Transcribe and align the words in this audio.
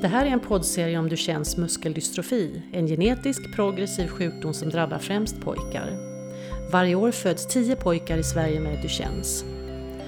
Det 0.00 0.08
här 0.08 0.26
är 0.26 0.30
en 0.30 0.40
poddserie 0.40 0.98
om 0.98 1.08
Duchennes 1.08 1.56
muskeldystrofi, 1.56 2.62
en 2.72 2.86
genetisk 2.86 3.54
progressiv 3.54 4.08
sjukdom 4.08 4.54
som 4.54 4.70
drabbar 4.70 4.98
främst 4.98 5.40
pojkar. 5.40 5.98
Varje 6.72 6.94
år 6.94 7.10
föds 7.10 7.46
10 7.46 7.76
pojkar 7.76 8.18
i 8.18 8.22
Sverige 8.22 8.60
med 8.60 8.82
Duchennes. 8.82 9.44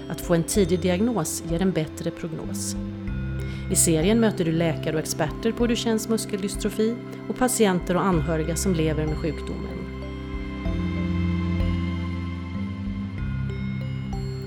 Att 0.08 0.20
få 0.20 0.34
en 0.34 0.44
tidig 0.44 0.80
diagnos 0.80 1.42
ger 1.50 1.62
en 1.62 1.72
bättre 1.72 2.10
prognos. 2.10 2.76
I 3.70 3.76
serien 3.76 4.20
möter 4.20 4.44
du 4.44 4.52
läkare 4.52 4.94
och 4.94 5.00
experter 5.00 5.52
på 5.52 5.66
Duchennes 5.66 6.08
muskeldystrofi 6.08 6.96
och 7.28 7.36
patienter 7.36 7.94
och 7.94 8.04
anhöriga 8.04 8.56
som 8.56 8.74
lever 8.74 9.06
med 9.06 9.18
sjukdomen. 9.18 9.78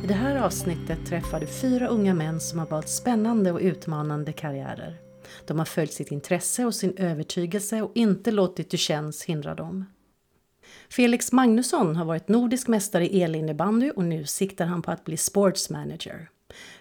I 0.03 0.07
det 0.07 0.13
här 0.13 0.35
avsnittet 0.35 1.05
träffar 1.05 1.39
du 1.39 1.47
fyra 1.47 1.87
unga 1.87 2.13
män 2.13 2.39
som 2.39 2.59
har 2.59 2.65
valt 2.65 2.89
spännande 2.89 3.51
och 3.51 3.59
utmanande 3.59 4.33
karriärer. 4.33 5.04
De 5.45 5.59
har 5.59 5.65
följt 5.65 5.93
sitt 5.93 6.11
intresse 6.11 6.65
och 6.65 6.75
sin 6.75 6.97
övertygelse 6.97 7.81
och 7.81 7.91
inte 7.95 8.31
låtit 8.31 8.69
Duchennes 8.69 9.23
hindra 9.23 9.55
dem. 9.55 9.85
Felix 10.89 11.31
Magnusson 11.31 11.95
har 11.95 12.05
varit 12.05 12.27
nordisk 12.27 12.67
mästare 12.67 13.07
i 13.07 13.23
elinnebandy 13.23 13.89
och 13.89 14.03
nu 14.03 14.25
siktar 14.25 14.65
han 14.65 14.81
på 14.81 14.91
att 14.91 15.05
bli 15.05 15.17
sportsmanager. 15.17 16.29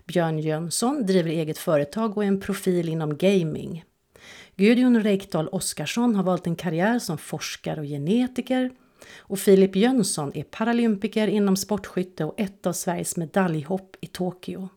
Björn 0.07 0.39
Jönsson 0.39 1.07
driver 1.07 1.31
eget 1.31 1.59
företag 1.59 2.17
och 2.17 2.25
är 2.25 2.29
en 2.29 2.41
profil 2.41 2.89
inom 2.89 3.17
gaming. 3.17 3.85
Gudjon 4.57 5.03
Reikdal 5.03 5.49
Oskarsson 5.49 6.15
har 6.15 6.23
valt 6.23 6.47
en 6.47 6.57
karriär 6.57 6.99
som 6.99 7.19
forskare 7.19 7.81
och 7.81 7.87
genetiker 7.87 8.71
och 9.17 9.39
Filip 9.39 9.77
Jönsson 9.77 10.33
är 10.35 10.43
paralympiker 10.43 11.29
inom 11.29 11.57
sportskytte 11.57 12.25
och 12.25 12.41
ett 12.41 12.67
av 12.67 12.73
Sveriges 12.73 13.17
medaljhopp 13.17 13.97
i 14.01 14.07
Tokyo. 14.07 14.69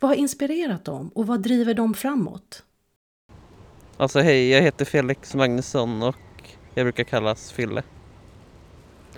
Vad 0.00 0.10
har 0.10 0.16
inspirerat 0.16 0.84
dem 0.84 1.08
och 1.08 1.26
vad 1.26 1.42
driver 1.42 1.74
dem 1.74 1.94
framåt? 1.94 2.64
Alltså 3.96 4.20
hej, 4.20 4.48
jag 4.48 4.62
heter 4.62 4.84
Felix 4.84 5.34
Magnusson 5.34 6.02
och 6.02 6.16
jag 6.74 6.84
brukar 6.84 7.04
kallas 7.04 7.52
Fille. 7.52 7.82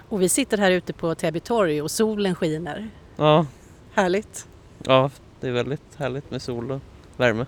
Och 0.08 0.22
vi 0.22 0.28
sitter 0.28 0.58
här 0.58 0.70
ute 0.70 0.92
på 0.92 1.14
Täby 1.14 1.40
torg 1.40 1.82
och 1.82 1.90
solen 1.90 2.34
skiner. 2.34 2.90
Ja, 3.16 3.46
Härligt! 3.94 4.48
ja, 4.84 5.10
det 5.40 5.48
är 5.48 5.52
väldigt 5.52 5.94
härligt 5.96 6.30
med 6.30 6.42
sol 6.42 6.70
och 6.70 6.80
värme. 7.16 7.46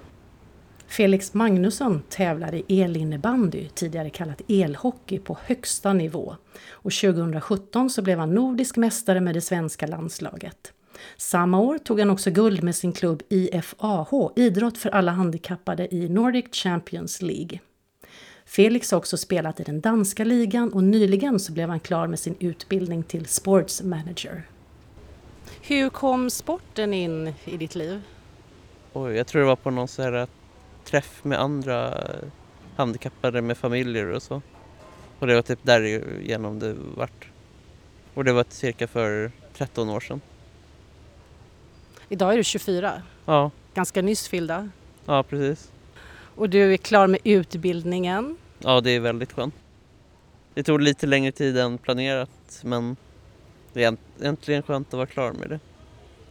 Felix 0.86 1.34
Magnusson 1.34 2.02
tävlar 2.08 2.54
i 2.54 2.80
elinnebandy, 2.82 3.68
tidigare 3.74 4.10
kallat 4.10 4.40
elhockey, 4.48 5.18
på 5.18 5.38
högsta 5.44 5.92
nivå. 5.92 6.36
Och 6.68 6.92
2017 6.92 7.90
så 7.90 8.02
blev 8.02 8.18
han 8.18 8.34
nordisk 8.34 8.76
mästare 8.76 9.20
med 9.20 9.34
det 9.34 9.40
svenska 9.40 9.86
landslaget. 9.86 10.72
Samma 11.16 11.58
år 11.58 11.78
tog 11.78 12.00
han 12.00 12.10
också 12.10 12.30
guld 12.30 12.62
med 12.62 12.76
sin 12.76 12.92
klubb 12.92 13.22
IFAH, 13.28 14.30
Idrott 14.36 14.78
för 14.78 14.90
alla 14.90 15.12
handikappade 15.12 15.94
i 15.94 16.08
Nordic 16.08 16.46
Champions 16.52 17.22
League. 17.22 17.60
Felix 18.44 18.90
har 18.90 18.98
också 18.98 19.16
spelat 19.16 19.60
i 19.60 19.62
den 19.62 19.80
danska 19.80 20.24
ligan 20.24 20.72
och 20.72 20.84
nyligen 20.84 21.40
så 21.40 21.52
blev 21.52 21.68
han 21.68 21.80
klar 21.80 22.06
med 22.06 22.18
sin 22.18 22.36
utbildning 22.40 23.02
till 23.02 23.26
sports 23.26 23.82
manager. 23.82 24.42
Hur 25.62 25.90
kom 25.90 26.30
sporten 26.30 26.94
in 26.94 27.34
i 27.44 27.56
ditt 27.56 27.74
liv? 27.74 28.02
Och 28.92 29.14
jag 29.14 29.26
tror 29.26 29.40
det 29.40 29.46
var 29.46 29.56
på 29.56 29.70
någon 29.70 29.88
så 29.88 30.02
här 30.02 30.26
träff 30.84 31.24
med 31.24 31.40
andra 31.40 31.94
handikappade 32.76 33.42
med 33.42 33.58
familjer 33.58 34.06
och 34.06 34.22
så. 34.22 34.42
Och 35.18 35.26
det 35.26 35.34
var 35.34 35.42
typ 35.42 35.58
därigenom 35.62 36.58
det 36.58 36.76
vart. 36.96 37.28
Och 38.14 38.24
det 38.24 38.32
var 38.32 38.44
cirka 38.48 38.86
för 38.86 39.32
13 39.54 39.88
år 39.88 40.00
sedan. 40.00 40.20
Idag 42.08 42.32
är 42.32 42.36
du 42.36 42.44
24, 42.44 43.02
Ja, 43.24 43.50
ganska 43.74 44.02
nyss 44.02 44.28
fyllda. 44.28 44.68
ja 45.06 45.22
precis. 45.22 45.72
Och 46.36 46.50
du 46.50 46.72
är 46.72 46.76
klar 46.76 47.06
med 47.06 47.20
utbildningen. 47.24 48.36
Ja, 48.58 48.80
det 48.80 48.90
är 48.90 49.00
väldigt 49.00 49.32
skönt. 49.32 49.54
Det 50.54 50.62
tog 50.62 50.80
lite 50.80 51.06
längre 51.06 51.32
tid 51.32 51.58
än 51.58 51.78
planerat 51.78 52.60
men 52.64 52.96
det 53.72 53.84
är 53.84 53.88
änt- 53.90 54.22
äntligen 54.22 54.62
skönt 54.62 54.88
att 54.88 54.94
vara 54.94 55.06
klar 55.06 55.32
med 55.32 55.48
det. 55.50 55.60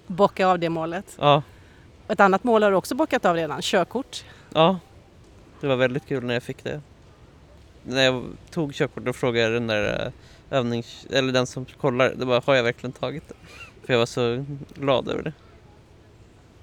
Bocka 0.07 0.47
av 0.47 0.59
det 0.59 0.69
målet. 0.69 1.16
Ja, 1.19 1.44
ett 2.07 2.19
annat 2.19 2.44
mål 2.44 2.63
har 2.63 2.72
du 2.72 2.78
också 2.78 2.95
bockat 2.95 3.25
av 3.25 3.35
redan, 3.35 3.61
körkort. 3.61 4.23
ja. 4.53 4.79
Det 5.61 5.67
var 5.67 5.75
väldigt 5.75 6.05
kul 6.07 6.23
när 6.23 6.33
jag 6.33 6.44
fick 6.44 6.63
det. 6.63 6.81
När 7.83 8.03
jag 8.03 8.23
tog 8.51 8.73
körkort 8.73 9.03
då 9.05 9.13
frågade 9.13 9.44
jag 9.45 9.53
den 9.53 9.67
där 9.67 10.05
eh, 10.51 10.57
övnings... 10.57 11.07
eller 11.11 11.33
den 11.33 11.47
som 11.47 11.66
kollar, 11.66 12.09
det 12.16 12.25
bara, 12.25 12.41
har 12.45 12.55
jag 12.55 12.63
verkligen 12.63 12.91
tagit 12.94 13.28
det? 13.28 13.33
För 13.85 13.94
jag 13.94 13.99
var 13.99 14.05
så 14.05 14.45
glad 14.75 15.07
över 15.09 15.23
det. 15.23 15.33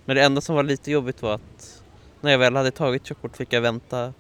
Men 0.05 0.17
det 0.17 0.23
enda 0.23 0.41
som 0.41 0.57
var 0.57 0.63
lite 0.63 0.91
jobbigt 0.91 1.23
var 1.23 1.35
att 1.35 1.83
när 2.21 2.31
jag 2.31 2.39
väl 2.39 2.57
hade 2.57 2.71
tagit 2.71 3.05
körkort 3.05 3.37
fick 3.37 3.53
jag 3.53 3.61
vänta 3.61 4.13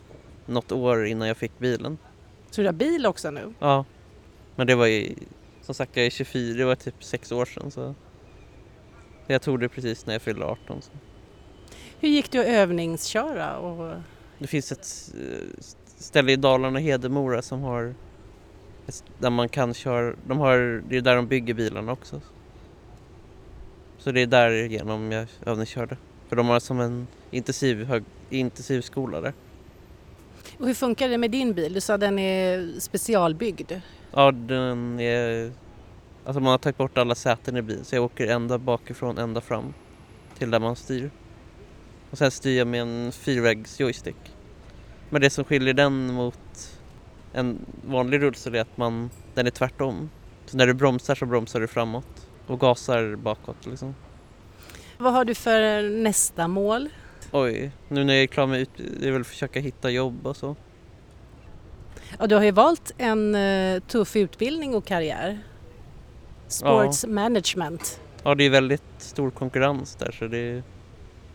något 0.47 0.73
år 0.73 1.07
innan 1.07 1.29
jag 1.29 1.37
fick 1.37 1.59
bilen. 1.59 1.99
Så 2.51 2.61
du 2.61 2.67
har 2.67 2.73
bil 2.73 3.07
också 3.07 3.31
nu. 3.31 3.55
Ja, 3.59 3.85
men 4.57 4.67
det 4.67 4.75
var 4.75 4.87
ju 4.87 5.15
som 5.63 5.75
sagt 5.75 5.97
jag 5.97 6.07
är 6.07 6.11
24, 6.11 6.59
det 6.59 6.65
var 6.65 6.75
typ 6.75 7.05
sex 7.05 7.33
år 7.33 7.45
sedan 7.45 7.71
så 7.71 7.95
jag 9.27 9.43
tog 9.43 9.61
det 9.61 9.69
precis 9.69 10.07
när 10.07 10.15
jag 10.15 10.23
fyllde 10.23 10.45
18. 10.45 10.83
Så. 10.83 10.91
Hur 12.01 12.09
gick 12.09 12.31
det 12.31 12.39
att 12.39 12.47
övningsköra? 12.47 13.59
Och... 13.59 13.95
Det 14.39 14.47
finns 14.47 14.73
ett 14.73 15.15
eh, 15.15 15.63
ställe 15.99 16.33
i 16.33 16.37
Dalarna, 16.37 16.79
Hedemora, 16.79 17.43
som 17.43 17.63
har 17.63 17.95
där 19.19 19.31
man 19.31 19.49
kan 19.49 19.75
köra, 19.75 20.15
de 20.27 20.39
har, 20.39 20.83
det 20.89 20.97
är 20.97 21.01
där 21.01 21.17
de 21.17 21.27
bygger 21.27 21.55
bilarna 21.55 21.93
också. 21.93 22.21
Så 24.05 24.13
det 24.13 24.21
är 24.21 24.27
där 24.27 24.51
genom 24.51 25.13
jag 25.13 25.27
övningskörde. 25.47 25.97
För 26.29 26.37
de 26.37 26.49
har 26.49 26.61
som 26.61 26.81
en 26.81 27.07
intensiv, 27.31 27.85
hög, 27.85 28.05
intensiv 28.31 28.81
skola 28.81 29.21
där. 29.21 29.33
och 30.59 30.67
hur 30.67 30.75
funkar 30.75 31.09
det 31.09 31.19
med 31.19 31.31
din 31.31 31.53
bil? 31.53 31.73
Du 31.73 31.81
sa 31.81 31.99
den 31.99 32.19
är 32.19 32.81
specialbyggd. 32.81 33.73
Ja, 34.13 34.31
den 34.33 35.01
är... 35.01 35.53
Alltså 36.25 36.41
man 36.41 36.51
har 36.51 36.59
tagit 36.59 36.77
bort 36.77 36.99
alla 36.99 37.15
säten 37.15 37.57
i 37.57 37.63
bilen 37.63 37.85
så 37.85 37.97
jag 37.97 38.05
åker 38.05 38.27
ända 38.27 38.59
bakifrån 38.59 39.19
ända 39.19 39.41
fram 39.41 39.75
till 40.39 40.51
där 40.51 40.61
man 40.61 40.77
styr. 40.77 41.11
Och 42.11 42.19
sen 42.19 42.31
styr 42.31 42.59
jag 42.59 42.67
med 42.67 42.81
en 42.83 43.13
fyrvägs 43.13 43.81
joystick. 43.81 44.37
Men 45.11 45.21
det 45.21 45.31
som 45.31 45.45
skiljer 45.45 45.75
den 45.75 46.13
mot 46.13 46.79
en 47.33 47.59
vanlig 47.87 48.23
rullstol 48.23 48.55
är 48.55 48.61
att 48.61 48.77
man, 48.77 49.11
den 49.35 49.47
är 49.47 49.51
tvärtom. 49.51 50.11
Så 50.47 50.57
när 50.57 50.67
du 50.67 50.75
bromsar 50.75 51.15
så 51.15 51.27
bromsar 51.27 51.61
du 51.61 51.67
framåt 51.67 52.29
och 52.47 52.61
gasar 52.61 53.17
bakåt 53.17 53.67
liksom. 53.67 53.95
Vad 54.99 55.13
har 55.13 55.25
du 55.25 55.35
för 55.35 55.83
nästa 56.03 56.49
mål? 56.49 56.89
Oj, 57.31 57.73
nu 57.89 58.05
när 58.05 58.15
jag 58.15 58.23
är 58.23 58.27
klar 58.27 58.47
med 58.47 58.61
ut, 58.61 58.71
det 59.01 59.09
är 59.09 59.13
väl 59.13 59.21
att 59.21 59.27
försöka 59.27 59.61
hitta 59.61 59.91
jobb 59.91 60.27
och 60.27 60.37
så. 60.37 60.57
Ja, 62.19 62.27
du 62.27 62.35
har 62.35 62.43
ju 62.43 62.51
valt 62.51 62.93
en 62.99 63.35
eh, 63.35 63.81
tuff 63.81 64.17
utbildning 64.17 64.75
och 64.75 64.85
karriär. 64.85 65.39
Sports 66.49 67.07
management. 67.07 68.01
Ja, 68.23 68.35
det 68.35 68.45
är 68.45 68.51
väldigt 68.51 68.83
stor 68.99 69.31
konkurrens 69.31 69.95
där 69.95 70.11
så 70.11 70.27
det 70.27 70.39
är, 70.39 70.63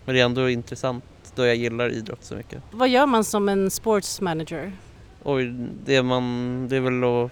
men 0.06 0.16
det 0.16 0.22
är 0.22 0.26
ändå 0.26 0.50
intressant 0.50 1.04
då 1.36 1.46
jag 1.46 1.56
gillar 1.56 1.90
idrott 1.90 2.24
så 2.24 2.36
mycket. 2.36 2.64
Vad 2.72 2.90
gör 2.90 3.06
man 3.06 3.24
som 3.24 3.50
en 3.50 3.72
sports 3.72 4.22
manager? 4.22 4.72
Oj, 5.24 5.46
det 5.86 6.04
man, 6.04 6.68
det 6.70 6.76
är 6.76 6.82
väl 6.82 7.04
att 7.04 7.32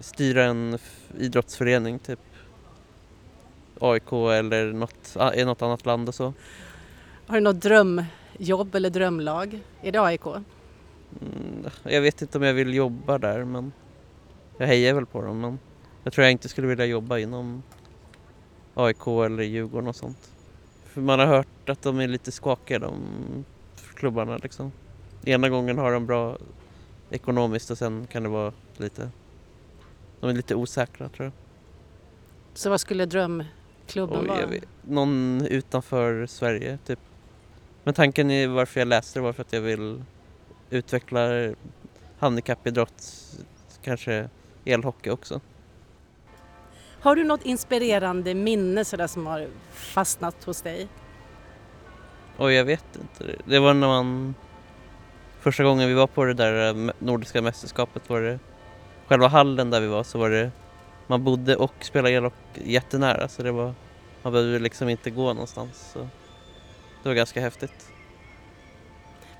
styra 0.00 0.44
en 0.44 0.78
idrottsförening 1.18 1.98
typ. 1.98 2.18
AIK 3.80 4.12
eller 4.12 4.72
något, 4.72 5.16
ah, 5.16 5.34
i 5.34 5.44
något 5.44 5.62
annat 5.62 5.86
land 5.86 6.08
och 6.08 6.14
så. 6.14 6.32
Har 7.26 7.34
du 7.34 7.40
något 7.40 7.60
drömjobb 7.60 8.74
eller 8.74 8.90
drömlag? 8.90 9.60
Är 9.82 9.92
det 9.92 10.02
AIK? 10.02 10.26
Mm, 10.26 11.70
jag 11.82 12.00
vet 12.00 12.22
inte 12.22 12.38
om 12.38 12.44
jag 12.44 12.54
vill 12.54 12.74
jobba 12.74 13.18
där 13.18 13.44
men 13.44 13.72
jag 14.58 14.66
hejar 14.66 14.94
väl 14.94 15.06
på 15.06 15.22
dem 15.22 15.40
men 15.40 15.58
jag 16.04 16.12
tror 16.12 16.24
jag 16.24 16.32
inte 16.32 16.48
skulle 16.48 16.66
vilja 16.66 16.86
jobba 16.86 17.18
inom 17.18 17.62
AIK 18.74 19.06
eller 19.06 19.42
Djurgården 19.42 19.88
och 19.88 19.96
sånt. 19.96 20.30
För 20.84 21.00
man 21.00 21.18
har 21.18 21.26
hört 21.26 21.68
att 21.68 21.82
de 21.82 22.00
är 22.00 22.08
lite 22.08 22.32
skakiga 22.32 22.78
de 22.78 22.94
klubbarna 23.94 24.36
liksom. 24.36 24.72
Ena 25.24 25.48
gången 25.48 25.78
har 25.78 25.92
de 25.92 26.06
bra 26.06 26.36
ekonomiskt 27.10 27.70
och 27.70 27.78
sen 27.78 28.06
kan 28.06 28.22
det 28.22 28.28
vara 28.28 28.52
lite, 28.76 29.10
de 30.20 30.30
är 30.30 30.34
lite 30.34 30.54
osäkra 30.54 31.08
tror 31.08 31.24
jag. 31.24 31.32
Så 32.54 32.70
vad 32.70 32.80
skulle 32.80 33.06
drömklubben 33.06 33.59
Oj, 33.96 34.40
jag 34.40 34.46
vet, 34.46 34.64
någon 34.82 35.46
utanför 35.50 36.26
Sverige 36.26 36.78
typ. 36.86 36.98
Men 37.84 37.94
tanken 37.94 38.30
är 38.30 38.48
varför 38.48 38.80
jag 38.80 38.88
läste 38.88 39.18
det 39.18 39.22
var 39.22 39.32
för 39.32 39.42
att 39.42 39.52
jag 39.52 39.60
vill 39.60 40.02
utveckla 40.70 41.52
handikappidrott, 42.18 43.04
kanske 43.82 44.28
elhockey 44.64 45.10
också. 45.10 45.40
Har 47.00 47.16
du 47.16 47.24
något 47.24 47.44
inspirerande 47.46 48.34
minne 48.34 48.84
sådär 48.84 49.06
som 49.06 49.26
har 49.26 49.46
fastnat 49.72 50.44
hos 50.44 50.62
dig? 50.62 50.88
Och 52.36 52.52
jag 52.52 52.64
vet 52.64 52.84
inte. 53.02 53.24
Det- 53.24 53.42
Det 53.44 53.58
var 53.58 53.74
när 53.74 53.86
man 53.88 54.34
första 55.40 55.64
gången 55.64 55.88
vi 55.88 55.94
var 55.94 56.06
på 56.06 56.24
det 56.24 56.34
där 56.34 56.68
eh, 56.86 56.90
nordiska 56.98 57.42
mästerskapet 57.42 58.08
var 58.10 58.20
det 58.20 58.38
själva 59.06 59.28
hallen 59.28 59.70
där 59.70 59.80
vi 59.80 59.86
var 59.86 60.02
så 60.04 60.18
var 60.18 60.30
det 60.30 60.50
man 61.10 61.24
bodde 61.24 61.56
och 61.56 61.74
spelade 61.80 62.14
elhockey 62.14 62.72
jättenära 62.72 63.28
så 63.28 63.42
det 63.42 63.52
var 63.52 63.74
man 64.22 64.32
behövde 64.32 64.58
liksom 64.58 64.88
inte 64.88 65.10
gå 65.10 65.32
någonstans. 65.32 65.90
Så 65.92 65.98
det 67.02 67.08
var 67.08 67.14
ganska 67.14 67.40
häftigt. 67.40 67.92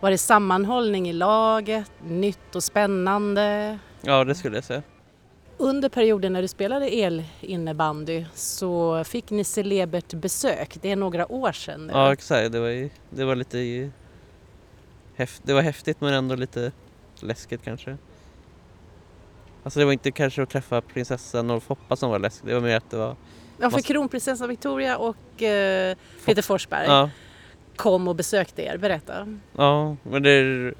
Var 0.00 0.10
det 0.10 0.18
sammanhållning 0.18 1.08
i 1.08 1.12
laget, 1.12 1.90
nytt 2.02 2.54
och 2.54 2.64
spännande? 2.64 3.78
Ja, 4.02 4.24
det 4.24 4.34
skulle 4.34 4.56
jag 4.56 4.64
säga. 4.64 4.82
Under 5.56 5.88
perioden 5.88 6.32
när 6.32 6.42
du 6.42 6.48
spelade 6.48 6.88
elinnebandy 6.88 8.24
så 8.34 9.04
fick 9.04 9.30
ni 9.30 9.44
celebert 9.44 10.14
besök. 10.14 10.78
Det 10.82 10.90
är 10.90 10.96
några 10.96 11.32
år 11.32 11.52
sedan 11.52 11.86
nu. 11.86 11.92
Ja, 11.92 12.12
exakt. 12.12 12.52
Det 12.52 12.60
var, 12.60 12.68
ju, 12.68 12.90
det 13.10 13.24
var 13.24 13.34
lite 13.34 13.90
häft, 15.14 15.42
det 15.44 15.52
var 15.52 15.62
häftigt 15.62 16.00
men 16.00 16.14
ändå 16.14 16.34
lite 16.34 16.72
läskigt 17.20 17.64
kanske. 17.64 17.96
Alltså 19.62 19.78
det 19.80 19.84
var 19.84 19.92
inte 19.92 20.10
kanske 20.10 20.42
att 20.42 20.50
träffa 20.50 20.80
prinsessan 20.80 21.50
och 21.50 21.62
Foppa 21.62 21.96
som 21.96 22.10
var 22.10 22.18
läskigt, 22.18 22.46
det 22.46 22.54
var 22.54 22.60
mer 22.60 22.76
att 22.76 22.90
det 22.90 22.96
var... 22.96 23.16
Ja, 23.58 23.70
för 23.70 23.80
kronprinsessan 23.80 24.48
Victoria 24.48 24.96
och 24.98 25.42
eh, 25.42 25.96
Peter 26.24 26.42
Forsberg 26.42 26.86
Ja, 26.86 27.10
kom 27.76 28.08
och 28.08 28.16
besökte 28.16 28.62
er. 28.62 28.76
Berätta. 28.78 29.38
ja 29.56 29.96
men 30.02 30.22
det, 30.22 30.74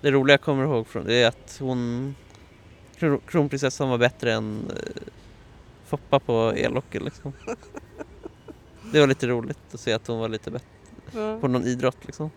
det 0.00 0.10
roliga 0.10 0.32
jag 0.34 0.40
kommer 0.40 0.64
ihåg 0.64 0.86
från 0.86 1.04
det 1.04 1.14
är 1.22 1.28
att 1.28 1.56
hon... 1.60 2.14
kron- 2.98 3.20
Kronprinsessan 3.26 3.88
var 3.88 3.98
bättre 3.98 4.32
än 4.32 4.70
eh, 4.70 5.02
Foppa 5.86 6.18
på 6.20 6.52
elhockey 6.56 6.98
liksom. 7.00 7.32
Det 8.92 9.00
var 9.00 9.06
lite 9.06 9.26
roligt 9.26 9.58
att 9.74 9.80
se 9.80 9.92
att 9.92 10.06
hon 10.06 10.18
var 10.18 10.28
lite 10.28 10.50
bättre 10.50 10.66
på 11.40 11.48
någon 11.48 11.64
idrott 11.64 11.96
liksom. 12.06 12.30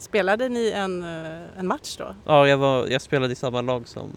Spelade 0.00 0.48
ni 0.48 0.70
en, 0.70 1.02
eh, 1.02 1.58
en 1.58 1.66
match 1.66 1.96
då? 1.96 2.14
Ja, 2.24 2.48
jag, 2.48 2.58
var, 2.58 2.86
jag 2.86 3.02
spelade 3.02 3.32
i 3.32 3.36
samma 3.36 3.60
lag 3.60 3.88
som 3.88 4.10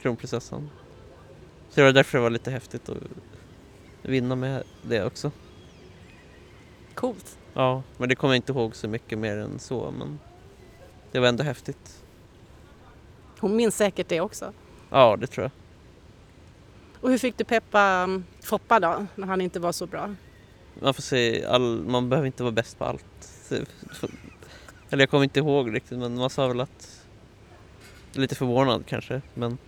kronprinsessan. 0.00 0.70
Så 1.68 1.80
det 1.80 1.82
var 1.82 1.92
därför 1.92 2.18
det 2.18 2.22
var 2.22 2.30
lite 2.30 2.50
häftigt 2.50 2.88
att 2.88 2.96
vinna 4.02 4.36
med 4.36 4.62
det 4.82 5.04
också. 5.04 5.30
Coolt. 6.94 7.38
Ja, 7.54 7.82
men 7.96 8.08
det 8.08 8.14
kommer 8.14 8.34
jag 8.34 8.38
inte 8.38 8.52
ihåg 8.52 8.76
så 8.76 8.88
mycket 8.88 9.18
mer 9.18 9.36
än 9.36 9.58
så, 9.58 9.94
men 9.98 10.18
det 11.10 11.20
var 11.20 11.28
ändå 11.28 11.44
häftigt. 11.44 12.02
Hon 13.40 13.56
minns 13.56 13.76
säkert 13.76 14.08
det 14.08 14.20
också. 14.20 14.52
Ja, 14.90 15.16
det 15.20 15.26
tror 15.26 15.42
jag. 15.44 15.52
Och 17.00 17.10
hur 17.10 17.18
fick 17.18 17.38
du 17.38 17.44
peppa 17.44 17.80
mm, 17.80 18.24
Foppa 18.42 18.80
då, 18.80 19.06
när 19.14 19.26
han 19.26 19.40
inte 19.40 19.60
var 19.60 19.72
så 19.72 19.86
bra? 19.86 20.14
Man 20.80 20.94
får 20.94 21.02
se, 21.02 21.44
all, 21.44 21.84
man 21.84 22.08
behöver 22.08 22.26
inte 22.26 22.42
vara 22.42 22.52
bäst 22.52 22.78
på 22.78 22.84
allt. 22.84 23.04
Eller 24.92 25.02
jag 25.02 25.10
kommer 25.10 25.24
inte 25.24 25.40
ihåg 25.40 25.74
riktigt, 25.74 25.98
men 25.98 26.14
man 26.14 26.30
sa 26.30 26.48
väl 26.48 26.60
att... 26.60 27.06
Lite 28.12 28.34
förvånad 28.34 28.86
kanske, 28.86 29.22
men... 29.34 29.58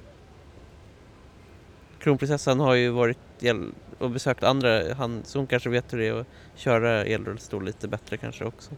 Kronprinsessan 1.98 2.60
har 2.60 2.74
ju 2.74 2.88
varit 2.90 3.18
el- 3.40 3.72
och 3.98 4.10
besökt 4.10 4.42
andra, 4.42 4.94
han, 4.94 5.22
så 5.24 5.38
hon 5.38 5.46
kanske 5.46 5.70
vet 5.70 5.92
hur 5.92 5.98
det 5.98 6.06
är 6.06 6.20
att 6.20 6.26
köra 6.54 7.04
elrullstol 7.04 7.64
lite 7.64 7.88
bättre 7.88 8.16
kanske 8.16 8.44
också. 8.44 8.70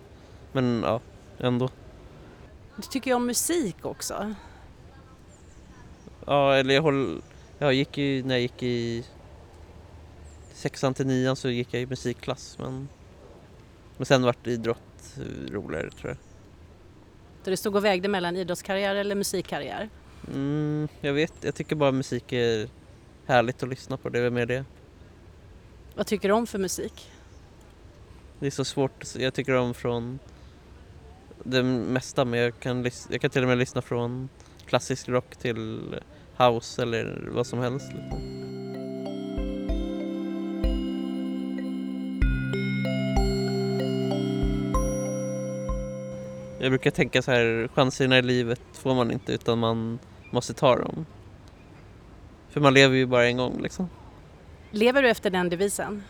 Men 0.53 0.83
ja, 0.85 1.01
ändå. 1.39 1.71
Du 2.77 2.83
tycker 2.83 3.11
ju 3.11 3.15
om 3.15 3.27
musik 3.27 3.77
också. 3.85 4.35
Ja, 6.27 6.55
eller 6.55 6.75
jag 6.75 6.83
håll, 6.83 7.23
jag 7.59 7.75
gick 7.75 7.99
ju, 7.99 8.23
när 8.23 8.35
jag 8.35 8.43
gick 8.43 8.63
i 8.63 9.05
sexan 10.53 10.95
till 10.95 11.07
nian 11.07 11.37
så 11.37 11.49
gick 11.49 11.75
jag 11.75 11.83
i 11.83 11.87
musikklass 11.87 12.59
men, 12.59 12.89
men 13.97 14.07
sen 14.07 14.23
vart 14.23 14.47
idrott 14.47 15.17
roligare 15.51 15.91
tror 15.91 16.11
jag. 16.11 16.26
Där 17.47 17.51
du 17.51 17.57
stod 17.57 17.77
och 17.77 17.85
vägde 17.85 18.09
mellan 18.09 18.37
idrottskarriär 18.37 18.95
eller 18.95 19.15
musikkarriär. 19.15 19.89
Mm, 20.29 20.89
jag 21.01 21.13
vet, 21.13 21.33
jag 21.41 21.55
tycker 21.55 21.77
bara 21.77 21.93
musik 21.93 22.33
är 22.33 22.69
härligt 23.27 23.63
att 23.63 23.69
lyssna 23.69 23.97
på, 23.97 24.09
det 24.09 24.19
är 24.19 24.31
mer 24.31 24.47
det. 24.47 24.65
Vad 25.95 26.07
tycker 26.07 26.29
du 26.29 26.35
om 26.35 26.47
för 26.47 26.59
musik? 26.59 27.11
Det 28.39 28.47
är 28.47 28.51
så 28.51 28.65
svårt, 28.65 29.05
jag 29.19 29.35
tycker 29.35 29.55
om 29.55 29.75
från 29.75 30.19
det 31.45 31.63
mesta 31.63 32.25
men 32.25 32.41
jag 32.41 32.61
kan, 32.61 32.91
jag 33.11 33.21
kan 33.21 33.31
till 33.31 33.43
och 33.43 33.49
med 33.49 33.59
lyssna 33.59 33.83
från 33.83 34.29
klassisk 34.67 35.09
rock 35.09 35.37
till 35.37 35.95
house 36.37 36.83
eller 36.83 37.29
vad 37.33 37.47
som 37.47 37.59
helst. 37.59 37.93
Liksom. 37.93 38.46
Jag 46.67 46.71
brukar 46.71 46.91
tänka 46.91 47.23
så 47.23 47.31
här, 47.31 47.69
chanserna 47.75 48.19
i 48.19 48.23
livet 48.23 48.61
får 48.73 48.95
man 48.95 49.11
inte 49.11 49.33
utan 49.33 49.59
man 49.59 49.99
måste 50.31 50.55
ta 50.55 50.77
dem. 50.77 51.07
För 52.49 52.61
man 52.61 52.75
lever 52.75 52.97
ju 52.97 53.07
bara 53.07 53.27
en 53.27 53.37
gång 53.37 53.61
liksom. 53.63 53.89
Lever 54.71 55.03
du 55.03 55.11
efter 55.11 55.31
den 55.31 55.49
devisen? 55.49 56.03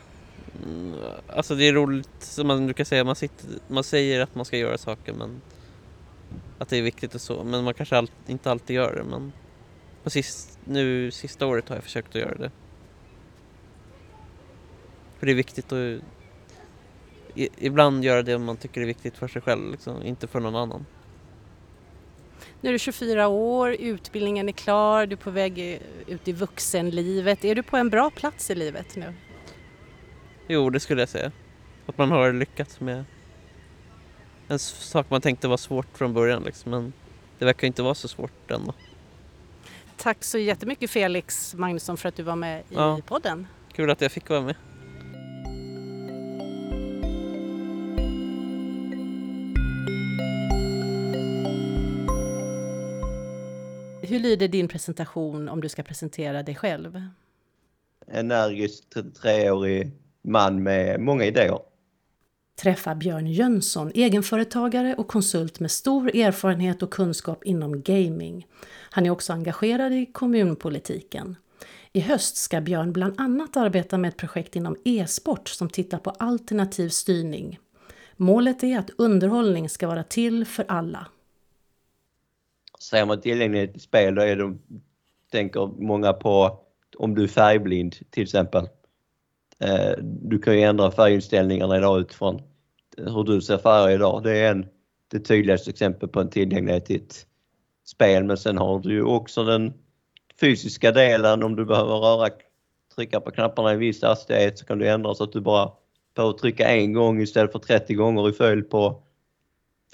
Mm, 0.66 0.94
Alltså 1.28 1.54
det 1.54 1.68
är 1.68 1.72
roligt 1.72 2.08
som 2.22 2.46
man 2.46 2.64
brukar 2.64 2.84
säga, 2.84 3.04
man, 3.04 3.16
sitter, 3.16 3.48
man 3.68 3.84
säger 3.84 4.20
att 4.20 4.34
man 4.34 4.44
ska 4.44 4.56
göra 4.56 4.78
saker 4.78 5.12
men 5.12 5.40
att 6.58 6.68
det 6.68 6.76
är 6.76 6.82
viktigt 6.82 7.14
och 7.14 7.20
så, 7.20 7.44
men 7.44 7.64
man 7.64 7.74
kanske 7.74 7.96
all, 7.96 8.10
inte 8.26 8.50
alltid 8.50 8.76
gör 8.76 8.94
det 8.94 9.04
men 9.04 9.32
på 10.02 10.10
sist, 10.10 10.58
nu 10.64 11.10
sista 11.10 11.46
året 11.46 11.68
har 11.68 11.76
jag 11.76 11.84
försökt 11.84 12.08
att 12.08 12.20
göra 12.22 12.34
det. 12.34 12.50
För 15.18 15.26
det 15.26 15.32
är 15.32 15.36
viktigt 15.36 15.72
att 15.72 16.00
i, 17.36 17.48
ibland 17.58 18.04
göra 18.04 18.22
det 18.22 18.38
man 18.38 18.56
tycker 18.56 18.80
är 18.80 18.86
viktigt 18.86 19.16
för 19.16 19.28
sig 19.28 19.42
själv, 19.42 19.70
liksom, 19.70 20.02
inte 20.02 20.26
för 20.26 20.40
någon 20.40 20.56
annan. 20.56 20.86
Nu 22.60 22.68
är 22.68 22.72
du 22.72 22.78
24 22.78 23.28
år, 23.28 23.70
utbildningen 23.78 24.48
är 24.48 24.52
klar, 24.52 25.06
du 25.06 25.12
är 25.12 25.16
på 25.16 25.30
väg 25.30 25.80
ut 26.06 26.28
i 26.28 26.32
vuxenlivet. 26.32 27.44
Är 27.44 27.54
du 27.54 27.62
på 27.62 27.76
en 27.76 27.90
bra 27.90 28.10
plats 28.10 28.50
i 28.50 28.54
livet 28.54 28.96
nu? 28.96 29.14
Jo, 30.48 30.70
det 30.70 30.80
skulle 30.80 31.02
jag 31.02 31.08
säga. 31.08 31.32
Att 31.86 31.98
man 31.98 32.10
har 32.10 32.32
lyckats 32.32 32.80
med 32.80 33.04
en 34.48 34.58
sak 34.58 35.10
man 35.10 35.20
tänkte 35.20 35.48
var 35.48 35.56
svårt 35.56 35.98
från 35.98 36.14
början 36.14 36.42
liksom, 36.42 36.70
men 36.70 36.92
det 37.38 37.44
verkar 37.44 37.66
inte 37.66 37.82
vara 37.82 37.94
så 37.94 38.08
svårt 38.08 38.50
ändå. 38.50 38.74
Tack 39.96 40.24
så 40.24 40.38
jättemycket 40.38 40.90
Felix 40.90 41.54
Magnusson 41.54 41.96
för 41.96 42.08
att 42.08 42.16
du 42.16 42.22
var 42.22 42.36
med 42.36 42.60
i 42.60 42.64
Ja. 42.74 43.00
podden. 43.06 43.46
Kul 43.72 43.90
att 43.90 44.00
jag 44.00 44.12
fick 44.12 44.28
vara 44.28 44.40
med. 44.40 44.54
Hur 54.08 54.20
lyder 54.20 54.48
din 54.48 54.68
presentation 54.68 55.48
om 55.48 55.60
du 55.60 55.68
ska 55.68 55.82
presentera 55.82 56.42
dig 56.42 56.54
själv? 56.54 57.00
energisk 58.08 58.84
33-årig 58.94 59.90
man 60.22 60.62
med 60.62 61.00
många 61.00 61.24
idéer. 61.24 61.58
Träffa 62.58 62.94
Björn 62.94 63.26
Jönsson, 63.26 63.92
egenföretagare 63.94 64.94
och 64.94 65.08
konsult 65.08 65.60
med 65.60 65.70
stor 65.70 66.16
erfarenhet 66.16 66.82
och 66.82 66.90
kunskap 66.90 67.44
inom 67.44 67.82
gaming. 67.82 68.46
Han 68.90 69.06
är 69.06 69.10
också 69.10 69.32
engagerad 69.32 69.92
i 69.92 70.06
kommunpolitiken. 70.06 71.36
I 71.92 72.00
höst 72.00 72.36
ska 72.36 72.60
Björn 72.60 72.92
bland 72.92 73.20
annat 73.20 73.56
arbeta 73.56 73.98
med 73.98 74.08
ett 74.08 74.16
projekt 74.16 74.56
inom 74.56 74.76
e-sport 74.84 75.48
som 75.48 75.68
tittar 75.68 75.98
på 75.98 76.10
alternativ 76.10 76.88
styrning. 76.88 77.58
Målet 78.16 78.64
är 78.64 78.78
att 78.78 78.90
underhållning 78.98 79.68
ska 79.68 79.86
vara 79.86 80.02
till 80.02 80.44
för 80.44 80.64
alla. 80.68 81.06
Ser 82.78 83.06
man 83.06 83.20
tillgänglighet 83.20 83.76
i 83.76 83.80
spel 83.80 84.14
då 84.14 84.22
är 84.22 84.36
de, 84.36 84.58
tänker 85.32 85.66
många 85.66 86.12
på 86.12 86.60
om 86.98 87.14
du 87.14 87.22
är 87.22 87.28
färgblind 87.28 87.96
till 88.10 88.22
exempel. 88.22 88.68
Eh, 89.60 89.92
du 90.02 90.38
kan 90.38 90.54
ju 90.54 90.62
ändra 90.62 90.90
färginställningarna 90.90 91.76
idag 91.76 92.00
utifrån 92.00 92.42
hur 92.96 93.24
du 93.24 93.40
ser 93.40 93.58
färger 93.58 93.94
idag. 93.94 94.22
Det 94.22 94.38
är 94.38 94.50
en, 94.50 94.66
det 95.10 95.20
tydligaste 95.20 95.70
exempel 95.70 96.08
på 96.08 96.20
en 96.20 96.30
tillgänglighet 96.30 96.90
i 96.90 96.96
ett 96.96 97.26
spel. 97.84 98.24
Men 98.24 98.36
sen 98.36 98.58
har 98.58 98.78
du 98.78 98.92
ju 98.92 99.02
också 99.02 99.44
den 99.44 99.72
fysiska 100.40 100.92
delen 100.92 101.42
om 101.42 101.56
du 101.56 101.64
behöver 101.64 101.94
röra, 101.94 102.30
trycka 102.94 103.20
på 103.20 103.30
knapparna 103.30 103.70
i 103.70 103.74
en 103.74 103.80
viss 103.80 104.02
hastighet 104.02 104.58
så 104.58 104.66
kan 104.66 104.78
du 104.78 104.88
ändra 104.88 105.14
så 105.14 105.24
att 105.24 105.32
du 105.32 105.40
bara 105.40 105.72
behöver 106.14 106.38
trycka 106.38 106.68
en 106.68 106.92
gång 106.92 107.20
istället 107.20 107.52
för 107.52 107.58
30 107.58 107.94
gånger 107.94 108.28
i 108.28 108.32
följd 108.32 108.70
på 108.70 109.02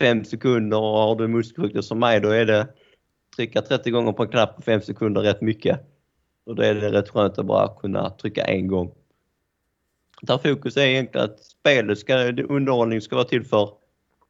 fem 0.02 0.24
sekunder 0.24 0.78
och 0.78 0.98
har 0.98 1.16
du 1.16 1.28
muskelsjukdom 1.28 1.82
som 1.82 1.98
mig 1.98 2.20
då 2.20 2.28
är 2.28 2.46
det 2.46 2.68
trycka 3.36 3.62
30 3.62 3.90
gånger 3.90 4.12
på 4.12 4.22
en 4.22 4.28
knapp 4.28 4.56
på 4.56 4.62
fem 4.62 4.80
sekunder 4.80 5.20
rätt 5.20 5.40
mycket. 5.40 5.80
Och 6.46 6.54
då 6.56 6.62
är 6.62 6.74
det 6.74 6.92
rätt 6.92 7.08
skönt 7.08 7.38
att 7.38 7.46
bara 7.46 7.80
kunna 7.80 8.10
trycka 8.10 8.44
en 8.44 8.68
gång. 8.68 8.94
Där 10.22 10.38
fokus 10.38 10.76
är 10.76 10.86
egentligen 10.86 11.24
att 11.24 11.40
spelet 11.40 11.98
ska, 11.98 12.14
underhållning 12.48 13.00
ska 13.00 13.16
vara 13.16 13.28
till 13.28 13.44
för, 13.44 13.70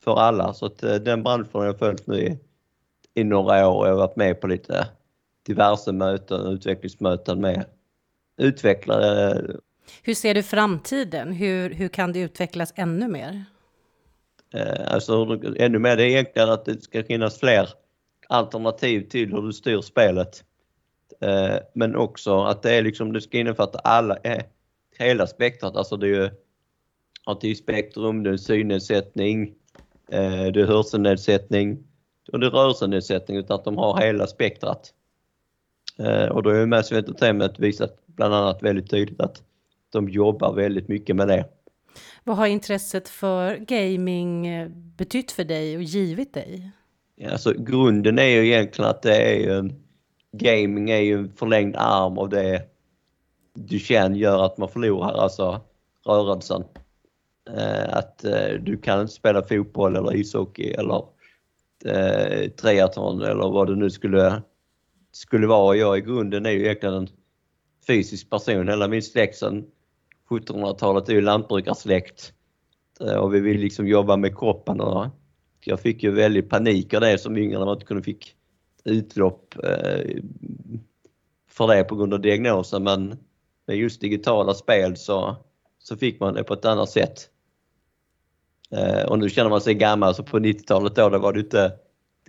för 0.04 0.18
alla. 0.18 0.54
Så 0.54 0.66
att 0.66 0.82
eh, 0.82 0.94
den 0.94 1.22
branschen 1.22 1.50
har 1.52 1.64
jag 1.64 1.78
följt 1.78 2.06
nu 2.06 2.18
i, 2.18 2.38
i 3.14 3.24
några 3.24 3.68
år. 3.68 3.86
Jag 3.86 3.94
har 3.94 3.98
varit 4.06 4.16
med 4.16 4.40
på 4.40 4.46
lite 4.46 4.86
diverse 5.46 5.92
möten, 5.92 6.46
utvecklingsmöten 6.46 7.40
med 7.40 7.64
utvecklare. 8.36 9.42
Hur 10.02 10.14
ser 10.14 10.34
du 10.34 10.42
framtiden? 10.42 11.32
Hur, 11.32 11.70
hur 11.70 11.88
kan 11.88 12.12
det 12.12 12.20
utvecklas 12.20 12.72
ännu 12.76 13.08
mer? 13.08 13.44
Eh, 14.54 14.94
alltså 14.94 15.24
hur- 15.24 15.62
ännu 15.62 15.78
mer, 15.78 15.96
det 15.96 16.04
är 16.04 16.18
enklare 16.18 16.52
att 16.52 16.64
det 16.64 16.82
ska 16.82 17.02
finnas 17.04 17.38
fler 17.38 17.68
alternativ 18.28 19.08
till 19.08 19.32
hur 19.32 19.42
du 19.42 19.52
styr 19.52 19.80
spelet. 19.80 20.44
Eh, 21.20 21.56
men 21.74 21.96
också 21.96 22.40
att 22.42 22.62
det 22.62 22.74
är 22.74 22.82
liksom, 22.82 23.12
det 23.12 23.20
ska 23.20 23.38
innefatta 23.38 23.78
alla, 23.78 24.16
eh, 24.16 24.42
hela 24.98 25.26
spektrat. 25.26 25.76
Alltså 25.76 25.96
det 25.96 26.06
är 26.06 26.22
ju 26.22 26.30
autismspektrum, 27.24 28.22
det 28.22 28.30
är 28.30 28.36
synnedsättning, 28.36 29.54
det 30.06 30.60
är 30.60 30.66
hörselnedsättning 30.66 31.84
och 32.32 32.40
det 32.40 32.46
är 32.46 32.50
rörelsenedsättning 32.50 33.36
utan 33.36 33.54
att 33.54 33.64
de 33.64 33.76
har 33.76 34.00
hela 34.00 34.26
spektrat. 34.26 34.94
Och 36.30 36.42
då 36.42 36.50
är 36.50 36.66
Massive 36.66 36.98
Entertainment 36.98 37.58
visat 37.58 38.06
bland 38.06 38.34
annat 38.34 38.62
väldigt 38.62 38.90
tydligt 38.90 39.20
att 39.20 39.42
de 39.90 40.08
jobbar 40.08 40.52
väldigt 40.52 40.88
mycket 40.88 41.16
med 41.16 41.28
det. 41.28 41.44
Vad 42.24 42.36
har 42.36 42.46
intresset 42.46 43.08
för 43.08 43.56
gaming 43.56 44.46
eh, 44.46 44.68
betytt 44.96 45.32
för 45.32 45.44
dig 45.44 45.76
och 45.76 45.82
givit 45.82 46.34
dig? 46.34 46.70
Alltså 47.30 47.52
grunden 47.52 48.18
är 48.18 48.26
ju 48.26 48.46
egentligen 48.46 48.90
att 48.90 49.02
det 49.02 49.16
är 49.16 49.34
ju 49.34 49.52
en 49.52 49.82
gaming 50.32 50.90
är 50.90 51.00
ju 51.00 51.18
en 51.18 51.32
förlängd 51.32 51.76
arm 51.76 52.18
av 52.18 52.28
det 52.28 52.62
du 53.54 53.78
känner 53.78 54.16
gör 54.16 54.44
att 54.44 54.58
man 54.58 54.68
förlorar, 54.68 55.12
alltså 55.12 55.60
rörelsen. 56.06 56.64
Eh, 57.56 57.96
att 57.96 58.24
eh, 58.24 58.52
du 58.60 58.76
kan 58.76 59.00
inte 59.00 59.12
spela 59.12 59.42
fotboll 59.42 59.96
eller 59.96 60.16
ishockey 60.16 60.70
eller 60.70 61.04
eh, 61.84 62.50
triathlon 62.50 63.22
eller 63.22 63.48
vad 63.48 63.68
det 63.68 63.76
nu 63.76 63.90
skulle, 63.90 64.42
skulle 65.12 65.46
vara. 65.46 65.76
Jag 65.76 65.98
i 65.98 66.00
grunden 66.00 66.46
är 66.46 66.50
ju 66.50 66.64
egentligen 66.64 66.94
en 66.94 67.08
fysisk 67.86 68.30
person. 68.30 68.68
Hela 68.68 68.88
min 68.88 69.02
släkt 69.02 69.36
sedan 69.36 69.64
1700-talet 70.32 71.08
är 71.08 71.12
ju 71.12 71.20
lantbrukarsläkt 71.20 72.32
eh, 73.00 73.14
och 73.14 73.34
vi 73.34 73.40
vill 73.40 73.60
liksom 73.60 73.86
jobba 73.86 74.16
med 74.16 74.38
kroppen. 74.38 74.80
Och 74.80 75.06
jag 75.60 75.80
fick 75.80 76.02
ju 76.02 76.10
väldigt 76.10 76.50
panik 76.50 76.94
av 76.94 77.00
det 77.00 77.18
som 77.18 77.36
yngre 77.36 77.58
när 77.58 77.66
man 77.66 77.74
inte 77.74 77.86
kunde 77.86 78.02
fick 78.02 78.36
utlopp 78.84 79.54
eh, 79.64 80.16
för 81.48 81.66
det 81.66 81.84
på 81.84 81.96
grund 81.96 82.14
av 82.14 82.20
diagnosen 82.20 82.84
men 82.84 83.18
med 83.66 83.76
just 83.76 84.00
digitala 84.00 84.54
spel 84.54 84.96
så, 84.96 85.36
så 85.78 85.96
fick 85.96 86.20
man 86.20 86.34
det 86.34 86.44
på 86.44 86.54
ett 86.54 86.64
annat 86.64 86.90
sätt. 86.90 87.28
Eh, 88.70 89.02
och 89.02 89.18
nu 89.18 89.28
känner 89.28 89.50
man 89.50 89.60
sig 89.60 89.74
gammal, 89.74 90.14
så 90.14 90.22
på 90.22 90.38
90-talet 90.38 90.94
då, 90.94 91.08
då 91.08 91.18
var 91.18 91.32
det 91.32 91.40
inte 91.40 91.72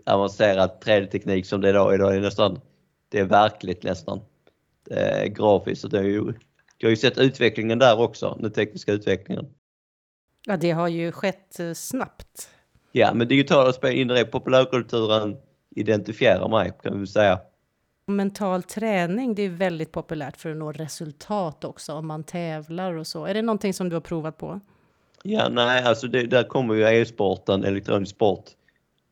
avancerad 0.06 0.72
3D-teknik 0.86 1.46
som 1.46 1.62
det 1.62 1.68
är 1.68 1.74
idag. 1.74 1.96
Idag 1.96 2.12
är 2.12 2.16
det 2.16 2.22
nästan, 2.22 2.60
det 3.10 3.20
är 3.20 3.26
verkligt 3.26 3.84
nästan. 3.84 4.22
Eh, 4.90 5.26
grafiskt. 5.26 5.82
Så 5.82 5.88
det 5.88 6.00
är 6.00 6.04
ju, 6.04 6.34
jag 6.84 6.88
har 6.88 6.92
ju 6.92 6.98
sett 6.98 7.18
utvecklingen 7.18 7.80
där 7.80 8.00
också, 8.00 8.38
den 8.40 8.52
tekniska 8.52 8.92
utvecklingen. 8.92 9.46
Ja, 10.46 10.58
det 10.58 10.72
har 10.72 10.88
ju 10.88 11.12
skett 11.12 11.60
eh, 11.60 11.74
snabbt. 11.74 12.50
Ja, 12.92 13.14
men 13.14 13.28
digitala 13.28 13.74
spel 13.74 13.94
in 13.94 14.12
i 14.12 14.26
populärkulturen 14.26 15.38
identifierar 15.76 16.50
mig 16.50 16.72
kan 16.84 17.00
vi 17.00 17.08
säga. 17.08 17.40
Mental 18.06 18.64
träning, 18.64 19.36
det 19.36 19.42
är 19.42 19.50
väldigt 19.50 19.92
populärt 19.92 20.38
för 20.38 20.52
att 20.52 20.58
nå 20.58 20.72
resultat 20.72 21.64
också 21.64 21.94
om 21.94 22.08
man 22.08 22.24
tävlar 22.24 22.94
och 22.94 23.08
så. 23.08 23.26
Är 23.26 23.34
det 23.34 23.42
någonting 23.42 23.74
som 23.74 23.90
du 23.90 23.96
har 23.96 24.02
provat 24.02 24.38
på? 24.38 24.60
Ja, 25.24 25.50
nej, 25.50 25.84
alltså 25.84 26.08
det, 26.08 26.24
där 26.24 26.44
kommer 26.44 26.74
ju 26.74 26.84
e-sporten, 26.84 27.64
elektronisk 27.64 28.16
sport, 28.16 28.46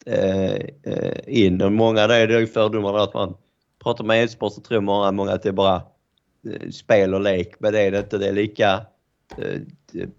eh, 0.05 0.55
eh, 0.83 1.17
in. 1.27 1.61
Och 1.61 1.71
många 1.71 2.07
där, 2.07 2.27
det 2.27 2.35
är 2.35 2.39
ju 2.39 2.47
fördomar 2.47 2.97
att 2.97 3.13
man 3.13 3.37
pratar 3.83 4.03
med 4.03 4.23
e-sport 4.23 4.53
så 4.53 4.61
tror 4.61 4.81
många, 4.81 5.11
många 5.11 5.31
att 5.31 5.43
det 5.43 5.49
är 5.49 5.53
bara 5.53 5.81
Eh, 6.47 6.69
spel 6.69 7.13
och 7.13 7.21
lek, 7.21 7.55
men 7.59 7.73
det 7.73 7.79
är 7.81 7.91
det 7.91 7.99
inte. 7.99 8.17
Det 8.17 8.27
är 8.27 8.33
lika 8.33 8.85
eh, 9.37 9.61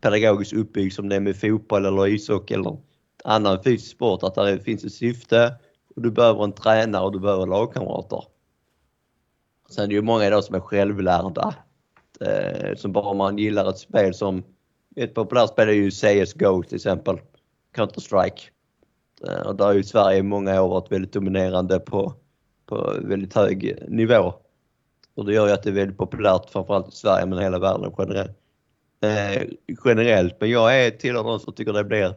pedagogiskt 0.01 0.53
uppbyggt 0.53 0.95
som 0.95 1.09
det 1.09 1.17
är 1.17 1.21
med 1.21 1.37
fotboll 1.37 1.87
eller 1.87 2.07
ishockey 2.07 2.55
eller 2.55 2.77
annan 3.25 3.63
fysisk 3.63 3.93
sport, 3.93 4.23
att 4.23 4.35
det 4.35 4.61
finns 4.61 4.85
ett 4.85 4.93
syfte 4.93 5.55
och 5.97 6.03
du 6.03 6.11
behöver 6.11 6.45
en 6.45 6.53
tränare 6.53 7.05
och 7.05 7.13
du 7.13 7.21
behöver 7.21 7.47
lagkamrater. 7.47 8.25
Sen 9.71 9.85
är 9.85 9.89
det 9.89 9.95
ju 9.95 10.03
många 10.03 10.27
idag 10.27 10.45
som 10.45 10.55
är 10.55 10.61
självlärda. 10.61 11.55
Eh, 12.21 12.77
som 12.77 12.93
bara 12.93 13.15
man 13.15 13.39
gillar 13.39 13.69
ett 13.71 13.79
spel 13.79 14.15
som 14.15 14.43
ett 14.97 15.15
populärt 15.15 15.51
spel 15.51 15.69
är 15.69 15.73
ju 15.73 15.91
CSGO 15.91 16.63
till 16.63 16.77
exempel. 16.77 17.21
Counter-Strike. 17.77 18.51
Och 19.45 19.57
där 19.57 19.65
har 19.65 19.73
ju 19.73 19.83
Sverige 19.83 20.19
i 20.19 20.23
många 20.23 20.63
år 20.63 20.69
varit 20.69 20.93
väldigt 20.93 21.13
dominerande 21.13 21.79
på, 21.79 22.15
på 22.67 22.95
väldigt 23.03 23.35
hög 23.35 23.79
nivå. 23.89 24.35
Och 25.15 25.25
det 25.25 25.33
gör 25.35 25.47
ju 25.47 25.53
att 25.53 25.63
det 25.63 25.71
är 25.71 25.75
väldigt 25.75 25.99
populärt 25.99 26.51
framförallt 26.51 26.89
i 26.89 26.97
Sverige 26.97 27.27
men 27.27 27.39
hela 27.39 27.59
världen 27.59 27.93
generellt. 27.99 28.37
Eh, 29.01 29.43
generellt. 29.85 30.41
Men 30.41 30.51
jag 30.51 30.85
är 30.85 30.91
tillhör 30.91 31.25
de 31.25 31.41
som 31.41 31.55
tycker 31.55 31.73
det 31.73 31.85
blir 31.85 32.15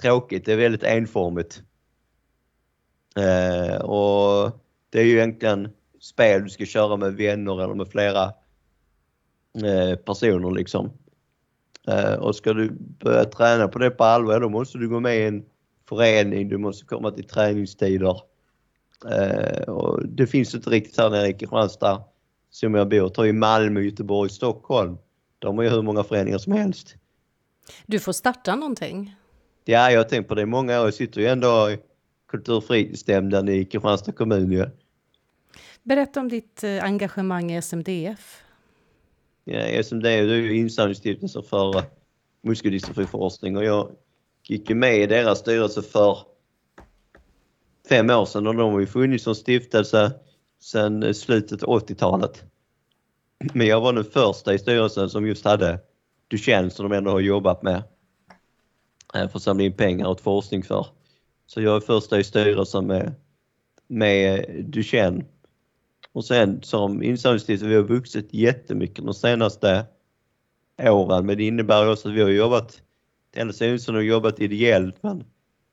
tråkigt. 0.00 0.44
Det 0.44 0.52
är 0.52 0.56
väldigt 0.56 0.82
enformigt. 0.82 1.62
Eh, 3.16 3.76
och 3.76 4.52
det 4.90 5.00
är 5.00 5.04
ju 5.04 5.16
egentligen 5.16 5.68
spel 6.00 6.42
du 6.42 6.48
ska 6.48 6.64
köra 6.64 6.96
med 6.96 7.14
vänner 7.14 7.64
eller 7.64 7.74
med 7.74 7.88
flera 7.88 8.24
eh, 9.64 9.96
personer 9.96 10.50
liksom. 10.50 10.92
Eh, 11.88 12.14
och 12.14 12.36
ska 12.36 12.52
du 12.52 12.70
börja 12.78 13.24
träna 13.24 13.68
på 13.68 13.78
det 13.78 13.90
på 13.90 14.04
allvar, 14.04 14.40
då 14.40 14.48
måste 14.48 14.78
du 14.78 14.88
gå 14.88 15.00
med 15.00 15.18
i 15.18 15.22
en 15.22 15.44
förening, 15.88 16.48
du 16.48 16.58
måste 16.58 16.86
komma 16.86 17.10
till 17.10 17.24
träningstider. 17.24 18.20
Eh, 19.10 19.62
och 19.62 20.08
det 20.08 20.26
finns 20.26 20.54
inte 20.54 20.70
riktigt 20.70 20.98
här 20.98 21.10
nere 21.10 21.28
i 21.28 21.32
Kristianstad 21.32 22.04
som 22.56 22.74
jag 22.74 22.88
bor. 22.88 23.08
Ta 23.08 23.26
i 23.26 23.32
Malmö, 23.32 23.80
Göteborg, 23.80 24.30
Stockholm. 24.30 24.98
De 25.38 25.56
har 25.56 25.64
ju 25.64 25.70
hur 25.70 25.82
många 25.82 26.04
föreningar 26.04 26.38
som 26.38 26.52
helst. 26.52 26.94
Du 27.86 28.00
får 28.00 28.12
starta 28.12 28.54
någonting. 28.54 29.14
Ja, 29.64 29.90
jag 29.90 29.98
har 29.98 30.04
tänkt 30.04 30.28
på 30.28 30.34
det 30.34 30.42
i 30.42 30.46
många 30.46 30.80
år. 30.80 30.84
Jag 30.84 30.94
sitter 30.94 31.20
ju 31.20 31.26
ändå 31.26 31.70
i 31.70 31.78
kulturfritidsnämnden 32.28 33.48
i 33.48 33.64
Kristianstad 33.64 34.12
kommun 34.12 34.52
ju. 34.52 34.66
Berätta 35.82 36.20
om 36.20 36.28
ditt 36.28 36.64
eh, 36.64 36.84
engagemang 36.84 37.52
i 37.52 37.56
SMDF. 37.62 38.42
Ja, 39.44 39.82
SMDF 39.82 40.30
är 40.30 40.34
ju 40.34 40.56
insamlingsstiftelsen 40.56 41.42
för 41.42 41.82
muskeldystrofiforskning 42.42 43.56
och 43.56 43.64
jag 43.64 43.90
gick 44.42 44.70
ju 44.70 44.76
med 44.76 44.98
i 44.98 45.06
deras 45.06 45.38
styrelse 45.38 45.82
för 45.82 46.18
fem 47.88 48.10
år 48.10 48.24
sedan 48.24 48.46
och 48.46 48.54
de 48.54 48.72
har 48.72 48.80
ju 48.80 48.86
funnits 48.86 49.24
som 49.24 49.34
stiftelse 49.34 50.12
sedan 50.66 51.02
eh, 51.02 51.12
slutet 51.12 51.62
av 51.62 51.80
80-talet. 51.80 52.44
Men 53.52 53.66
jag 53.66 53.80
var 53.80 53.92
den 53.92 54.04
första 54.04 54.54
i 54.54 54.58
styrelsen 54.58 55.10
som 55.10 55.26
just 55.26 55.44
hade 55.44 55.78
Duchenne 56.28 56.70
som 56.70 56.90
de 56.90 56.96
ändå 56.96 57.10
har 57.10 57.20
jobbat 57.20 57.62
med. 57.62 57.82
Eh, 59.14 59.28
för 59.28 59.36
att 59.36 59.42
samla 59.42 59.64
in 59.64 59.72
pengar 59.72 60.06
åt 60.06 60.20
forskning 60.20 60.62
för. 60.62 60.86
Så 61.46 61.60
jag 61.60 61.76
är 61.76 61.80
första 61.80 62.18
i 62.18 62.24
styrelsen 62.24 62.86
med, 62.86 63.14
med 63.86 64.46
Duchenne. 64.64 65.24
Och 66.12 66.24
sen 66.24 66.62
som 66.62 67.02
insamlingsstiftelse, 67.02 67.68
vi 67.68 67.74
har 67.74 67.82
vuxit 67.82 68.34
jättemycket 68.34 69.04
de 69.04 69.14
senaste 69.14 69.86
åren 70.82 71.26
men 71.26 71.36
det 71.36 71.44
innebär 71.44 71.92
också 71.92 72.08
att 72.08 72.14
vi 72.14 72.22
har 72.22 72.28
jobbat, 72.28 72.82
det 73.30 73.40
enda 73.40 73.52
styrelsen 73.52 73.94
har 73.94 74.02
jobbat 74.02 74.40
ideellt 74.40 75.02
men 75.02 75.24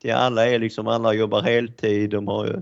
det 0.01 0.11
alla 0.11 0.47
är 0.47 0.59
liksom, 0.59 0.87
alla 0.87 1.13
jobbar 1.13 1.41
heltid, 1.41 2.09
de 2.09 2.27
har 2.27 2.45
ju 2.45 2.61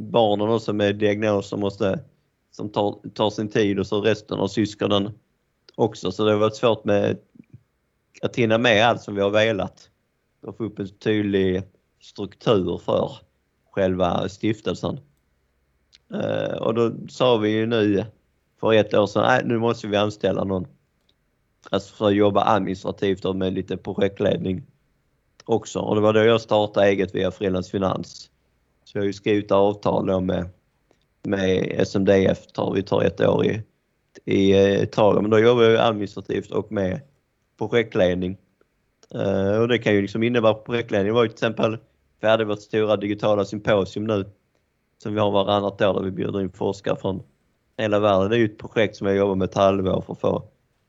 barnen 0.00 0.48
också 0.48 0.72
med 0.72 0.96
diagnoser 0.96 1.56
måste, 1.56 2.00
som 2.50 2.68
tar, 2.68 2.98
tar 3.14 3.30
sin 3.30 3.48
tid 3.48 3.78
och 3.78 3.86
så 3.86 4.00
resten 4.00 4.38
av 4.38 4.48
syskonen 4.48 5.12
också 5.74 6.12
så 6.12 6.24
det 6.24 6.32
har 6.32 6.38
varit 6.38 6.56
svårt 6.56 6.84
med 6.84 7.18
att 8.22 8.36
hinna 8.36 8.58
med 8.58 8.86
allt 8.86 9.02
som 9.02 9.14
vi 9.14 9.20
har 9.20 9.30
velat 9.30 9.90
och 10.42 10.56
få 10.56 10.64
upp 10.64 10.78
en 10.78 10.88
tydlig 10.88 11.62
struktur 12.00 12.78
för 12.84 13.10
själva 13.70 14.28
stiftelsen. 14.28 15.00
Uh, 16.14 16.56
och 16.56 16.74
då 16.74 16.92
sa 17.08 17.36
vi 17.36 17.50
ju 17.50 17.66
nu 17.66 18.04
för 18.60 18.72
ett 18.72 18.94
år 18.94 19.06
sedan, 19.06 19.22
nej 19.22 19.42
nu 19.44 19.58
måste 19.58 19.86
vi 19.86 19.96
anställa 19.96 20.44
någon. 20.44 20.66
Alltså 21.70 21.94
för 21.94 22.06
att 22.06 22.14
jobba 22.14 22.44
administrativt 22.44 23.24
och 23.24 23.36
med 23.36 23.52
lite 23.52 23.76
projektledning 23.76 24.62
också. 25.44 25.78
Och 25.78 25.94
det 25.94 26.00
var 26.00 26.12
då 26.12 26.20
jag 26.20 26.40
startade 26.40 26.86
eget 26.86 27.14
via 27.14 27.30
Frilans 27.30 27.70
Finans. 27.70 28.29
Så 28.90 28.98
jag 28.98 29.02
har 29.02 29.06
ju 29.06 29.12
skrivit 29.12 29.52
avtal 29.52 30.06
då 30.06 30.20
med, 30.20 30.48
med 31.22 31.80
SMDF, 31.86 32.46
tar, 32.46 32.74
vi 32.74 32.82
tar 32.82 33.02
ett 33.02 33.20
år 33.20 33.46
i, 33.46 33.62
i 34.24 34.52
eh, 34.80 34.84
taget. 34.84 35.22
Men 35.22 35.30
då 35.30 35.38
jobbar 35.38 35.62
jag 35.62 35.80
administrativt 35.80 36.50
och 36.50 36.72
med 36.72 37.00
projektledning. 37.58 38.36
Uh, 39.14 39.60
och 39.60 39.68
det 39.68 39.78
kan 39.78 39.94
ju 39.94 40.02
liksom 40.02 40.22
innebära 40.22 40.54
projektledning. 40.54 41.06
Det 41.06 41.14
var 41.14 41.22
ju 41.22 41.28
till 41.28 41.34
exempel 41.34 41.78
färdig 42.20 42.46
vårt 42.46 42.60
stora 42.60 42.96
digitala 42.96 43.44
symposium 43.44 44.06
nu 44.06 44.24
som 45.02 45.14
vi 45.14 45.20
har 45.20 45.30
varannat 45.30 45.82
år 45.82 45.94
där 45.94 46.02
vi 46.02 46.10
bjuder 46.10 46.40
in 46.40 46.52
forskare 46.52 46.96
från 46.96 47.22
hela 47.78 47.98
världen. 47.98 48.30
Det 48.30 48.36
är 48.36 48.40
ju 48.40 48.44
ett 48.44 48.58
projekt 48.58 48.96
som 48.96 49.06
jag 49.06 49.16
jobbar 49.16 49.34
med 49.34 49.48
ett 49.48 49.54
halvår 49.54 50.00
för 50.00 50.12
att 50.12 50.20
få 50.20 50.42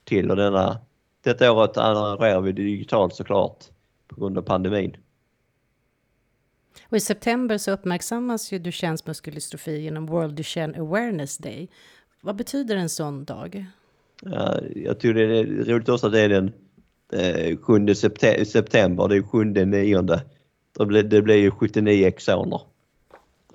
till 0.04 0.32
och 0.32 0.38
denna, 0.38 0.78
detta 1.24 1.52
året 1.52 1.78
arrangerar 1.78 2.42
vi 2.42 2.52
det 2.52 2.64
digitalt 2.64 3.16
såklart 3.16 3.66
på 4.08 4.22
grund 4.22 4.38
av 4.38 4.42
pandemin. 4.42 4.98
Och 6.90 6.98
I 6.98 7.00
september 7.00 7.58
så 7.58 7.72
uppmärksammas 7.72 8.52
ju 8.52 8.60
Duchennes 8.60 9.06
muskeldystrofi 9.06 9.82
genom 9.82 10.06
World 10.06 10.36
Duchenne 10.36 10.80
Awareness 10.80 11.38
Day. 11.38 11.70
Vad 12.22 12.36
betyder 12.36 12.76
en 12.76 12.90
sån 12.90 13.26
dag? 13.26 13.66
Ja, 14.22 14.60
jag 14.76 15.00
tror 15.00 15.14
det 15.14 15.24
är 15.24 15.44
roligt 15.44 15.90
också 15.90 16.08
att 16.08 16.14
det 16.14 16.20
är 16.22 16.30
den 16.30 16.54
eh, 17.14 17.58
7 17.58 17.96
september, 18.46 19.08
det 19.08 19.16
är 19.16 19.22
7 19.22 19.44
nionde. 19.44 20.22
Det 21.10 21.22
blir 21.22 21.36
ju 21.36 21.52
79 21.52 22.08
exoner. 22.08 22.62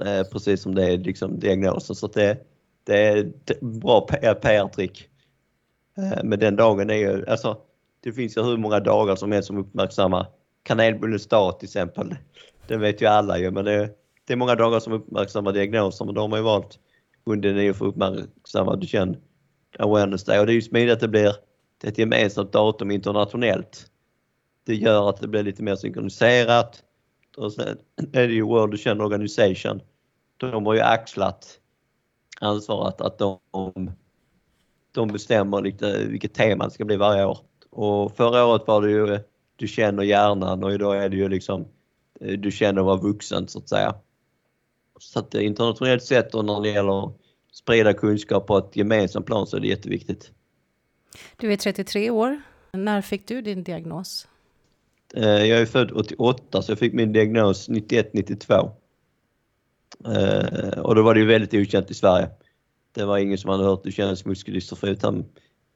Eh, 0.05 0.23
precis 0.33 0.63
som 0.63 0.75
det 0.75 0.85
är 0.85 0.99
liksom 0.99 1.39
diagnosen. 1.41 1.97
Så 1.97 2.07
det, 2.07 2.39
det 2.85 3.07
är 3.07 3.17
ett 3.17 3.61
bra 3.61 4.01
PR-trick. 4.01 5.09
Eh, 5.97 6.25
men 6.25 6.39
den 6.39 6.57
dagen 6.57 6.91
är 6.91 6.95
ju, 6.95 7.27
alltså 7.27 7.59
det 8.01 8.13
finns 8.13 8.37
ju 8.37 8.43
hur 8.43 8.57
många 8.57 8.81
dagar 8.81 9.17
som 9.17 9.33
helst 9.33 9.47
som 9.47 9.59
uppmärksammar 9.59 10.27
kanelbullens 10.63 11.27
dag 11.27 11.59
till 11.59 11.67
exempel. 11.67 12.15
Det 12.69 12.77
vet 12.77 13.03
ju 13.03 13.07
alla 13.07 13.39
ju 13.39 13.51
men 13.51 13.65
det, 13.65 13.91
det 14.25 14.33
är 14.33 14.37
många 14.37 14.55
dagar 14.55 14.81
som 14.81 14.93
uppmärksammar 14.93 15.53
diagnoser 15.53 16.05
men 16.05 16.15
då 16.15 16.21
har 16.21 16.29
man 16.29 16.39
ju 16.39 16.45
valt 16.45 16.79
under 17.25 17.55
nio 17.55 17.75
för 17.75 17.85
att 17.85 17.91
uppmärksamma 17.91 18.77
Duchenne 18.77 19.17
awareness 19.79 20.25
day 20.25 20.41
och 20.41 20.47
det 20.47 20.53
är 20.53 20.55
ju 20.55 20.63
smidigt 20.63 20.93
att 20.93 21.01
det 21.01 21.09
blir 21.09 21.33
ett 21.85 21.99
gemensamt 21.99 22.53
datum 22.53 22.91
internationellt. 22.91 23.87
Det 24.65 24.75
gör 24.75 25.09
att 25.09 25.21
det 25.21 25.29
blir 25.29 25.43
lite 25.43 25.63
mer 25.63 25.77
synkroniserat. 25.77 26.83
Och 27.37 27.53
sen 27.53 27.79
är 28.13 28.29
det 28.29 28.35
ju 28.35 28.43
World 28.43 28.73
Duchenne 28.73 29.05
Organization. 29.05 29.81
De 30.37 30.67
har 30.67 30.75
ju 30.75 30.81
axlat 30.81 31.61
ansvaret 32.41 33.01
att 33.01 33.19
de, 33.19 33.39
de 34.93 35.09
bestämmer 35.09 35.63
lite 35.63 36.07
vilket 36.07 36.35
tema 36.35 36.65
det 36.65 36.71
ska 36.71 36.85
bli 36.85 36.97
varje 36.97 37.25
år. 37.25 37.39
Och 37.71 38.17
förra 38.17 38.47
året 38.47 38.63
var 38.67 38.83
det 38.83 38.91
ju 38.91 39.19
Du 39.57 39.69
känner 39.69 40.03
hjärnan 40.03 40.65
och 40.65 40.73
idag 40.73 41.05
är 41.05 41.09
det 41.09 41.17
ju 41.17 41.29
liksom 41.29 41.69
du 42.21 42.51
känner 42.51 42.83
vara 42.83 42.97
vuxen 42.97 43.49
så 43.49 43.59
att 43.59 43.69
säga. 43.69 43.95
Så 45.01 45.19
att 45.19 45.35
internationellt 45.35 46.03
sett 46.03 46.35
och 46.35 46.45
när 46.45 46.61
det 46.61 46.69
gäller 46.69 47.07
att 47.07 47.17
sprida 47.53 47.95
kunskap 47.95 48.47
på 48.47 48.59
ett 48.59 48.77
gemensamt 48.77 49.27
plan 49.27 49.47
så 49.47 49.57
är 49.57 49.61
det 49.61 49.67
jätteviktigt. 49.67 50.31
Du 51.37 51.53
är 51.53 51.57
33 51.57 52.11
år. 52.11 52.41
När 52.73 53.03
fick 53.03 53.29
du 53.29 53.43
din 53.43 53.63
diagnos? 53.63 54.29
Eh, 55.15 55.25
jag 55.25 55.61
är 55.61 55.67
född 55.67 55.93
88 55.93 56.63
så 56.63 56.73
jag 56.73 56.79
fick 56.79 56.93
min 56.93 57.13
diagnos 57.13 57.69
91-92. 57.69 58.71
Eh, 60.05 60.79
och 60.79 60.95
då 60.95 61.03
var 61.03 61.15
det 61.15 61.21
ju 61.21 61.27
väldigt 61.27 61.55
okänt 61.55 61.91
i 61.91 61.95
Sverige. 61.95 62.29
Det 62.93 63.05
var 63.05 63.19
ingen 63.19 63.39
som 63.39 63.51
hade 63.51 63.65
hört 63.65 63.85
Duchennes 63.85 64.25
muskeldystrofi 64.25 64.87
utan 64.87 65.25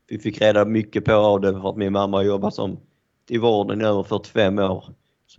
vi 0.08 0.18
fick 0.18 0.40
reda 0.40 0.64
mycket 0.64 1.04
på 1.04 1.12
av 1.12 1.40
det 1.40 1.52
för 1.52 1.70
att 1.70 1.76
min 1.76 1.92
mamma 1.92 2.22
jobbar 2.22 2.50
som 2.50 2.80
i 3.28 3.38
vården 3.38 3.80
i 3.80 3.84
över 3.84 4.02
45 4.02 4.58
år 4.58 4.84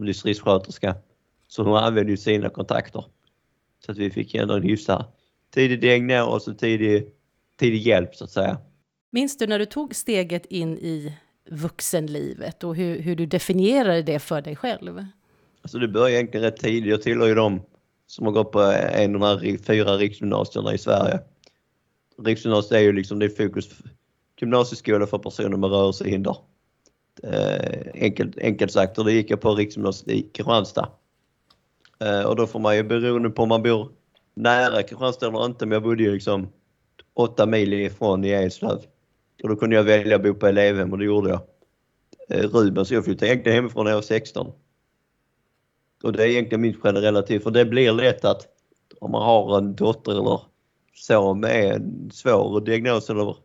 som 0.02 0.06
distriktssköterska. 0.06 0.96
Så 1.48 1.64
hon 1.64 1.78
använde 1.78 2.12
ju 2.12 2.18
sina 2.18 2.50
kontakter. 2.50 3.06
Så 3.86 3.92
att 3.92 3.98
vi 3.98 4.10
fick 4.10 4.36
ändå 4.36 4.54
en 4.54 4.64
hyfsad 4.64 5.06
tidig 5.54 5.82
diagnos 5.82 6.48
och 6.48 6.58
tidig, 6.58 7.08
tidig 7.60 7.82
hjälp 7.82 8.16
så 8.16 8.24
att 8.24 8.32
säga. 8.32 8.58
Minns 9.12 9.38
du 9.38 9.48
när 9.48 9.60
du 9.60 9.66
tog 9.66 9.96
steget 9.96 10.46
in 10.46 10.78
i 10.78 11.18
vuxenlivet 11.50 12.64
och 12.64 12.76
hur, 12.76 13.00
hur 13.00 13.16
du 13.16 13.26
definierade 13.26 14.02
det 14.02 14.20
för 14.20 14.42
dig 14.42 14.56
själv? 14.56 15.06
Alltså 15.62 15.78
det 15.78 15.88
började 15.88 16.12
egentligen 16.12 16.44
rätt 16.44 16.58
tidigt. 16.58 16.90
Jag 16.90 17.02
tillhör 17.02 17.28
ju 17.28 17.36
dem 17.36 17.62
som 18.08 18.26
har 18.26 18.34
gått 18.34 18.52
på 18.52 18.62
en 18.94 19.16
av 19.16 19.22
de 19.22 19.28
här 19.28 19.58
fyra 19.58 19.98
riksgymnasierna 19.98 20.74
i 20.74 20.78
Sverige. 20.78 21.20
Riksgymnasiet 22.24 22.72
är 22.72 22.84
ju 22.84 22.92
liksom 22.92 23.20
det 23.20 23.30
fokus 23.30 23.70
gymnasieskola 24.42 25.08
för 25.08 25.18
personer 25.18 25.58
med 25.58 25.70
rörelsehinder. 25.70 26.38
Eh, 27.24 27.92
enkelt, 27.94 28.38
enkelt 28.38 28.72
sagt, 28.72 28.98
och 28.98 29.06
det 29.06 29.12
gick 29.12 29.30
jag 29.30 29.42
på 29.42 29.56
riksgymnasiet 29.56 30.18
i 30.18 30.22
Kristianstad. 30.22 30.90
Eh, 32.00 32.22
och 32.22 32.36
då 32.36 32.48
får 32.48 32.60
man 32.60 32.76
ju 32.76 32.84
beroende 32.84 33.30
på 33.30 33.44
om 33.44 33.50
man 33.50 33.64
bor 33.64 33.92
nära 34.34 34.84
Kristianstad 34.84 35.28
eller 35.28 35.46
inte, 35.46 35.66
men 35.66 35.76
jag 35.76 35.84
bodde 35.84 36.04
ju 36.04 36.14
liksom 36.14 36.50
åtta 37.14 37.46
mil 37.46 37.74
ifrån 37.74 38.26
i 38.26 38.32
Eslöv. 38.32 38.86
Och 39.44 39.50
då 39.50 39.56
kunde 39.56 39.76
jag 39.76 39.84
välja 39.84 40.16
att 40.16 40.24
bo 40.24 40.34
på 40.34 40.48
elevhem 40.48 40.92
och 40.92 40.98
det 40.98 41.06
gjorde 41.06 41.30
jag. 41.30 41.42
Eh, 42.30 42.50
Ruben, 42.50 42.86
så 42.86 42.94
jag 42.94 43.06
flyttade 43.06 43.32
egentligen 43.32 43.56
hemifrån 43.56 43.84
när 43.84 43.92
jag 43.92 43.98
var 43.98 44.02
16. 44.02 44.52
Och 46.04 46.14
det 46.14 46.24
är 46.24 46.28
egentligen 46.28 46.62
min 46.62 46.74
generella 46.74 47.22
tid, 47.22 47.44
för 47.44 47.52
det 47.52 47.66
blir 47.66 47.92
lätt 47.92 48.26
att 48.26 48.48
om 49.00 49.12
man 49.12 49.24
har 49.24 49.58
en 49.58 49.76
dotter 49.76 50.12
eller 50.12 50.42
son 50.94 51.40
med 51.40 51.72
en 51.76 52.12
svår 52.12 52.62
diagnos 52.62 53.10
eller 53.10 53.36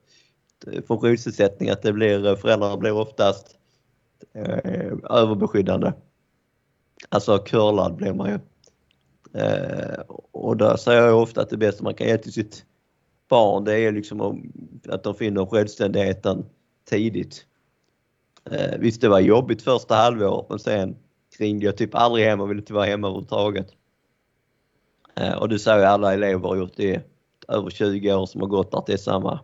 Eh, 0.67 0.83
funktionsnedsättning 0.83 1.71
att 1.71 1.83
det 1.83 1.93
blir, 1.93 2.27
eh, 2.27 2.37
föräldrar 2.37 2.77
blir 2.77 2.93
oftast 2.93 3.57
eh, 4.33 4.93
överbeskyddande. 5.11 5.93
Alltså 7.09 7.39
curlad 7.39 7.97
blir 7.97 8.13
man 8.13 8.29
ju. 8.31 8.39
Eh, 9.41 10.01
och 10.33 10.57
där 10.57 10.77
säger 10.77 11.03
jag 11.03 11.23
ofta 11.23 11.41
att 11.41 11.51
det 11.51 11.57
bästa 11.57 11.85
man 11.85 11.95
kan 11.95 12.07
ge 12.07 12.19
till 12.19 12.33
sitt 12.33 12.65
barn 13.29 13.65
det 13.65 13.79
är 13.79 13.93
liksom 13.93 14.51
att 14.89 15.03
de 15.03 15.15
finner 15.15 15.47
självständigheten 15.47 16.47
tidigt. 16.91 17.47
Eh, 18.51 18.79
visst 18.79 19.01
det 19.01 19.09
var 19.09 19.21
jobbigt 19.21 19.63
första 19.63 19.95
halvåret 19.95 20.47
men 20.49 20.59
sen 20.59 20.97
ringde 21.39 21.67
jag 21.67 21.77
typ 21.77 21.95
aldrig 21.95 22.27
hem 22.27 22.41
och 22.41 22.51
ville 22.51 22.61
inte 22.61 22.75
vara 22.75 22.85
hemma 22.85 23.07
överhuvudtaget. 23.07 23.67
Eh, 25.17 25.35
och 25.35 25.49
det 25.49 25.59
säger 25.59 25.87
alla 25.87 26.15
elever 26.15 26.49
har 26.49 26.57
gjort 26.57 26.77
det 26.77 27.03
över 27.49 27.71
20 27.71 28.15
år 28.15 28.27
som 28.27 28.41
har 28.41 28.49
gått 28.49 28.75
att 28.75 28.87
det 28.87 28.93
är 28.93 28.97
samma, 28.97 29.41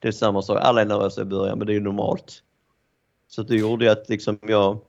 det 0.00 0.08
är 0.08 0.12
samma 0.12 0.42
sak. 0.42 0.58
Alla 0.60 0.80
är 0.80 0.86
nervösa 0.86 1.22
i 1.22 1.24
början 1.24 1.58
men 1.58 1.66
det 1.66 1.72
är 1.72 1.74
ju 1.74 1.80
normalt. 1.80 2.42
Så 3.28 3.42
det 3.42 3.56
gjorde 3.56 3.92
att 3.92 4.08
liksom 4.08 4.38
jag 4.42 4.80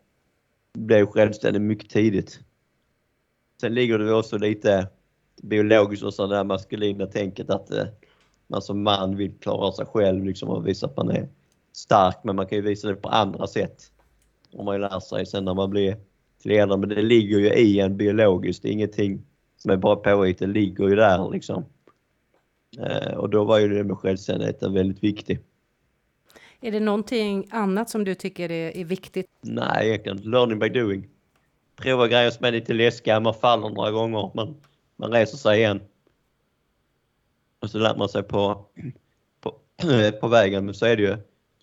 blev 0.73 1.05
självständig 1.05 1.61
mycket 1.61 1.89
tidigt. 1.89 2.39
Sen 3.61 3.73
ligger 3.73 3.99
det 3.99 4.13
också 4.13 4.37
lite 4.37 4.87
biologiskt 5.41 6.19
och 6.19 6.29
det 6.29 6.43
maskulina 6.43 7.05
tänket 7.05 7.49
att 7.49 7.71
eh, 7.71 7.85
man 8.47 8.61
som 8.61 8.83
man 8.83 9.15
vill 9.15 9.33
klara 9.39 9.71
sig 9.71 9.85
själv 9.85 10.25
liksom 10.25 10.49
och 10.49 10.67
visa 10.67 10.85
att 10.85 10.97
man 10.97 11.09
är 11.09 11.29
stark 11.73 12.17
men 12.23 12.35
man 12.35 12.47
kan 12.47 12.55
ju 12.55 12.61
visa 12.61 12.87
det 12.87 12.95
på 12.95 13.09
andra 13.09 13.47
sätt. 13.47 13.91
Om 14.53 14.65
man 14.65 14.81
lär 14.81 14.99
sig 14.99 15.25
sen 15.25 15.45
när 15.45 15.53
man 15.53 15.69
blir 15.69 15.97
äldre. 16.45 16.77
men 16.77 16.89
det 16.89 17.01
ligger 17.01 17.39
ju 17.39 17.53
i 17.53 17.79
en 17.79 17.97
biologiskt, 17.97 18.63
det 18.63 18.69
är 18.69 18.73
ingenting 18.73 19.25
som 19.57 19.71
är 19.71 19.77
bara 19.77 19.95
påhitt, 19.95 20.39
det 20.39 20.47
ligger 20.47 20.87
ju 20.87 20.95
där 20.95 21.29
liksom. 21.29 21.65
Eh, 22.79 23.13
och 23.13 23.29
då 23.29 23.43
var 23.43 23.59
ju 23.59 23.67
det 23.67 23.83
med 23.83 23.97
självständigheten 23.97 24.73
väldigt 24.73 25.03
viktigt. 25.03 25.45
Är 26.61 26.71
det 26.71 26.79
någonting 26.79 27.47
annat 27.49 27.89
som 27.89 28.03
du 28.03 28.15
tycker 28.15 28.51
är, 28.51 28.77
är 28.77 28.85
viktigt? 28.85 29.29
Nej, 29.41 29.87
egentligen 29.87 30.17
learning 30.17 30.59
by 30.59 30.69
doing. 30.69 31.07
Prova 31.75 32.07
grejer 32.07 32.31
som 32.31 32.45
är 32.45 32.51
lite 32.51 32.73
läskiga, 32.73 33.19
man 33.19 33.33
faller 33.33 33.69
några 33.69 33.91
gånger 33.91 34.31
men 34.33 34.55
man 34.95 35.11
reser 35.11 35.37
sig 35.37 35.59
igen. 35.59 35.81
Och 37.59 37.69
så 37.69 37.77
lär 37.77 37.95
man 37.95 38.09
sig 38.09 38.23
på, 38.23 38.65
på, 39.41 39.55
på 40.21 40.27
vägen, 40.27 40.65
men 40.65 40.73
så 40.73 40.85
är 40.85 40.97
det 40.97 41.03
ju 41.03 41.17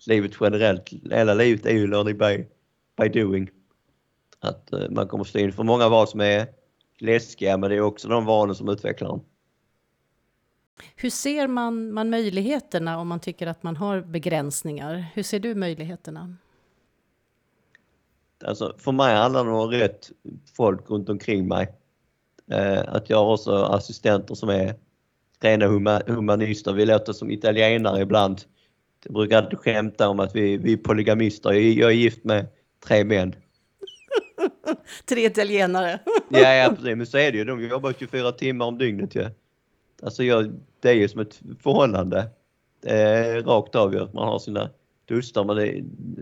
livet 0.07 0.31
generellt. 0.41 0.93
Hela 1.11 1.33
livet 1.33 1.65
är 1.65 1.73
ju 1.73 1.87
learning 1.87 2.17
by, 2.17 2.45
by 2.97 3.21
doing. 3.21 3.49
Att 4.39 4.69
uh, 4.73 4.89
man 4.89 5.07
kommer 5.07 5.23
stå 5.23 5.39
inför 5.39 5.63
många 5.63 5.89
val 5.89 6.07
som 6.07 6.21
är 6.21 6.47
läskiga, 6.97 7.57
men 7.57 7.69
det 7.69 7.75
är 7.75 7.81
också 7.81 8.07
de 8.07 8.25
valen 8.25 8.55
som 8.55 8.69
utvecklar 8.69 9.13
en. 9.13 9.21
Hur 10.95 11.09
ser 11.09 11.47
man, 11.47 11.93
man 11.93 12.09
möjligheterna 12.09 12.99
om 12.99 13.07
man 13.07 13.19
tycker 13.19 13.47
att 13.47 13.63
man 13.63 13.75
har 13.75 14.01
begränsningar? 14.01 15.05
Hur 15.13 15.23
ser 15.23 15.39
du 15.39 15.55
möjligheterna? 15.55 16.35
Alltså, 18.45 18.75
för 18.77 18.91
mig 18.91 19.15
handlar 19.15 19.45
det 19.45 19.51
om 19.51 19.69
rätt 19.69 20.11
folk 20.57 20.89
runt 20.89 21.09
omkring 21.09 21.47
mig. 21.47 21.67
Eh, 22.51 22.79
att 22.87 23.09
jag 23.09 23.17
har 23.17 23.33
också 23.33 23.51
assistenter 23.51 24.35
som 24.35 24.49
är 24.49 24.75
rena 25.39 25.67
humanister. 26.07 26.73
Vi 26.73 26.85
låter 26.85 27.13
som 27.13 27.31
italienare 27.31 28.01
ibland. 28.01 28.41
Jag 29.03 29.13
brukar 29.13 29.37
alltid 29.37 29.59
skämta 29.59 30.09
om 30.09 30.19
att 30.19 30.35
vi, 30.35 30.57
vi 30.57 30.73
är 30.73 30.77
polygamister. 30.77 31.51
Jag 31.51 31.91
är 31.91 31.95
gift 31.95 32.23
med 32.23 32.47
tre 32.87 33.03
män. 33.03 33.35
tre 35.05 35.25
italienare. 35.25 35.99
ja, 36.29 36.53
ja, 36.53 36.69
precis. 36.75 36.95
Men 36.95 37.07
så 37.07 37.17
är 37.17 37.31
det 37.31 37.37
ju. 37.37 37.43
De 37.43 37.67
jobbar 37.67 37.93
24 37.99 38.31
timmar 38.31 38.65
om 38.65 38.77
dygnet 38.77 39.15
ju. 39.15 39.29
Alltså 40.03 40.23
jag, 40.23 40.59
det 40.81 40.89
är 40.89 40.93
ju 40.93 41.07
som 41.07 41.21
ett 41.21 41.41
förhållande. 41.59 42.29
Det 42.81 42.89
är 42.89 43.41
rakt 43.41 43.75
av 43.75 43.93
ju 43.93 43.99
att 43.99 44.13
man 44.13 44.27
har 44.27 44.39
sina 44.39 44.69
dustar 45.05 45.43
men 45.43 45.55
det, 45.55 45.79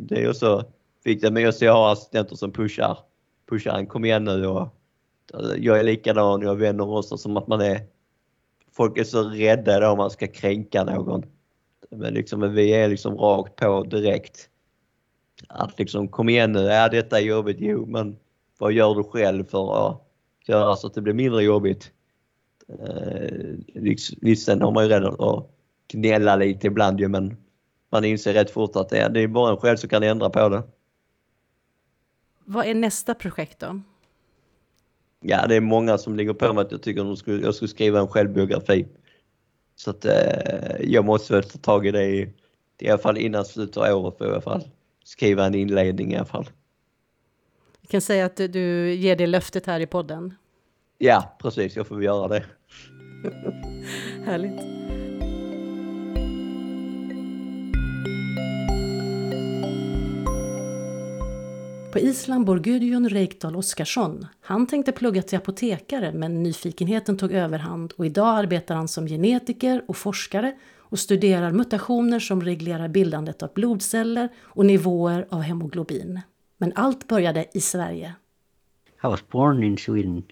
det 0.08 0.16
är 0.16 0.28
ju 0.28 0.34
så 0.34 0.64
viktigt. 1.04 1.34
Men 1.34 1.54
jag 1.60 1.74
har 1.74 1.92
assistenter 1.92 2.36
som 2.36 2.52
pushar, 2.52 2.98
pushar 3.50 3.78
en. 3.78 3.88
Kom 3.88 4.06
igen 4.06 4.24
nu 4.24 4.48
och 4.48 4.62
eh, 5.34 5.58
jag 5.58 5.80
är 5.80 5.84
likadan, 5.84 6.42
jag 6.42 6.56
vänder 6.56 6.90
också 6.90 7.18
som 7.18 7.38
att 7.38 7.48
man 7.48 7.62
är 7.62 7.82
folk 8.78 8.98
är 8.98 9.04
så 9.04 9.24
rädda 9.24 9.80
då 9.80 9.88
om 9.88 9.98
man 9.98 10.10
ska 10.10 10.28
kränka 10.28 10.84
någon. 10.84 11.26
Men 11.90 12.14
liksom, 12.14 12.54
vi 12.54 12.74
är 12.74 12.88
liksom 12.88 13.18
rakt 13.18 13.56
på 13.56 13.84
direkt. 13.84 14.50
Att 15.48 15.80
liksom, 15.80 16.08
kom 16.08 16.30
igen 16.30 16.52
nu, 16.52 16.60
ja 16.60 16.90
detta 16.90 17.20
är 17.20 17.24
jobbigt, 17.24 17.58
jo 17.60 17.86
men 17.86 18.18
vad 18.58 18.72
gör 18.72 18.96
du 18.96 19.04
själv 19.04 19.46
för 19.46 19.90
att 19.90 20.02
göra 20.48 20.76
så 20.76 20.88
att 20.88 20.94
det 20.94 21.02
blir 21.02 21.14
mindre 21.14 21.44
jobbigt? 21.44 21.92
Eh, 22.70 23.56
visst, 24.22 24.46
sen 24.46 24.62
har 24.62 24.72
man 24.72 24.84
ju 24.84 24.90
redan 24.90 25.16
att 25.20 25.50
gnälla 25.88 26.36
lite 26.36 26.68
ibland 26.68 27.00
ju 27.00 27.08
men 27.08 27.38
man 27.90 28.06
inser 28.06 28.34
rätt 28.34 28.52
fort 28.52 28.76
att 28.76 28.90
det 28.90 28.98
är, 28.98 29.10
det 29.10 29.22
är 29.22 29.28
bara 29.28 29.52
en 29.52 29.58
själv 29.58 29.78
som 29.78 29.90
kan 29.90 30.04
ändra 30.04 30.30
på 30.30 30.50
det. 30.50 30.64
Vad 32.46 32.66
är 32.66 32.74
nästa 32.74 33.14
projekt 33.14 33.60
då? 33.60 33.82
Ja, 35.20 35.48
det 35.48 35.56
är 35.56 35.62
många 35.62 35.98
som 35.98 36.16
ligger 36.16 36.34
på 36.34 36.54
mig 36.54 36.62
att 36.62 36.72
jag 36.72 36.82
tycker 36.82 37.02
att 37.02 37.28
jag 37.28 37.56
skulle 37.56 37.70
skriva 37.70 38.00
en 38.00 38.08
självbiografi. 38.08 38.88
Så 39.76 39.90
att 39.90 40.06
eh, 40.06 40.82
jag 40.82 41.06
måste 41.06 41.34
väl 41.34 41.44
ta 41.44 41.58
tag 41.58 41.88
i 41.88 41.92
det 41.92 42.06
i, 42.06 42.34
i 42.80 42.90
alla 42.90 42.98
fall 42.98 43.18
innan 43.18 43.46
slutet 43.46 43.78
av 43.78 43.98
året 43.98 44.18
för 44.18 44.26
i 44.26 44.32
alla 44.32 44.42
fall 44.42 44.64
skriva 45.04 45.46
en 45.46 45.56
inledning 45.56 46.14
i 46.14 46.16
alla 46.16 46.26
fall. 46.26 46.50
Jag 47.82 47.90
kan 47.90 48.02
säga 48.02 48.26
att 48.26 48.36
du, 48.36 48.48
du 48.48 48.94
ger 48.94 49.16
det 49.16 49.28
löftet 49.28 49.66
här 49.66 49.80
i 49.80 49.88
podden. 49.88 50.34
Ja, 50.98 51.36
precis. 51.42 51.76
Jag 51.76 51.88
får 51.88 52.04
göra 52.04 52.28
det. 52.28 52.44
Härligt. 54.26 54.78
På 61.92 62.00
Island 62.00 62.46
bor 62.46 62.60
Gudjon 62.60 63.10
Reykdal 63.10 63.56
Oskarsson. 63.56 64.26
Han 64.42 64.68
tänkte 64.68 64.92
plugga 64.92 65.22
till 65.22 65.38
apotekare 65.38 66.12
men 66.14 66.44
nyfikenheten 66.44 67.18
tog 67.18 67.32
överhand 67.32 67.94
och 67.98 68.06
idag 68.06 68.38
arbetar 68.38 68.76
han 68.76 68.88
som 68.88 69.08
genetiker 69.08 69.82
och 69.88 69.98
forskare 69.98 70.56
och 70.78 71.00
studerar 71.00 71.52
mutationer 71.52 72.20
som 72.20 72.42
reglerar 72.42 72.88
bildandet 72.88 73.44
av 73.44 73.50
blodceller 73.54 74.30
och 74.38 74.66
nivåer 74.66 75.28
av 75.30 75.42
hemoglobin. 75.42 76.22
Men 76.58 76.74
allt 76.76 77.08
började 77.08 77.46
i 77.54 77.62
Sverige. 77.62 78.14
I 79.04 79.08
was 79.08 79.28
born 79.28 79.64
in 79.64 79.78
Sweden, 79.78 80.24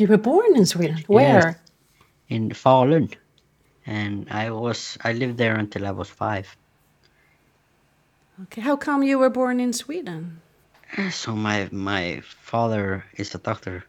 You 0.00 0.06
were 0.06 0.16
born 0.16 0.56
in 0.56 0.64
Sweden? 0.64 1.04
Where? 1.08 1.46
Yes. 1.46 1.56
in 2.30 2.50
Falun, 2.50 3.12
and 3.84 4.26
I 4.30 4.48
was 4.50 4.96
I 5.04 5.12
lived 5.12 5.36
there 5.36 5.56
until 5.56 5.86
I 5.86 5.90
was 5.90 6.08
five. 6.08 6.56
Okay, 8.44 8.62
how 8.62 8.76
come 8.76 9.02
you 9.02 9.18
were 9.18 9.28
born 9.28 9.60
in 9.60 9.74
Sweden? 9.74 10.40
So 11.10 11.36
my 11.36 11.68
my 11.70 12.22
father 12.24 13.04
is 13.16 13.34
a 13.34 13.38
doctor, 13.38 13.84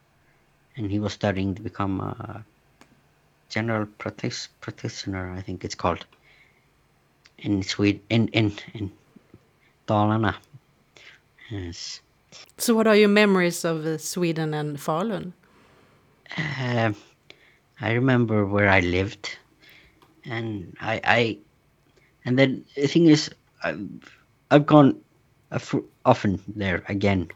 and 0.76 0.90
he 0.90 1.00
was 1.00 1.14
studying 1.14 1.54
to 1.54 1.62
become 1.62 2.00
a 2.00 2.44
general 3.48 3.86
practice, 3.86 4.48
practitioner. 4.60 5.32
I 5.32 5.40
think 5.40 5.64
it's 5.64 5.74
called 5.74 6.04
in 7.38 7.62
Sweden 7.62 8.02
in 8.10 8.28
in 8.28 8.52
in 8.74 8.92
Dalarna. 9.88 10.34
Yes. 11.50 12.02
So 12.58 12.74
what 12.74 12.86
are 12.86 12.96
your 12.96 13.08
memories 13.08 13.64
of 13.64 13.86
uh, 13.86 13.96
Sweden 13.96 14.52
and 14.52 14.76
Falun? 14.76 15.32
Uh, 16.36 16.92
I 17.80 17.92
remember 17.92 18.46
where 18.46 18.68
I 18.68 18.80
lived, 18.80 19.38
and 20.24 20.76
I, 20.80 21.00
I, 21.04 21.38
and 22.24 22.38
then 22.38 22.64
the 22.76 22.86
thing 22.88 23.06
is, 23.06 23.30
I've, 23.62 23.88
I've 24.50 24.66
gone 24.66 25.00
of- 25.50 25.84
often 26.04 26.40
there 26.48 26.84
again, 26.88 27.30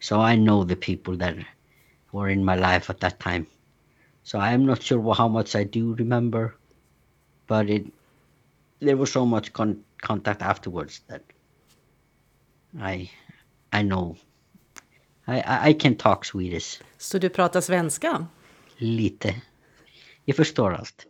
so 0.00 0.20
I 0.20 0.36
know 0.36 0.64
the 0.64 0.76
people 0.76 1.16
that 1.18 1.36
were 2.12 2.28
in 2.28 2.44
my 2.44 2.56
life 2.56 2.90
at 2.90 3.00
that 3.00 3.20
time. 3.20 3.46
So 4.24 4.38
I'm 4.38 4.66
not 4.66 4.82
sure 4.82 5.14
how 5.14 5.28
much 5.28 5.54
I 5.56 5.64
do 5.64 5.94
remember, 5.94 6.56
but 7.46 7.70
it, 7.70 7.86
there 8.80 8.96
was 8.96 9.12
so 9.12 9.26
much 9.26 9.52
con- 9.52 9.84
contact 10.02 10.42
afterwards 10.42 11.00
that 11.08 11.22
I, 12.78 13.10
I 13.72 13.82
know. 13.82 14.16
I, 15.26 15.40
I, 15.40 15.68
I 15.70 15.74
can 15.74 15.94
talk 15.96 16.24
Swedish 16.24 16.80
Så 16.98 17.18
du 17.18 17.28
pratar 17.28 17.60
svenska? 17.60 18.26
lite. 18.78 19.34
Jag 20.24 20.36
förstår 20.36 20.74
allt. 20.74 21.06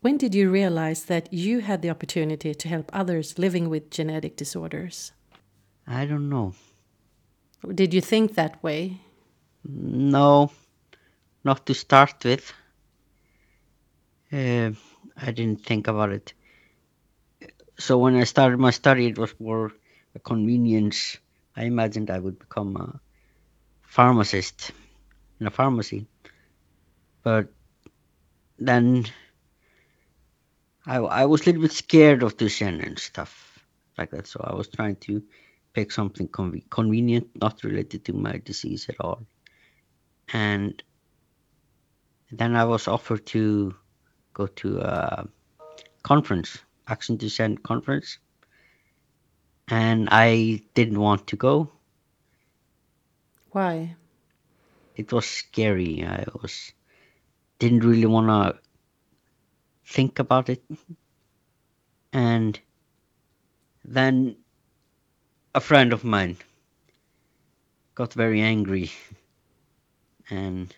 When 0.00 0.18
did 0.18 0.34
you 0.34 0.52
realize 0.52 1.06
that 1.06 1.32
you 1.32 1.60
had 1.60 1.82
the 1.82 1.90
opportunity 1.90 2.54
to 2.54 2.68
help 2.68 2.90
others 2.92 3.38
living 3.38 3.68
with 3.70 3.90
genetic 3.90 4.36
disorders? 4.36 5.12
I 5.86 6.06
don't 6.06 6.28
know. 6.28 6.54
Did 7.74 7.94
you 7.94 8.00
think 8.02 8.34
that 8.34 8.62
way? 8.62 8.96
No, 9.62 10.50
not 11.42 11.66
to 11.66 11.74
start 11.74 12.24
with. 12.24 12.52
Uh, 14.32 14.72
I 15.16 15.32
didn't 15.32 15.66
think 15.66 15.88
about 15.88 16.12
it. 16.12 16.34
So 17.78 17.98
when 17.98 18.14
I 18.16 18.24
started 18.24 18.58
my 18.58 18.70
study, 18.72 19.06
it 19.06 19.18
was 19.18 19.34
more 19.40 19.70
a 20.14 20.18
convenience. 20.18 21.18
I 21.60 21.64
imagined 21.64 22.10
I 22.10 22.18
would 22.18 22.38
become 22.38 22.74
a 22.76 23.00
pharmacist 23.82 24.72
in 25.38 25.46
a 25.46 25.50
pharmacy, 25.50 26.06
but 27.22 27.52
then 28.58 29.04
I, 30.86 30.96
I 30.96 31.26
was 31.26 31.42
a 31.42 31.46
little 31.46 31.60
bit 31.60 31.72
scared 31.72 32.22
of 32.22 32.38
Duchenne 32.38 32.82
and 32.86 32.98
stuff 32.98 33.58
like 33.98 34.10
that. 34.12 34.26
So 34.26 34.40
I 34.42 34.54
was 34.54 34.68
trying 34.68 34.96
to 35.06 35.22
pick 35.74 35.92
something 35.92 36.28
conve- 36.28 36.70
convenient, 36.70 37.28
not 37.38 37.62
related 37.62 38.06
to 38.06 38.14
my 38.14 38.38
disease 38.38 38.86
at 38.88 38.96
all. 38.98 39.26
And 40.32 40.82
then 42.32 42.56
I 42.56 42.64
was 42.64 42.88
offered 42.88 43.26
to 43.26 43.74
go 44.32 44.46
to 44.46 44.78
a 44.78 45.28
conference, 46.04 46.56
Action 46.88 47.18
Duchenne 47.18 47.62
conference, 47.62 48.18
and 49.70 50.08
I 50.10 50.62
didn't 50.74 50.98
want 50.98 51.28
to 51.28 51.36
go. 51.36 51.70
Why? 53.52 53.94
It 54.96 55.12
was 55.12 55.26
scary. 55.26 56.04
I 56.04 56.24
was 56.42 56.72
didn't 57.60 57.84
really 57.84 58.06
want 58.06 58.28
to 58.28 58.58
think 59.86 60.18
about 60.18 60.48
it. 60.48 60.62
And 62.12 62.58
then 63.84 64.36
a 65.54 65.60
friend 65.60 65.92
of 65.92 66.04
mine 66.04 66.36
got 67.94 68.12
very 68.14 68.40
angry 68.40 68.90
and 70.30 70.74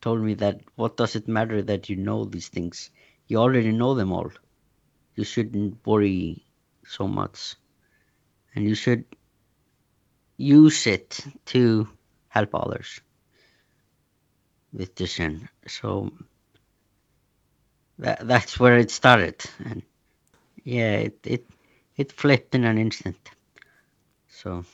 told 0.00 0.20
me 0.20 0.34
that 0.34 0.60
what 0.74 0.96
does 0.96 1.16
it 1.16 1.28
matter 1.28 1.62
that 1.62 1.88
you 1.88 1.96
know 1.96 2.24
these 2.24 2.48
things? 2.48 2.90
You 3.28 3.38
already 3.38 3.72
know 3.72 3.94
them 3.94 4.12
all. 4.12 4.30
You 5.14 5.24
shouldn't 5.24 5.86
worry 5.86 6.44
so 6.84 7.06
much. 7.06 7.54
And 8.54 8.64
you 8.64 8.74
should 8.74 9.04
use 10.36 10.86
it 10.86 11.20
to 11.46 11.88
help 12.28 12.54
others 12.54 13.00
with 14.72 14.94
Duchenne. 14.94 15.48
So 15.66 16.12
that 17.98 18.26
that's 18.26 18.58
where 18.58 18.78
it 18.78 18.90
started, 18.90 19.44
and 19.64 19.82
yeah, 20.64 20.96
it 20.96 21.18
it 21.24 21.46
it 21.96 22.12
flipped 22.12 22.54
in 22.54 22.64
an 22.64 22.78
instant. 22.78 23.30
So 24.28 24.64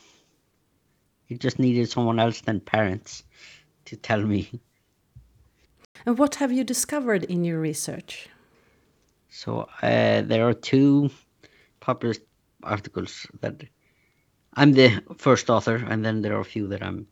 it 1.29 1.41
just 1.41 1.59
needed 1.59 1.91
someone 1.91 2.19
else 2.19 2.41
than 2.41 2.61
parents 2.61 3.25
to 3.87 3.97
tell 3.97 4.23
me. 4.23 4.61
And 6.07 6.17
what 6.17 6.37
have 6.37 6.53
you 6.53 6.65
discovered 6.65 7.25
in 7.25 7.45
your 7.45 7.61
research? 7.61 8.29
So 9.29 9.69
uh, 9.83 10.23
there 10.23 10.49
are 10.49 10.55
two 10.55 11.11
published 11.81 12.23
articles 12.63 13.27
that 13.41 13.63
I'm 14.55 14.73
the 14.73 15.03
first 15.19 15.51
author, 15.51 15.77
and 15.77 16.05
then 16.05 16.23
there 16.23 16.37
are 16.37 16.41
a 16.41 16.45
few 16.45 16.69
that 16.69 16.83
I'm 16.83 17.07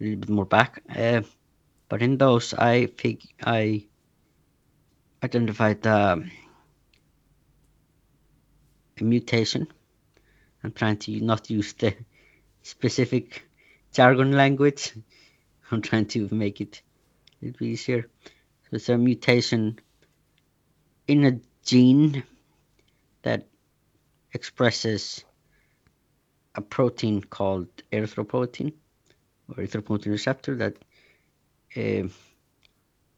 a 0.00 0.04
little 0.04 0.20
bit 0.20 0.28
more 0.28 0.44
back. 0.44 0.82
Uh, 0.94 1.22
but 1.88 2.02
in 2.02 2.18
those, 2.18 2.54
I 2.54 2.86
think 2.86 3.22
I 3.44 3.84
identified 5.22 5.86
um, 5.86 6.30
a 8.98 9.04
mutation. 9.04 9.68
I'm 10.64 10.72
trying 10.72 10.98
to 10.98 11.20
not 11.20 11.50
use 11.50 11.72
the 11.74 11.94
specific 12.62 13.44
jargon 13.92 14.32
language. 14.32 14.92
I'm 15.70 15.82
trying 15.82 16.06
to 16.06 16.28
make 16.32 16.60
it 16.60 16.82
a 17.40 17.46
little 17.46 17.58
bit 17.58 17.68
easier. 17.68 18.08
So 18.24 18.68
it's 18.72 18.88
a 18.88 18.98
mutation 18.98 19.78
in 21.06 21.24
a 21.24 21.40
gene 21.64 22.24
that 23.22 23.46
expresses 24.32 25.24
a 26.54 26.60
protein 26.60 27.22
called 27.22 27.68
erythropoietin 27.92 28.72
or 29.48 29.62
erythropoietin 29.62 30.10
receptor 30.10 30.56
that 30.56 30.76
uh, 31.76 32.08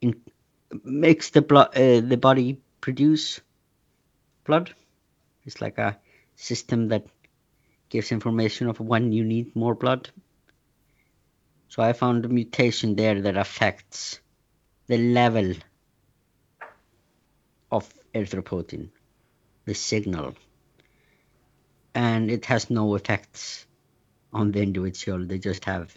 in, 0.01 0.21
makes 0.83 1.31
the 1.31 1.41
blood 1.41 1.75
uh, 1.75 2.01
the 2.01 2.17
body 2.17 2.59
produce 2.81 3.41
blood. 4.43 4.73
It's 5.45 5.61
like 5.61 5.77
a 5.77 5.97
system 6.35 6.89
that 6.89 7.05
gives 7.89 8.11
information 8.11 8.67
of 8.67 8.79
when 8.79 9.11
you 9.11 9.23
need 9.23 9.55
more 9.55 9.75
blood. 9.75 10.09
So 11.69 11.81
I 11.81 11.93
found 11.93 12.25
a 12.25 12.29
mutation 12.29 12.95
there 12.95 13.21
that 13.21 13.37
affects 13.37 14.19
the 14.87 14.97
level 14.97 15.53
of 17.71 17.91
erythropoietin, 18.13 18.89
the 19.65 19.73
signal, 19.73 20.35
and 21.95 22.31
it 22.31 22.45
has 22.45 22.69
no 22.69 22.95
effects 22.95 23.65
on 24.31 24.51
the 24.51 24.61
individual. 24.61 25.25
They 25.25 25.39
just 25.39 25.65
have 25.65 25.95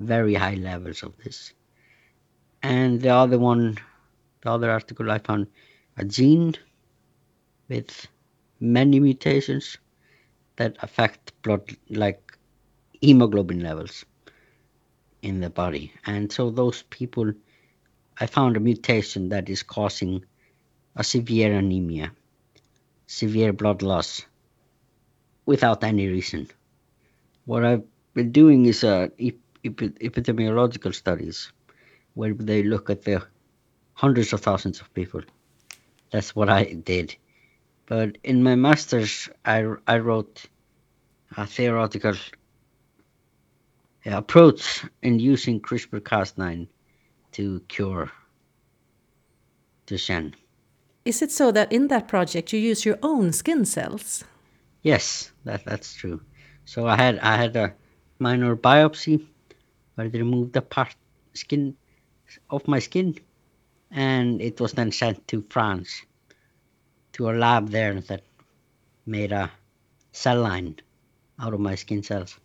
very 0.00 0.34
high 0.34 0.54
levels 0.54 1.02
of 1.02 1.16
this. 1.18 1.52
And 2.62 3.00
the 3.00 3.10
other 3.10 3.38
one, 3.38 3.78
the 4.42 4.50
other 4.50 4.70
article, 4.70 5.10
I 5.10 5.18
found 5.18 5.48
a 5.96 6.04
gene 6.04 6.54
with 7.68 8.06
many 8.60 9.00
mutations 9.00 9.78
that 10.56 10.76
affect 10.80 11.32
blood, 11.42 11.76
like 11.90 12.38
hemoglobin 13.00 13.60
levels 13.60 14.04
in 15.22 15.40
the 15.40 15.50
body. 15.50 15.92
And 16.06 16.30
so 16.30 16.50
those 16.50 16.82
people, 16.82 17.32
I 18.18 18.26
found 18.26 18.56
a 18.56 18.60
mutation 18.60 19.30
that 19.30 19.48
is 19.48 19.62
causing 19.62 20.24
a 20.94 21.02
severe 21.02 21.52
anemia, 21.52 22.12
severe 23.06 23.52
blood 23.52 23.82
loss, 23.82 24.24
without 25.46 25.84
any 25.84 26.08
reason. 26.08 26.48
What 27.44 27.64
I've 27.64 27.84
been 28.14 28.32
doing 28.32 28.66
is 28.66 28.84
uh, 28.84 29.08
ep- 29.18 29.34
ep- 29.64 29.98
epidemiological 30.00 30.94
studies 30.94 31.52
where 32.14 32.34
they 32.34 32.62
look 32.62 32.90
at 32.90 33.02
the 33.02 33.22
hundreds 33.94 34.32
of 34.32 34.40
thousands 34.40 34.80
of 34.80 34.92
people. 34.94 35.22
That's 36.10 36.36
what 36.36 36.48
I 36.48 36.64
did. 36.64 37.16
But 37.86 38.18
in 38.22 38.42
my 38.42 38.54
master's, 38.54 39.28
I, 39.44 39.66
I 39.86 39.98
wrote 39.98 40.44
a 41.36 41.46
theoretical 41.46 42.14
approach 44.06 44.84
in 45.02 45.18
using 45.18 45.60
CRISPR-Cas9 45.60 46.68
to 47.32 47.60
cure 47.68 48.10
Duchenne. 49.86 50.34
Is 51.04 51.22
it 51.22 51.30
so 51.30 51.50
that 51.52 51.72
in 51.72 51.88
that 51.88 52.08
project 52.08 52.52
you 52.52 52.58
use 52.58 52.84
your 52.84 52.98
own 53.02 53.32
skin 53.32 53.64
cells? 53.64 54.24
Yes, 54.82 55.30
that 55.44 55.64
that's 55.64 55.94
true. 55.94 56.20
So 56.64 56.86
I 56.86 56.96
had 56.96 57.18
I 57.18 57.36
had 57.36 57.56
a 57.56 57.74
minor 58.18 58.56
biopsy 58.56 59.26
where 59.94 60.08
they 60.08 60.18
removed 60.18 60.56
a 60.56 60.62
part 60.62 60.94
skin 61.34 61.76
of 62.50 62.66
my 62.66 62.78
skin, 62.78 63.18
and 63.90 64.40
it 64.40 64.60
was 64.60 64.72
then 64.72 64.92
sent 64.92 65.26
to 65.28 65.44
France 65.50 66.02
to 67.12 67.30
a 67.30 67.32
lab 67.32 67.68
there 67.68 68.00
that 68.00 68.22
made 69.06 69.32
a 69.32 69.50
cell 70.12 70.40
line 70.40 70.76
out 71.38 71.54
of 71.54 71.60
my 71.60 71.74
skin 71.74 72.02
cells. 72.02 72.38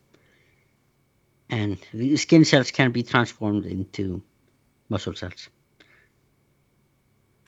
And 1.50 1.78
the 1.94 2.18
skin 2.18 2.44
cells 2.44 2.72
can 2.72 2.92
be 2.92 3.04
transformed 3.04 3.66
into 3.66 4.22
muscle 4.90 5.16
cells. 5.16 5.50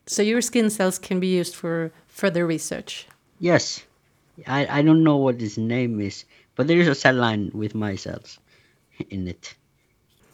So 0.06 0.22
your 0.22 0.42
skin 0.42 0.70
cells 0.70 0.98
can 0.98 1.20
be 1.20 1.28
used 1.28 1.56
for 1.56 1.92
further 2.08 2.48
research. 2.48 3.08
Yes, 3.40 3.86
I, 4.48 4.80
I 4.80 4.82
don't 4.82 5.04
know 5.04 5.18
what 5.18 5.40
his 5.40 5.58
name 5.58 6.00
is, 6.00 6.26
but 6.56 6.68
there 6.68 6.80
is 6.80 6.88
a 6.88 6.96
cell 6.96 7.16
line 7.16 7.52
with 7.54 7.76
my 7.76 7.96
cells 7.96 8.40
in 9.10 9.28
it. 9.28 9.56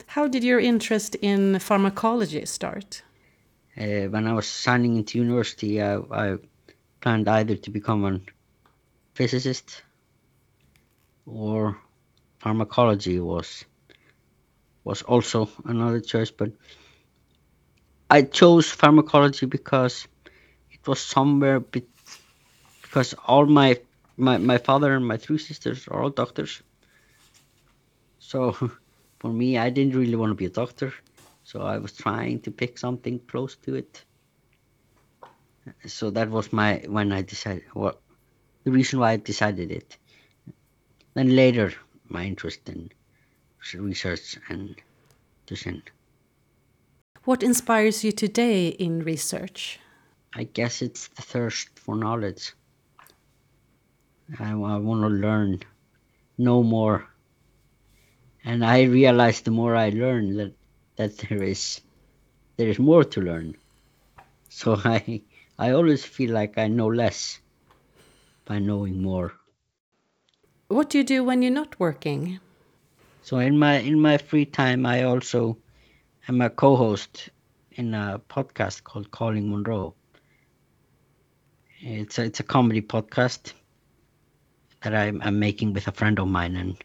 How 0.06 0.28
did 0.28 0.44
your 0.44 0.60
interest 0.60 1.14
in 1.16 1.58
pharmacology 1.58 2.44
start? 2.46 3.02
Uh, 3.76 4.08
when 4.08 4.26
I 4.26 4.32
was 4.32 4.46
signing 4.46 4.96
into 4.96 5.18
university, 5.18 5.82
I, 5.82 5.96
I 5.96 6.36
planned 7.00 7.28
either 7.28 7.56
to 7.56 7.70
become 7.70 8.04
a 8.04 8.20
physicist 9.14 9.82
or 11.26 11.76
pharmacology 12.38 13.20
was 13.20 13.64
was 14.84 15.02
also 15.02 15.50
another 15.64 16.00
choice, 16.00 16.30
but 16.30 16.52
I 18.08 18.22
chose 18.22 18.70
pharmacology 18.70 19.46
because 19.46 20.06
it 20.70 20.86
was 20.86 21.00
somewhere 21.00 21.58
bit, 21.58 21.88
because 22.82 23.12
all 23.26 23.46
my, 23.46 23.80
my 24.16 24.38
my 24.38 24.58
father 24.58 24.94
and 24.94 25.06
my 25.06 25.16
three 25.16 25.38
sisters 25.38 25.88
are 25.88 26.02
all 26.02 26.10
doctors. 26.10 26.62
So 28.18 28.52
for 29.18 29.32
me, 29.32 29.58
I 29.58 29.70
didn't 29.70 29.96
really 29.96 30.16
want 30.16 30.30
to 30.30 30.34
be 30.34 30.46
a 30.46 30.50
doctor, 30.50 30.92
so 31.44 31.62
I 31.62 31.78
was 31.78 31.92
trying 31.92 32.40
to 32.40 32.50
pick 32.50 32.78
something 32.78 33.18
close 33.28 33.56
to 33.56 33.74
it. 33.74 34.04
So 35.86 36.10
that 36.10 36.30
was 36.30 36.52
my 36.52 36.84
when 36.86 37.12
I 37.12 37.22
decided 37.22 37.64
what 37.72 38.00
the 38.64 38.70
reason 38.70 39.00
why 39.00 39.12
I 39.12 39.16
decided 39.16 39.70
it. 39.70 39.96
Then 41.14 41.34
later, 41.34 41.72
my 42.08 42.24
interest 42.24 42.68
in 42.68 42.90
research 43.74 44.38
and 44.48 44.76
decision. 45.46 45.82
What 47.24 47.42
inspires 47.42 48.04
you 48.04 48.12
today 48.12 48.68
in 48.68 49.02
research? 49.02 49.80
I 50.34 50.44
guess 50.44 50.82
it's 50.82 51.08
the 51.08 51.22
thirst 51.22 51.78
for 51.78 51.96
knowledge. 51.96 52.52
I, 54.38 54.50
I 54.50 54.54
want 54.54 55.02
to 55.02 55.08
learn, 55.08 55.60
know 56.36 56.62
more, 56.62 57.06
and 58.44 58.64
I 58.64 58.82
realize 58.82 59.40
the 59.40 59.52
more 59.52 59.76
I 59.76 59.90
learn 59.90 60.36
that 60.36 60.52
that 60.96 61.18
there 61.18 61.42
is 61.42 61.80
there 62.56 62.68
is 62.68 62.78
more 62.78 63.04
to 63.04 63.20
learn. 63.20 63.56
So 64.48 64.76
I 64.84 65.22
I 65.58 65.70
always 65.70 66.04
feel 66.04 66.32
like 66.32 66.58
I 66.58 66.68
know 66.68 66.88
less 66.88 67.38
by 68.44 68.58
knowing 68.58 69.00
more. 69.00 69.32
What 70.68 70.90
do 70.90 70.98
you 70.98 71.04
do 71.04 71.22
when 71.22 71.42
you're 71.42 71.52
not 71.52 71.78
working? 71.78 72.40
So 73.22 73.38
in 73.38 73.58
my 73.58 73.78
in 73.78 74.00
my 74.00 74.18
free 74.18 74.46
time, 74.46 74.86
I 74.86 75.04
also 75.04 75.58
am 76.28 76.40
a 76.40 76.50
co-host 76.50 77.30
in 77.72 77.94
a 77.94 78.20
podcast 78.28 78.82
called 78.82 79.10
Calling 79.10 79.50
Monroe. 79.50 79.94
It's 81.78 82.18
a, 82.18 82.24
it's 82.24 82.40
a 82.40 82.42
comedy 82.42 82.80
podcast 82.80 83.52
that 84.86 84.94
I'm, 84.94 85.20
I'm 85.20 85.40
making 85.40 85.72
with 85.72 85.88
a 85.88 85.92
friend 85.92 86.16
of 86.20 86.28
mine 86.28 86.54
and 86.54 86.76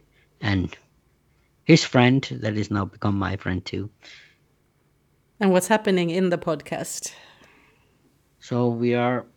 and 0.42 0.76
his 1.64 1.84
friend 1.84 2.28
that 2.42 2.58
is 2.58 2.72
now 2.72 2.86
become 2.86 3.16
my 3.16 3.38
friend 3.38 3.64
too. 3.64 3.92
And 5.40 5.52
what's 5.52 5.68
happening 5.68 6.10
in 6.10 6.32
the 6.32 6.38
podcast? 6.40 7.14
So 8.40 8.70
we 8.70 8.96
are 8.96 9.28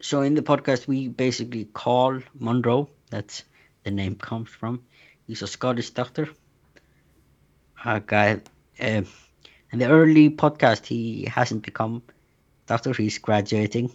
so 0.00 0.22
in 0.22 0.34
the 0.34 0.40
podcast 0.40 0.86
we 0.86 1.08
basically 1.08 1.66
call 1.66 2.22
Monroe. 2.32 2.88
That's 3.10 3.44
the 3.84 3.90
name 3.90 4.14
comes 4.14 4.48
from. 4.48 4.80
He's 5.26 5.42
a 5.42 5.46
Scottish 5.46 5.90
doctor. 5.90 6.30
A 7.84 8.00
guy. 8.00 8.40
Uh, 8.80 9.02
in 9.72 9.78
the 9.78 9.90
early 9.90 10.30
podcast, 10.30 10.86
he 10.86 11.26
hasn't 11.26 11.64
become 11.64 12.02
doctor. 12.66 12.94
He's 12.94 13.18
graduating, 13.18 13.94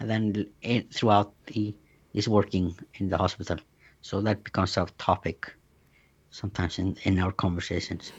and 0.00 0.10
then 0.10 0.46
in, 0.62 0.88
throughout 0.90 1.32
he 1.46 1.76
is 2.14 2.28
working 2.28 2.76
in 2.94 3.08
the 3.08 3.18
hospital. 3.18 3.58
So 4.00 4.20
that 4.22 4.44
becomes 4.44 4.76
a 4.76 4.86
topic 4.98 5.52
sometimes 6.30 6.78
in, 6.78 6.96
in 7.02 7.18
our 7.18 7.32
conversations. 7.32 8.12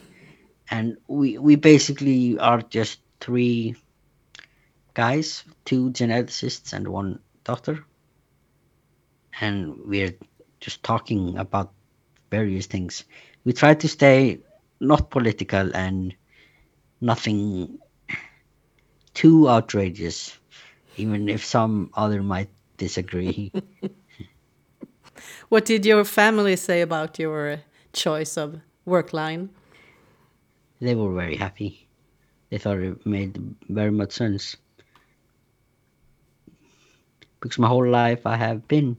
And 0.70 0.98
we 1.08 1.38
we 1.38 1.56
basically 1.56 2.40
are 2.40 2.62
just 2.62 3.00
three 3.20 3.76
guys, 4.94 5.44
two 5.66 5.92
geneticists 5.92 6.74
and 6.74 6.88
one 6.88 7.20
doctor. 7.44 7.86
And 9.42 9.78
we're 9.86 10.16
just 10.60 10.84
talking 10.84 11.38
about 11.38 11.74
various 12.32 12.68
things. 12.68 13.04
We 13.44 13.54
try 13.54 13.74
to 13.74 13.88
stay 13.88 14.40
not 14.80 15.10
political 15.10 15.76
and 15.76 16.16
nothing 17.02 17.80
too 19.14 19.50
outrageous, 19.50 20.38
even 20.96 21.30
if 21.30 21.44
some 21.46 21.90
other 21.94 22.24
might 22.24 22.50
disagree. 22.78 23.52
what 25.50 25.66
did 25.66 25.86
your 25.86 26.04
family 26.04 26.56
say 26.56 26.82
about 26.82 27.20
your 27.20 27.60
choice 27.94 28.38
of 28.38 28.60
work 28.86 29.14
line? 29.14 29.50
They 30.80 30.96
were 30.96 31.14
very 31.14 31.36
happy. 31.36 31.88
They 32.50 32.58
thought 32.58 32.80
it 32.80 33.06
made 33.06 33.56
very 33.70 33.92
much 33.92 34.12
sense. 34.12 34.58
Because 37.40 37.58
my 37.58 37.68
whole 37.68 37.88
life 37.88 38.26
I 38.26 38.38
have 38.38 38.68
been 38.68 38.98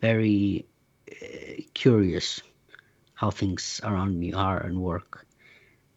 very 0.00 0.66
uh, 1.10 1.62
curious 1.74 2.42
how 3.14 3.30
things 3.30 3.80
around 3.84 4.18
me 4.18 4.32
are 4.32 4.58
and 4.58 4.80
work. 4.80 5.26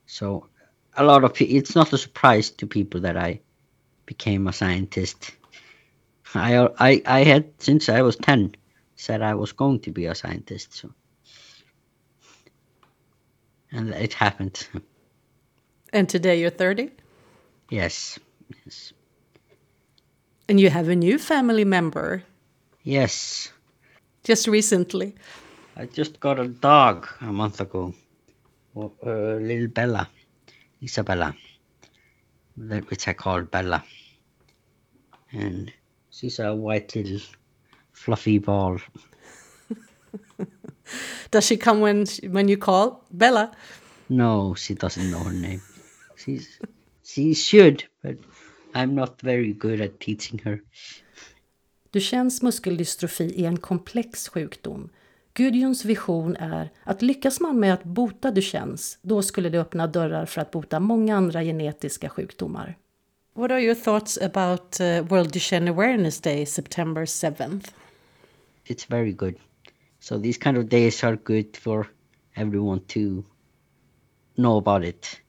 So 0.05 0.47
a 0.95 1.03
lot 1.03 1.23
of 1.23 1.41
it's 1.41 1.75
not 1.75 1.91
a 1.93 1.97
surprise 1.97 2.51
to 2.51 2.67
people 2.67 3.01
that 3.01 3.17
I 3.17 3.39
became 4.05 4.47
a 4.47 4.53
scientist. 4.53 5.31
I 6.33 6.67
I 6.79 7.01
I 7.05 7.23
had 7.23 7.45
since 7.59 7.89
I 7.89 8.01
was 8.01 8.15
10 8.15 8.55
said 8.95 9.21
I 9.21 9.35
was 9.35 9.51
going 9.51 9.79
to 9.81 9.91
be 9.91 10.05
a 10.05 10.15
scientist. 10.15 10.73
So 10.73 10.89
and 13.71 13.89
it 13.89 14.13
happened. 14.13 14.67
And 15.93 16.09
today 16.09 16.39
you're 16.39 16.49
30? 16.49 16.91
Yes. 17.69 18.19
Yes. 18.65 18.93
And 20.49 20.59
you 20.59 20.69
have 20.69 20.89
a 20.89 20.95
new 20.95 21.17
family 21.17 21.65
member. 21.65 22.23
Yes. 22.83 23.51
Just 24.23 24.47
recently. 24.47 25.15
I 25.77 25.85
just 25.85 26.19
got 26.19 26.39
a 26.39 26.47
dog 26.47 27.07
a 27.21 27.31
month 27.31 27.61
ago. 27.61 27.93
Uh, 28.75 28.89
little 29.05 29.67
Bella. 29.67 30.09
Isabella. 30.83 31.33
That 32.57 32.89
which 32.89 33.07
I 33.07 33.13
call 33.13 33.43
Bella. 33.43 33.83
And 35.31 35.71
she's 36.15 36.39
a 36.39 36.55
white 36.55 36.95
little 36.95 37.19
fluffy 37.91 38.39
ball. 38.39 38.79
Does 41.31 41.45
she 41.45 41.57
come 41.57 41.81
when 41.81 42.05
she, 42.05 42.27
when 42.27 42.49
you 42.49 42.57
call 42.57 43.03
Bella? 43.09 43.51
No, 44.07 44.55
she 44.55 44.75
doesn't 44.75 45.11
know 45.11 45.19
her 45.19 45.33
name. 45.33 45.61
She's 46.15 46.59
she 47.03 47.33
should, 47.33 47.83
but 48.01 48.17
I'm 48.73 48.95
not 48.95 49.21
very 49.21 49.53
good 49.53 49.81
at 49.81 49.99
teaching 49.99 50.41
her. 50.43 50.61
Duchennes 51.91 52.41
muskeldystrofi 52.41 53.43
är 53.43 53.47
en 53.47 53.57
komplex 53.57 54.29
sjukdom. 54.29 54.89
Gudjuns 55.33 55.85
vision 55.85 56.35
är 56.35 56.69
att 56.83 57.01
lyckas 57.01 57.39
man 57.39 57.59
med 57.59 57.73
att 57.73 57.83
bota 57.83 58.31
Duchennes, 58.31 58.97
då 59.01 59.21
skulle 59.21 59.49
det 59.49 59.59
öppna 59.59 59.87
dörrar 59.87 60.25
för 60.25 60.41
att 60.41 60.51
bota 60.51 60.79
många 60.79 61.17
andra 61.17 61.43
genetiska 61.43 62.09
sjukdomar. 62.09 62.77
What 63.35 63.51
are 63.51 63.59
your 63.59 63.75
thoughts 63.75 64.15
about 64.15 64.79
uh, 64.79 65.03
World 65.09 65.33
Duchenne 65.33 65.67
Awareness 65.67 66.21
Day, 66.21 66.45
September 66.45 67.03
7th? 67.03 67.65
It's 68.65 68.85
very 68.85 69.11
good. 69.11 69.37
So 69.99 70.17
these 70.17 70.37
kind 70.37 70.55
of 70.55 70.69
days 70.69 71.03
are 71.03 71.17
good 71.17 71.57
for 71.57 71.89
everyone 72.37 72.85
to 72.95 73.25
know 74.37 74.55
about 74.55 74.85
it. 74.85 75.19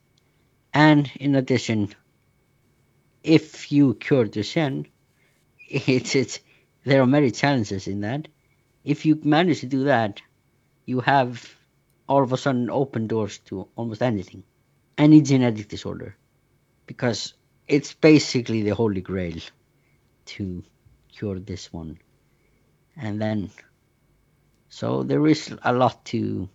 And 0.72 1.10
in 1.16 1.34
addition, 1.34 1.96
if 3.24 3.72
you 3.72 3.94
cure 3.94 4.26
Duchenne, 4.26 4.86
it's, 5.68 6.14
it's 6.14 6.38
there 6.84 7.02
are 7.02 7.08
many 7.08 7.32
challenges 7.32 7.88
in 7.88 8.02
that. 8.02 8.28
If 8.84 9.04
you 9.04 9.18
manage 9.24 9.58
to 9.62 9.66
do 9.66 9.82
that, 9.82 10.22
you 10.84 11.00
have 11.00 11.52
all 12.08 12.22
of 12.22 12.32
a 12.32 12.36
sudden 12.36 12.70
open 12.70 13.08
doors 13.08 13.38
to 13.46 13.66
almost 13.74 14.00
anything, 14.00 14.44
any 14.96 15.22
genetic 15.22 15.66
disorder, 15.66 16.14
because 16.86 17.34
it's 17.68 17.92
basically 17.94 18.62
the 18.62 18.74
holy 18.74 19.00
grail 19.00 19.38
to 20.26 20.62
cure 21.12 21.38
this 21.38 21.72
one. 21.72 21.98
And 22.96 23.20
then, 23.20 23.50
so 24.68 25.02
there 25.02 25.26
is 25.26 25.54
a 25.62 25.72
lot 25.72 26.04
to 26.06 26.48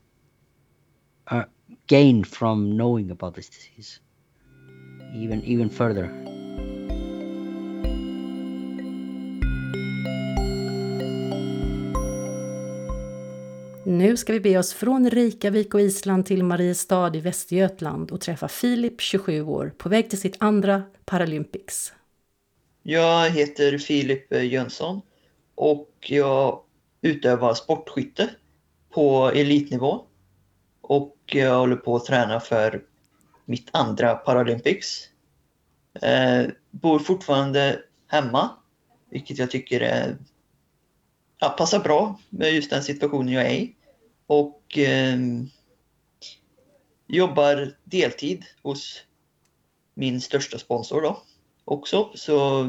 uh, 1.28 1.46
gain 1.88 2.24
from 2.24 2.78
knowing 2.78 3.12
about 3.12 3.36
this 3.36 3.50
disease, 3.50 4.00
even 5.14 5.44
even 5.44 5.70
further. 5.70 6.41
Nu 13.92 14.18
ska 14.18 14.34
vi 14.34 14.40
be 14.40 14.58
oss 14.58 14.74
från 14.74 15.10
Reykjavik 15.10 15.74
och 15.74 15.82
Island 15.82 16.26
till 16.26 16.44
Mariestad 16.44 17.16
i 17.16 17.20
Västergötland 17.20 18.12
och 18.12 18.22
träffa 18.22 18.48
Filip, 18.48 19.02
27 19.02 19.42
år, 19.42 19.74
på 19.78 19.90
väg 19.90 20.10
till 20.10 20.20
sitt 20.20 20.36
andra 20.40 20.84
Paralympics. 21.06 21.94
Jag 22.84 23.30
heter 23.30 23.78
Filip 23.78 24.34
Jönsson 24.34 25.02
och 25.56 25.92
jag 26.00 26.62
utövar 27.02 27.54
sportskytte 27.54 28.30
på 28.90 29.32
elitnivå. 29.36 30.02
Och 30.82 31.18
jag 31.26 31.60
håller 31.60 31.76
på 31.76 31.96
att 31.96 32.06
träna 32.06 32.40
för 32.40 32.84
mitt 33.46 33.70
andra 33.72 34.16
Paralympics. 34.16 35.10
Eh, 36.02 36.46
bor 36.70 37.00
fortfarande 37.00 37.80
hemma, 38.08 38.50
vilket 39.10 39.38
jag 39.38 39.52
tycker 39.52 39.82
är, 39.82 40.18
ja, 41.40 41.50
passar 41.50 41.80
bra 41.80 42.20
med 42.30 42.54
just 42.54 42.70
den 42.70 42.84
situationen 42.84 43.34
jag 43.34 43.46
är 43.46 43.54
i. 43.54 43.76
Och 44.32 44.78
eh, 44.78 45.18
jobbar 47.08 47.76
deltid 47.84 48.46
hos 48.62 49.04
min 49.94 50.22
största 50.22 50.60
sponsor 50.60 51.02
då 51.02 51.24
också. 51.66 52.12
Så 52.16 52.64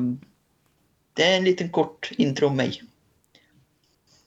det 1.12 1.22
är 1.22 1.36
en 1.36 1.44
liten 1.44 1.70
kort 1.70 2.10
intro 2.16 2.46
om 2.46 2.56
mig. 2.56 2.82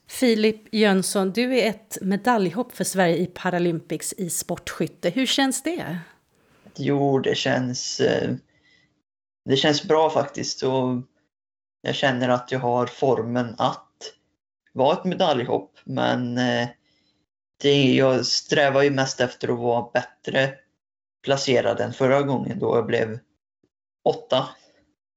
Filip 0.07 0.73
Jönsson, 0.73 1.31
du 1.31 1.59
är 1.59 1.69
ett 1.69 1.97
medaljhopp 2.01 2.75
för 2.75 2.83
Sverige 2.83 3.17
i 3.17 3.25
Paralympics 3.25 4.13
i 4.13 4.29
sportskytte. 4.29 5.09
Hur 5.09 5.25
känns 5.25 5.63
det? 5.63 5.99
Jo, 6.75 7.19
det 7.19 7.35
känns, 7.35 7.99
eh, 7.99 8.35
det 9.45 9.57
känns 9.57 9.83
bra 9.83 10.09
faktiskt. 10.09 10.63
Och 10.63 11.01
jag 11.81 11.95
känner 11.95 12.29
att 12.29 12.51
jag 12.51 12.59
har 12.59 12.87
formen 12.87 13.55
att 13.57 14.13
vara 14.73 14.97
ett 14.97 15.05
medaljhopp. 15.05 15.77
Men 15.83 16.37
eh, 16.37 16.67
det, 17.61 17.95
jag 17.95 18.25
strävar 18.25 18.83
ju 18.83 18.89
mest 18.89 19.21
efter 19.21 19.47
att 19.47 19.59
vara 19.59 19.89
bättre 19.93 20.53
placerad 21.23 21.79
än 21.79 21.93
förra 21.93 22.21
gången 22.21 22.59
då 22.59 22.75
jag 22.75 22.85
blev 22.85 23.19
åtta. 24.03 24.49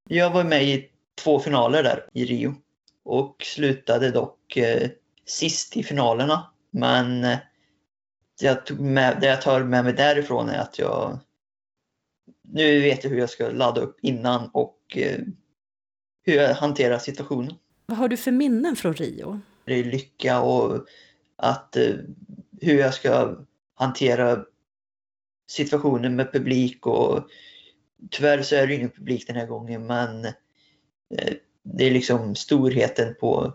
Jag 0.08 0.30
var 0.30 0.44
med 0.44 0.64
i 0.64 0.90
två 1.24 1.40
finaler 1.40 1.82
där 1.82 2.08
i 2.12 2.24
Rio 2.24 2.54
och 3.04 3.36
slutade 3.44 4.10
dock 4.10 4.56
eh, 4.56 4.90
sist 5.26 5.76
i 5.76 5.82
finalerna. 5.82 6.50
Men 6.70 7.24
eh, 7.24 7.38
jag 8.40 8.66
tog 8.66 8.80
med, 8.80 9.20
det 9.20 9.26
jag 9.26 9.42
tar 9.42 9.60
med 9.60 9.84
mig 9.84 9.92
därifrån 9.92 10.48
är 10.48 10.58
att 10.58 10.78
jag 10.78 11.18
nu 12.42 12.80
vet 12.80 13.04
jag 13.04 13.10
hur 13.10 13.18
jag 13.18 13.30
ska 13.30 13.48
ladda 13.48 13.80
upp 13.80 13.98
innan 14.02 14.50
och 14.52 14.78
eh, 14.96 15.20
hur 16.24 16.34
jag 16.34 16.54
hanterar 16.54 16.98
situationen. 16.98 17.54
Vad 17.86 17.98
har 17.98 18.08
du 18.08 18.16
för 18.16 18.30
minnen 18.30 18.76
från 18.76 18.94
Rio? 18.94 19.40
Det 19.64 19.74
är 19.74 19.84
lycka 19.84 20.40
och 20.40 20.86
att 21.38 21.76
eh, 21.76 21.94
hur 22.60 22.78
jag 22.78 22.94
ska 22.94 23.36
hantera 23.74 24.44
situationen 25.50 26.16
med 26.16 26.32
publik 26.32 26.86
och 26.86 27.28
tyvärr 28.10 28.42
så 28.42 28.56
är 28.56 28.66
det 28.66 28.74
ingen 28.74 28.90
publik 28.90 29.26
den 29.26 29.36
här 29.36 29.46
gången 29.46 29.86
men 29.86 30.24
eh, 30.24 31.34
det 31.62 31.84
är 31.84 31.90
liksom 31.90 32.34
storheten 32.34 33.14
på 33.20 33.54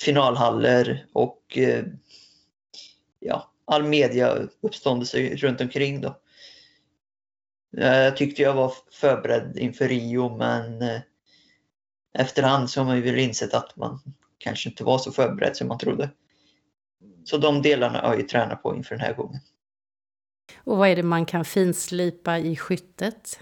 finalhaller 0.00 1.06
och 1.12 1.58
eh, 1.58 1.84
ja, 3.20 3.52
all 3.64 3.84
media 3.84 4.48
uppståndelse 4.60 5.36
runt 5.36 5.60
omkring 5.60 6.00
då. 6.00 6.20
Eh, 7.76 7.98
jag 7.98 8.16
tyckte 8.16 8.42
jag 8.42 8.54
var 8.54 8.72
förberedd 8.92 9.58
inför 9.58 9.88
Rio 9.88 10.36
men 10.36 10.82
eh, 10.82 11.00
efterhand 12.14 12.70
så 12.70 12.80
har 12.80 12.86
man 12.86 12.96
ju 12.96 13.02
väl 13.02 13.18
insett 13.18 13.54
att 13.54 13.76
man 13.76 14.00
kanske 14.38 14.68
inte 14.68 14.84
var 14.84 14.98
så 14.98 15.12
förberedd 15.12 15.56
som 15.56 15.68
man 15.68 15.78
trodde. 15.78 16.10
Så 17.30 17.38
de 17.38 17.62
delarna 17.62 18.00
har 18.00 18.08
jag 18.08 18.20
ju 18.20 18.26
tränat 18.26 18.62
på 18.62 18.76
inför 18.76 18.94
den 18.94 19.04
här 19.04 19.14
gången. 19.14 19.40
Och 20.56 20.76
vad 20.76 20.88
är 20.88 20.96
det 20.96 21.02
man 21.02 21.26
kan 21.26 21.44
finslipa 21.44 22.38
i 22.38 22.56
skyttet? 22.56 23.40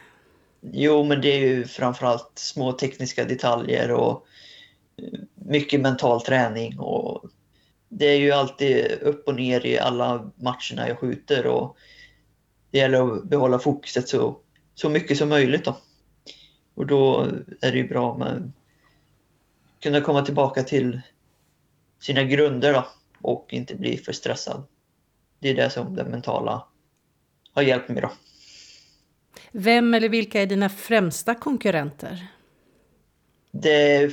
Jo, 0.61 1.05
men 1.05 1.21
det 1.21 1.29
är 1.29 1.39
ju 1.39 1.65
framförallt 1.65 2.33
små 2.35 2.73
tekniska 2.73 3.25
detaljer 3.25 3.91
och 3.91 4.27
mycket 5.35 5.81
mental 5.81 6.21
träning. 6.21 6.79
Och 6.79 7.31
det 7.89 8.07
är 8.07 8.19
ju 8.19 8.33
alltid 8.33 8.93
upp 9.01 9.29
och 9.29 9.35
ner 9.35 9.67
i 9.67 9.79
alla 9.79 10.31
matcherna 10.37 10.89
jag 10.89 10.99
skjuter 10.99 11.47
och 11.47 11.77
det 12.71 12.79
gäller 12.79 13.13
att 13.13 13.25
behålla 13.25 13.59
fokuset 13.59 14.09
så, 14.09 14.39
så 14.75 14.89
mycket 14.89 15.19
som 15.19 15.29
möjligt. 15.29 15.65
Då. 15.65 15.77
Och 16.75 16.87
då 16.87 17.27
är 17.61 17.73
det 17.73 17.79
ju 17.79 17.89
bra 17.89 18.23
att 18.23 18.43
kunna 19.81 20.01
komma 20.01 20.23
tillbaka 20.23 20.63
till 20.63 21.01
sina 22.01 22.23
grunder 22.25 22.73
då, 22.73 22.87
och 23.27 23.53
inte 23.53 23.75
bli 23.75 23.97
för 23.97 24.13
stressad. 24.13 24.63
Det 25.39 25.49
är 25.49 25.55
det 25.55 25.71
som 25.71 25.97
det 25.97 26.05
mentala 26.05 26.69
har 27.53 27.63
hjälpt 27.63 27.89
mig 27.89 28.03
då. 28.03 28.13
Vem 29.53 29.95
eller 29.95 30.09
vilka 30.09 30.43
är 30.43 30.47
dina 30.47 30.69
främsta 30.69 31.35
konkurrenter? 31.35 32.27
Det 33.51 33.97
är 33.97 34.13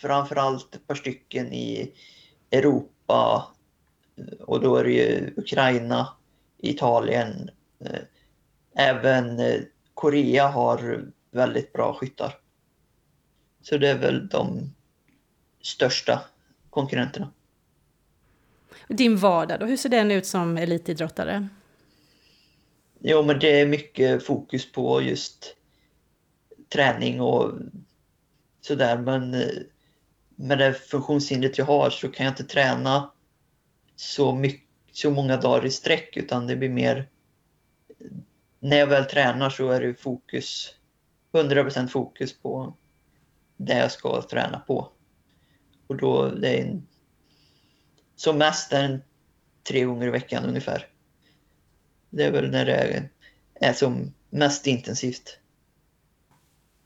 framförallt 0.00 0.74
ett 0.74 0.86
par 0.86 0.94
stycken 0.94 1.52
i 1.52 1.92
Europa 2.50 3.48
och 4.40 4.60
då 4.60 4.76
är 4.76 4.84
det 4.84 4.92
ju 4.92 5.34
Ukraina, 5.36 6.08
Italien. 6.58 7.50
Även 8.76 9.40
Korea 9.94 10.48
har 10.48 11.04
väldigt 11.30 11.72
bra 11.72 11.94
skyttar. 11.94 12.34
Så 13.62 13.78
det 13.78 13.88
är 13.88 13.98
väl 13.98 14.28
de 14.28 14.74
största 15.62 16.20
konkurrenterna. 16.70 17.32
Din 18.88 19.16
vardag 19.16 19.60
då, 19.60 19.66
hur 19.66 19.76
ser 19.76 19.88
den 19.88 20.10
ut 20.10 20.26
som 20.26 20.56
elitidrottare? 20.56 21.48
Jo, 23.00 23.22
men 23.22 23.38
det 23.38 23.60
är 23.60 23.66
mycket 23.66 24.26
fokus 24.26 24.72
på 24.72 25.02
just 25.02 25.56
träning 26.72 27.20
och 27.20 27.52
sådär. 28.60 28.98
Men 28.98 29.34
eh, 29.34 29.48
med 30.36 30.58
det 30.58 30.74
funktionshindret 30.74 31.58
jag 31.58 31.64
har 31.64 31.90
så 31.90 32.08
kan 32.08 32.26
jag 32.26 32.32
inte 32.32 32.44
träna 32.44 33.10
så, 33.96 34.34
mycket, 34.34 34.68
så 34.92 35.10
många 35.10 35.36
dagar 35.36 35.66
i 35.66 35.70
sträck 35.70 36.16
utan 36.16 36.46
det 36.46 36.56
blir 36.56 36.68
mer... 36.68 37.08
När 38.60 38.76
jag 38.76 38.86
väl 38.86 39.04
tränar 39.04 39.50
så 39.50 39.68
är 39.70 39.80
det 39.80 39.94
fokus, 39.94 40.74
100% 41.32 41.86
fokus 41.86 42.38
på 42.38 42.76
det 43.56 43.78
jag 43.78 43.92
ska 43.92 44.22
träna 44.22 44.58
på. 44.58 44.88
Och 45.86 45.96
då 45.96 46.28
det 46.28 46.48
är 46.48 46.64
en, 46.64 46.86
som 48.16 48.38
mest 48.38 48.72
är 48.72 48.88
det 48.88 49.00
tre 49.68 49.84
gånger 49.84 50.06
i 50.06 50.10
veckan 50.10 50.44
ungefär. 50.44 50.88
Det 52.10 52.24
är 52.24 52.32
väl 52.32 52.50
när 52.50 52.66
det 52.66 53.08
är 53.54 53.72
som 53.72 54.14
mest 54.30 54.66
intensivt. 54.66 55.38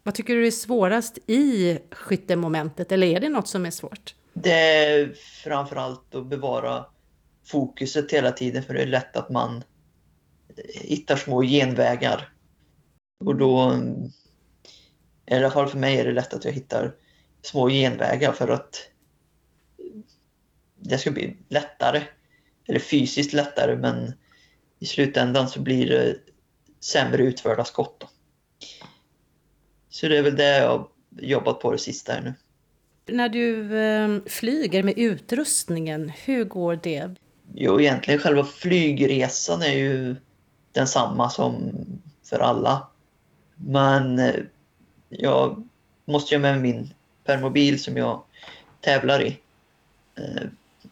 Vad 0.03 0.15
tycker 0.15 0.35
du 0.35 0.47
är 0.47 0.51
svårast 0.51 1.19
i 1.27 1.79
skyttemomentet, 1.91 2.93
eller 2.93 3.07
är 3.07 3.21
det 3.21 3.29
något 3.29 3.49
som 3.49 3.67
är 3.67 3.71
svårt? 3.71 4.15
Det 4.33 4.53
är 4.53 5.13
framförallt 5.45 6.15
att 6.15 6.27
bevara 6.27 6.87
fokuset 7.47 8.13
hela 8.13 8.33
tiden, 8.33 8.63
för 8.63 8.75
det 8.75 8.83
är 8.83 8.87
lätt 8.87 9.17
att 9.17 9.31
man 9.31 9.65
hittar 10.75 11.17
små 11.17 11.43
genvägar. 11.43 12.33
Och 13.25 13.37
då, 13.37 13.83
i 15.27 15.35
alla 15.35 15.51
fall 15.51 15.69
för 15.69 15.79
mig 15.79 15.99
är 15.99 16.05
det 16.05 16.13
lätt 16.13 16.35
att 16.35 16.45
jag 16.45 16.53
hittar 16.53 16.95
små 17.43 17.69
genvägar 17.69 18.33
för 18.33 18.49
att 18.49 18.91
det 20.81 20.99
ska 20.99 21.11
bli 21.11 21.37
lättare. 21.49 22.03
Eller 22.69 22.81
fysiskt 22.81 23.33
lättare, 23.33 23.77
men 23.77 24.13
i 24.79 24.87
slutändan 24.87 25.49
så 25.49 25.61
blir 25.61 25.87
det 25.87 26.17
sämre 26.81 27.23
utförda 27.23 27.65
skott. 27.65 28.01
Då. 28.01 28.09
Så 29.91 30.09
det 30.09 30.19
är 30.19 30.23
väl 30.23 30.37
det 30.37 30.59
jag 30.59 30.69
har 30.69 30.89
jobbat 31.21 31.61
på 31.61 31.73
det 31.73 31.79
sista 31.79 32.13
här 32.13 32.21
nu. 32.23 32.35
När 33.07 33.29
du 33.29 33.79
eh, 33.79 34.21
flyger 34.27 34.83
med 34.83 34.99
utrustningen, 34.99 36.13
hur 36.25 36.45
går 36.45 36.81
det? 36.83 37.15
Jo, 37.55 37.81
egentligen 37.81 38.21
själva 38.21 38.45
flygresan 38.45 39.63
är 39.63 39.73
ju 39.73 40.17
densamma 40.73 41.31
som 41.31 41.73
för 42.25 42.39
alla. 42.39 42.89
Men 43.55 44.19
eh, 44.19 44.35
jag 45.09 45.69
måste 46.05 46.35
ju 46.35 46.41
med 46.41 46.61
min 46.61 46.95
permobil 47.25 47.83
som 47.83 47.97
jag 47.97 48.23
tävlar 48.81 49.23
i. 49.23 49.39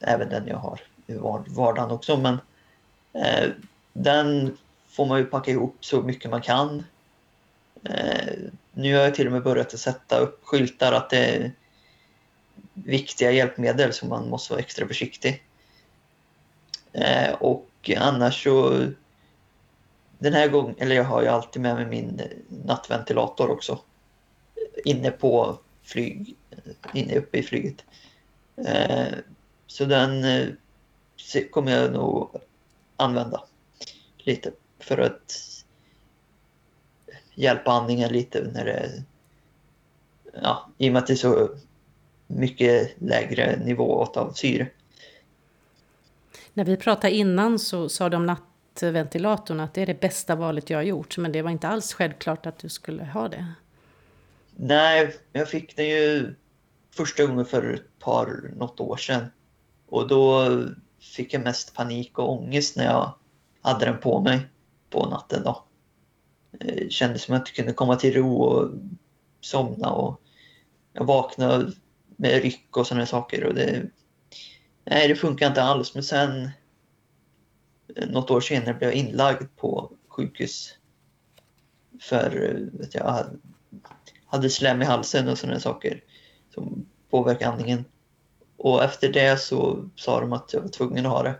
Även 0.00 0.28
den 0.28 0.46
jag 0.46 0.56
har 0.56 0.80
i 1.06 1.14
vardagen 1.48 1.90
också. 1.90 2.16
Men 2.16 2.38
Eh, 3.16 3.50
den 3.92 4.58
får 4.88 5.06
man 5.06 5.18
ju 5.18 5.24
packa 5.24 5.50
ihop 5.50 5.76
så 5.80 6.02
mycket 6.02 6.30
man 6.30 6.42
kan. 6.42 6.84
Eh, 7.84 8.34
nu 8.72 8.94
har 8.94 9.02
jag 9.02 9.14
till 9.14 9.26
och 9.26 9.32
med 9.32 9.42
börjat 9.42 9.74
att 9.74 9.80
sätta 9.80 10.18
upp 10.18 10.40
skyltar 10.44 10.92
att 10.92 11.10
det 11.10 11.18
är 11.18 11.52
viktiga 12.74 13.30
hjälpmedel 13.30 13.92
så 13.92 14.06
man 14.06 14.28
måste 14.28 14.52
vara 14.52 14.60
extra 14.60 14.86
försiktig. 14.86 15.42
Eh, 16.92 17.32
och 17.32 17.90
annars 17.96 18.44
så 18.44 18.86
den 20.18 20.32
här 20.32 20.48
gången, 20.48 20.74
eller 20.78 20.96
jag 20.96 21.04
har 21.04 21.22
ju 21.22 21.28
alltid 21.28 21.62
med 21.62 21.74
mig 21.74 21.86
min 21.86 22.22
nattventilator 22.48 23.50
också. 23.50 23.78
Inne 24.84 25.10
på 25.10 25.58
flyg, 25.82 26.36
inne 26.94 27.18
uppe 27.18 27.38
i 27.38 27.42
flyget. 27.42 27.84
Eh, 28.66 29.18
så 29.76 29.84
den 29.84 30.24
eh, 30.24 31.44
kommer 31.50 31.72
jag 31.72 31.92
nog 31.92 32.30
använda 32.96 33.44
lite 34.18 34.52
för 34.78 34.98
att 34.98 35.40
hjälpa 37.34 37.70
andningen 37.70 38.12
lite 38.12 38.50
när 38.54 38.64
det 38.64 39.02
ja, 40.42 40.68
i 40.78 40.88
och 40.88 40.92
med 40.92 41.00
att 41.00 41.06
det 41.06 41.12
är 41.12 41.16
så 41.16 41.48
mycket 42.26 42.94
lägre 42.98 43.56
nivå 43.64 44.04
av 44.04 44.32
syre. 44.32 44.68
När 46.54 46.64
vi 46.64 46.76
pratade 46.76 47.14
innan 47.14 47.58
så 47.58 47.88
sa 47.88 48.08
de 48.08 48.26
nattventilatorn 48.26 49.60
att 49.60 49.74
det 49.74 49.82
är 49.82 49.86
det 49.86 50.00
bästa 50.00 50.34
valet 50.36 50.70
jag 50.70 50.78
har 50.78 50.82
gjort. 50.82 51.18
Men 51.18 51.32
det 51.32 51.42
var 51.42 51.50
inte 51.50 51.68
alls 51.68 51.94
självklart 51.94 52.46
att 52.46 52.58
du 52.58 52.68
skulle 52.68 53.04
ha 53.04 53.28
det. 53.28 53.46
Nej, 54.56 55.16
jag 55.32 55.48
fick 55.48 55.76
den 55.76 55.86
ju 55.88 56.34
första 56.94 57.26
gången 57.26 57.44
för 57.44 57.74
ett 57.74 57.98
par, 57.98 58.50
något 58.56 58.80
år 58.80 58.96
sedan. 58.96 59.26
Och 59.86 60.08
då 60.08 60.48
fick 61.00 61.34
jag 61.34 61.42
mest 61.42 61.74
panik 61.74 62.18
och 62.18 62.32
ångest 62.32 62.76
när 62.76 62.84
jag 62.84 63.14
hade 63.60 63.84
den 63.84 64.00
på 64.00 64.20
mig 64.20 64.40
på 64.90 65.06
natten 65.06 65.42
då. 65.44 65.64
Eh, 66.60 66.74
det 66.76 66.92
kändes 66.92 67.22
som 67.22 67.34
att 67.34 67.38
jag 67.38 67.42
inte 67.42 67.52
kunde 67.52 67.72
komma 67.72 67.96
till 67.96 68.14
ro 68.14 68.42
och 68.42 68.70
somna 69.40 69.90
och 69.90 70.20
jag 70.92 71.04
vaknade 71.04 71.72
med 72.16 72.42
ryck 72.42 72.76
och 72.76 72.86
sådana 72.86 73.06
saker 73.06 73.44
och 73.44 73.54
det... 73.54 73.90
Nej, 74.84 75.08
det 75.08 75.16
funkar 75.16 75.46
inte 75.46 75.62
alls. 75.62 75.94
Men 75.94 76.02
sen 76.02 76.50
eh, 77.96 78.08
något 78.08 78.30
år 78.30 78.40
senare 78.40 78.74
blev 78.74 78.90
jag 78.90 78.98
inlagd 78.98 79.56
på 79.56 79.92
sjukhus 80.08 80.74
för 82.00 82.50
eh, 82.50 82.80
vet 82.80 82.94
jag, 82.94 83.24
hade 84.26 84.50
slem 84.50 84.82
i 84.82 84.84
halsen 84.84 85.28
och 85.28 85.38
sådana 85.38 85.60
saker 85.60 86.04
som 86.54 86.86
påverkar 87.10 87.52
andningen. 87.52 87.84
Och 88.56 88.84
efter 88.84 89.12
det 89.12 89.40
så 89.40 89.88
sa 89.96 90.20
de 90.20 90.32
att 90.32 90.52
jag 90.52 90.60
var 90.60 90.68
tvungen 90.68 91.06
att 91.06 91.12
ha 91.12 91.22
det. 91.22 91.34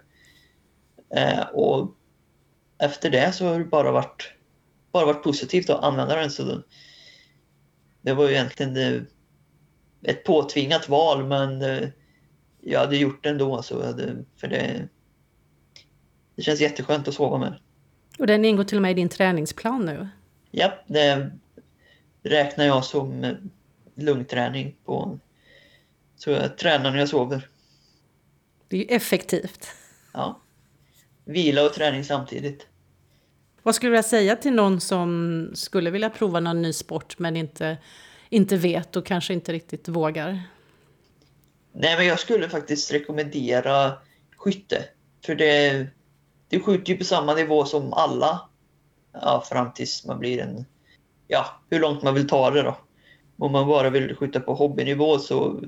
Eh, 1.20 1.46
och 1.46 1.94
efter 2.78 3.10
det 3.10 3.32
så 3.32 3.46
har 3.46 3.58
det 3.58 3.64
bara 3.64 3.92
varit, 3.92 4.32
bara 4.92 5.06
varit 5.06 5.22
positivt 5.22 5.70
att 5.70 5.84
använda 5.84 6.16
den. 6.16 6.30
Så 6.30 6.42
det, 6.42 6.62
det 8.00 8.12
var 8.12 8.24
ju 8.24 8.34
egentligen 8.34 8.76
eh, 8.76 9.02
ett 10.02 10.24
påtvingat 10.24 10.88
val 10.88 11.24
men 11.24 11.62
eh, 11.62 11.88
jag 12.60 12.80
hade 12.80 12.96
gjort 12.96 13.22
det 13.22 13.28
ändå. 13.28 13.62
Så 13.62 13.86
hade, 13.86 14.24
för 14.36 14.48
det, 14.48 14.88
det 16.36 16.42
känns 16.42 16.60
jätteskönt 16.60 17.08
att 17.08 17.14
sova 17.14 17.38
med. 17.38 17.54
Och 18.18 18.26
den 18.26 18.44
ingår 18.44 18.64
till 18.64 18.78
och 18.78 18.82
med 18.82 18.90
i 18.90 18.94
din 18.94 19.08
träningsplan 19.08 19.84
nu. 19.84 20.08
Ja, 20.50 20.72
det 20.86 21.30
räknar 22.22 22.64
jag 22.64 22.84
som 22.84 23.24
eh, 23.24 23.34
lungträning. 23.94 24.76
På, 24.84 25.18
så 26.16 26.30
jag 26.30 26.58
tränar 26.58 26.90
när 26.90 26.98
jag 26.98 27.08
sover. 27.08 27.48
Det 28.68 28.76
är 28.76 28.80
ju 28.80 28.96
effektivt. 28.96 29.68
Ja. 30.12 30.40
Vila 31.24 31.66
och 31.66 31.72
träning 31.72 32.04
samtidigt. 32.04 32.66
Vad 33.62 33.74
skulle 33.74 33.88
du 33.88 33.92
vilja 33.92 34.02
säga 34.02 34.36
till 34.36 34.52
någon 34.52 34.80
som 34.80 35.50
skulle 35.54 35.90
vilja 35.90 36.10
prova 36.10 36.40
någon 36.40 36.62
ny 36.62 36.72
sport 36.72 37.18
men 37.18 37.36
inte, 37.36 37.78
inte 38.28 38.56
vet 38.56 38.96
och 38.96 39.06
kanske 39.06 39.32
inte 39.32 39.52
riktigt 39.52 39.88
vågar? 39.88 40.42
Nej, 41.72 41.96
men 41.96 42.06
jag 42.06 42.18
skulle 42.20 42.48
faktiskt 42.48 42.92
rekommendera 42.92 43.92
skytte. 44.36 44.84
För 45.24 45.34
det, 45.34 45.86
det 46.48 46.60
skjuter 46.60 46.92
ju 46.92 46.98
på 46.98 47.04
samma 47.04 47.34
nivå 47.34 47.64
som 47.64 47.92
alla. 47.92 48.48
Ja, 49.12 49.44
fram 49.48 49.72
tills 49.72 50.04
man 50.04 50.18
blir 50.18 50.40
en... 50.40 50.64
Ja, 51.28 51.46
hur 51.70 51.80
långt 51.80 52.02
man 52.02 52.14
vill 52.14 52.28
ta 52.28 52.50
det 52.50 52.62
då. 52.62 52.76
Om 53.38 53.52
man 53.52 53.66
bara 53.66 53.90
vill 53.90 54.16
skjuta 54.16 54.40
på 54.40 54.54
hobbynivå 54.54 55.18
så 55.18 55.60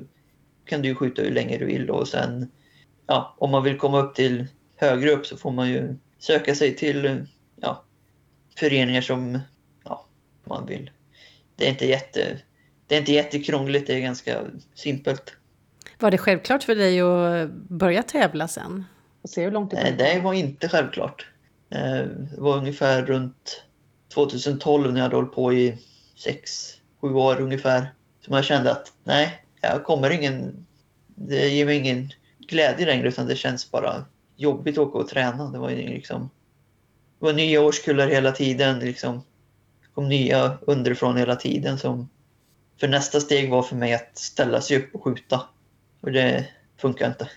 kan 0.68 0.82
du 0.82 0.88
ju 0.88 0.94
skjuta 0.94 1.22
hur 1.22 1.30
länge 1.30 1.58
du 1.58 1.64
vill 1.64 1.90
och 1.90 2.08
sen... 2.08 2.50
Ja, 3.06 3.34
om 3.38 3.50
man 3.50 3.64
vill 3.64 3.78
komma 3.78 3.98
upp 3.98 4.14
till 4.14 4.46
högre 4.76 5.10
upp 5.10 5.26
så 5.26 5.36
får 5.36 5.50
man 5.50 5.68
ju 5.68 5.96
söka 6.18 6.54
sig 6.54 6.76
till 6.76 7.26
ja, 7.60 7.84
föreningar 8.56 9.00
som 9.00 9.38
ja, 9.84 10.06
man 10.44 10.66
vill. 10.66 10.90
Det 11.56 11.66
är 11.66 11.70
inte 11.70 11.86
jätte... 11.86 12.38
Det 12.86 12.94
är 12.94 12.98
inte 13.00 13.12
jättekrångligt, 13.12 13.86
det 13.86 13.94
är 13.94 14.00
ganska 14.00 14.40
simpelt. 14.74 15.36
Var 15.98 16.10
det 16.10 16.18
självklart 16.18 16.62
för 16.62 16.74
dig 16.74 17.00
att 17.00 17.50
börja 17.52 18.02
tävla 18.02 18.48
sen? 18.48 18.84
Och 19.22 19.30
se 19.30 19.44
hur 19.44 19.50
långt 19.50 19.72
Nej, 19.72 19.94
det 19.98 20.20
var 20.20 20.32
inte 20.34 20.68
självklart. 20.68 21.26
Eh, 21.70 21.80
Det 22.30 22.40
var 22.40 22.56
ungefär 22.56 23.02
runt 23.02 23.64
2012 24.14 24.92
när 24.92 25.00
jag 25.00 25.02
hade 25.02 25.16
hållit 25.16 25.32
på 25.32 25.52
i 25.52 25.78
6-7 27.00 27.14
år 27.14 27.40
ungefär. 27.40 27.94
Som 28.20 28.34
jag 28.34 28.44
kände 28.44 28.72
att 28.72 28.92
nej, 29.04 29.44
jag 29.60 29.84
kommer 29.84 30.10
ingen... 30.10 30.66
Det 31.06 31.48
ger 31.48 31.66
mig 31.66 31.76
ingen 31.76 32.10
glädje 32.38 32.86
längre 32.86 33.08
utan 33.08 33.26
det 33.26 33.36
känns 33.36 33.70
bara 33.70 34.04
jobbigt 34.36 34.78
att 34.78 34.86
åka 34.86 34.98
och 34.98 35.08
träna. 35.08 35.50
Det 35.50 35.58
var 35.58 35.70
ju 35.70 35.76
liksom... 35.76 36.30
Det 37.18 37.26
var 37.26 37.32
nya 37.32 37.62
årskullar 37.62 38.08
hela 38.08 38.32
tiden. 38.32 38.78
Liksom. 38.78 39.16
Det 39.80 39.88
kom 39.94 40.08
nya 40.08 40.58
underifrån 40.60 41.16
hela 41.16 41.36
tiden. 41.36 41.78
Som, 41.78 42.08
för 42.80 42.88
nästa 42.88 43.20
steg 43.20 43.50
var 43.50 43.62
för 43.62 43.76
mig 43.76 43.94
att 43.94 44.18
ställa 44.18 44.60
sig 44.60 44.76
upp 44.76 44.94
och 44.94 45.04
skjuta. 45.04 45.40
Och 46.00 46.12
det 46.12 46.48
funkar 46.76 47.06
inte. 47.08 47.30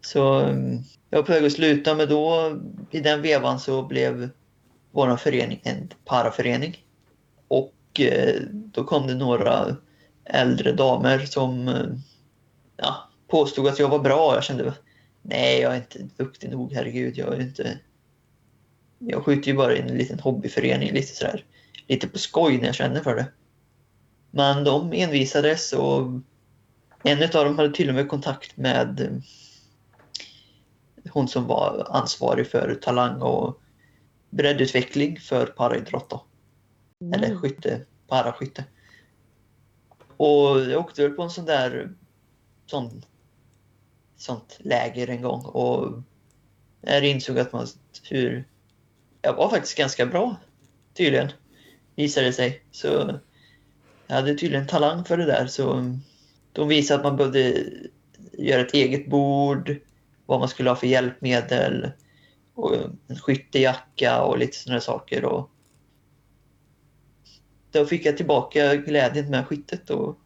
Så 0.00 0.38
mm, 0.38 0.78
jag 1.10 1.18
var 1.18 1.26
på 1.26 1.32
väg 1.32 1.44
att 1.44 1.52
sluta 1.52 1.94
men 1.94 2.08
då 2.08 2.56
i 2.90 3.00
den 3.00 3.22
vevan 3.22 3.60
så 3.60 3.82
blev 3.82 4.30
vår 4.90 5.16
förening 5.16 5.60
en 5.62 5.88
paraförening. 6.04 6.84
Och 7.48 8.00
eh, 8.00 8.40
då 8.50 8.84
kom 8.84 9.06
det 9.06 9.14
några 9.14 9.76
äldre 10.24 10.72
damer 10.72 11.18
som 11.18 11.68
eh, 11.68 11.86
ja, 12.76 13.10
påstod 13.28 13.66
att 13.66 13.78
jag 13.78 13.88
var 13.88 13.98
bra. 13.98 14.34
Jag 14.34 14.44
kände 14.44 14.74
nej, 15.22 15.60
jag 15.60 15.72
är 15.72 15.76
inte 15.76 15.98
duktig 16.16 16.50
nog, 16.50 16.72
herregud. 16.72 17.16
Jag 17.16 17.34
är 17.34 17.40
inte... 17.40 17.78
Jag 18.98 19.24
skjuter 19.24 19.48
ju 19.50 19.56
bara 19.56 19.76
i 19.76 19.80
en 19.80 19.98
liten 19.98 20.20
hobbyförening, 20.20 20.92
lite 20.92 21.16
sådär. 21.16 21.44
Lite 21.86 22.08
på 22.08 22.18
skoj 22.18 22.58
när 22.58 22.66
jag 22.66 22.74
känner 22.74 23.00
för 23.00 23.16
det. 23.16 23.26
Men 24.30 24.64
de 24.64 24.92
envisades 24.92 25.72
och 25.72 26.06
en 27.02 27.22
av 27.22 27.44
dem 27.44 27.58
hade 27.58 27.74
till 27.74 27.88
och 27.88 27.94
med 27.94 28.08
kontakt 28.08 28.56
med 28.56 29.00
eh, 29.00 29.10
hon 31.10 31.28
som 31.28 31.46
var 31.46 31.86
ansvarig 31.90 32.50
för 32.50 32.74
talang 32.74 33.22
och 33.22 33.60
breddutveckling 34.30 35.20
för 35.20 35.46
paraidrott. 35.46 36.10
Då. 36.10 36.24
Eller 37.14 37.36
skytte, 37.36 37.80
paraskytte. 38.08 38.64
Och 40.16 40.60
jag 40.60 40.80
åkte 40.80 41.02
väl 41.02 41.16
på 41.16 41.22
en 41.22 41.30
sån 41.30 41.44
där 41.44 41.90
sån, 42.66 43.04
sånt 44.16 44.58
läger 44.60 45.10
en 45.10 45.22
gång 45.22 45.44
och 45.44 46.02
jag 46.80 47.04
insåg 47.04 47.38
att 47.38 47.52
man 47.52 47.66
hur 48.10 48.44
jag 49.22 49.34
var 49.34 49.48
faktiskt 49.48 49.78
ganska 49.78 50.06
bra 50.06 50.36
tydligen 50.94 51.28
visade 51.94 52.26
det 52.26 52.32
sig. 52.32 52.62
Så 52.70 53.20
jag 54.06 54.16
hade 54.16 54.34
tydligen 54.34 54.66
talang 54.66 55.04
för 55.04 55.16
det 55.16 55.26
där 55.26 55.46
så 55.46 55.96
de 56.52 56.68
visade 56.68 56.98
att 56.98 57.04
man 57.04 57.16
behövde 57.16 57.64
göra 58.32 58.60
ett 58.60 58.74
eget 58.74 59.10
bord, 59.10 59.76
vad 60.26 60.40
man 60.40 60.48
skulle 60.48 60.70
ha 60.70 60.76
för 60.76 60.86
hjälpmedel 60.86 61.90
och 62.54 62.74
en 63.08 63.16
skyttejacka 63.18 64.22
och 64.22 64.38
lite 64.38 64.56
sådana 64.56 64.80
saker. 64.80 65.24
Och 65.24 65.50
då 67.74 67.86
fick 67.86 68.06
jag 68.06 68.16
tillbaka 68.16 68.76
glädjen 68.76 69.30
med 69.30 69.46
skyttet 69.46 69.90
och 69.90 70.18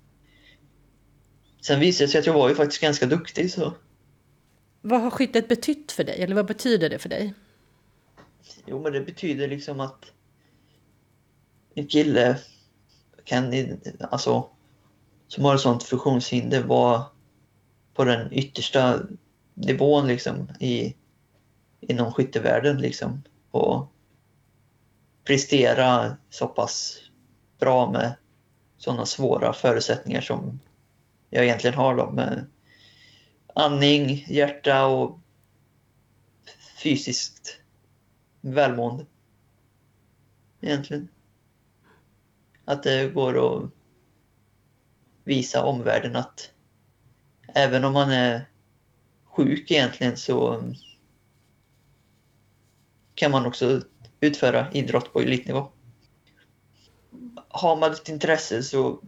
sen 1.60 1.80
visade 1.80 2.06
det 2.06 2.10
sig 2.10 2.18
att 2.18 2.26
jag 2.26 2.34
var 2.34 2.48
ju 2.48 2.54
faktiskt 2.54 2.82
ganska 2.82 3.06
duktig. 3.06 3.52
Så. 3.52 3.72
Vad 4.80 5.00
har 5.00 5.10
skyttet 5.10 5.48
betytt 5.48 5.92
för 5.92 6.04
dig? 6.04 6.22
Eller 6.22 6.34
vad 6.34 6.46
betyder 6.46 6.90
det 6.90 6.98
för 6.98 7.08
dig? 7.08 7.34
Jo, 8.66 8.82
men 8.82 8.92
det 8.92 9.00
betyder 9.00 9.48
liksom 9.48 9.80
att 9.80 10.12
en 11.74 11.86
kille 11.86 12.38
kan, 13.24 13.52
alltså, 14.00 14.48
som 15.28 15.44
har 15.44 15.54
ett 15.54 15.60
sånt 15.60 15.82
funktionshinder 15.82 16.62
vara 16.62 17.04
på 17.94 18.04
den 18.04 18.32
yttersta 18.32 19.00
nivån 19.54 20.06
liksom 20.06 20.48
i, 20.60 20.94
inom 21.80 22.12
skyttevärlden 22.12 22.78
liksom. 22.78 23.22
Och 23.50 23.92
prestera 25.24 26.16
så 26.30 26.46
pass 26.46 27.07
bra 27.58 27.90
med 27.90 28.14
sådana 28.76 29.06
svåra 29.06 29.52
förutsättningar 29.52 30.20
som 30.20 30.60
jag 31.30 31.44
egentligen 31.44 31.76
har 31.76 31.96
då 31.96 32.10
med 32.10 32.46
andning, 33.54 34.24
hjärta 34.28 34.86
och 34.86 35.20
fysiskt 36.82 37.60
välmående. 38.40 39.06
Egentligen. 40.60 41.08
Att 42.64 42.82
det 42.82 43.08
går 43.08 43.56
att 43.56 43.70
visa 45.24 45.64
omvärlden 45.64 46.16
att 46.16 46.50
även 47.54 47.84
om 47.84 47.92
man 47.92 48.10
är 48.10 48.48
sjuk 49.24 49.70
egentligen 49.70 50.16
så 50.16 50.64
kan 53.14 53.30
man 53.30 53.46
också 53.46 53.80
utföra 54.20 54.72
idrott 54.72 55.12
på 55.12 55.20
elitnivå. 55.20 55.72
Har 57.48 57.76
man 57.76 57.92
ett 57.92 58.08
intresse 58.08 58.62
så 58.62 59.00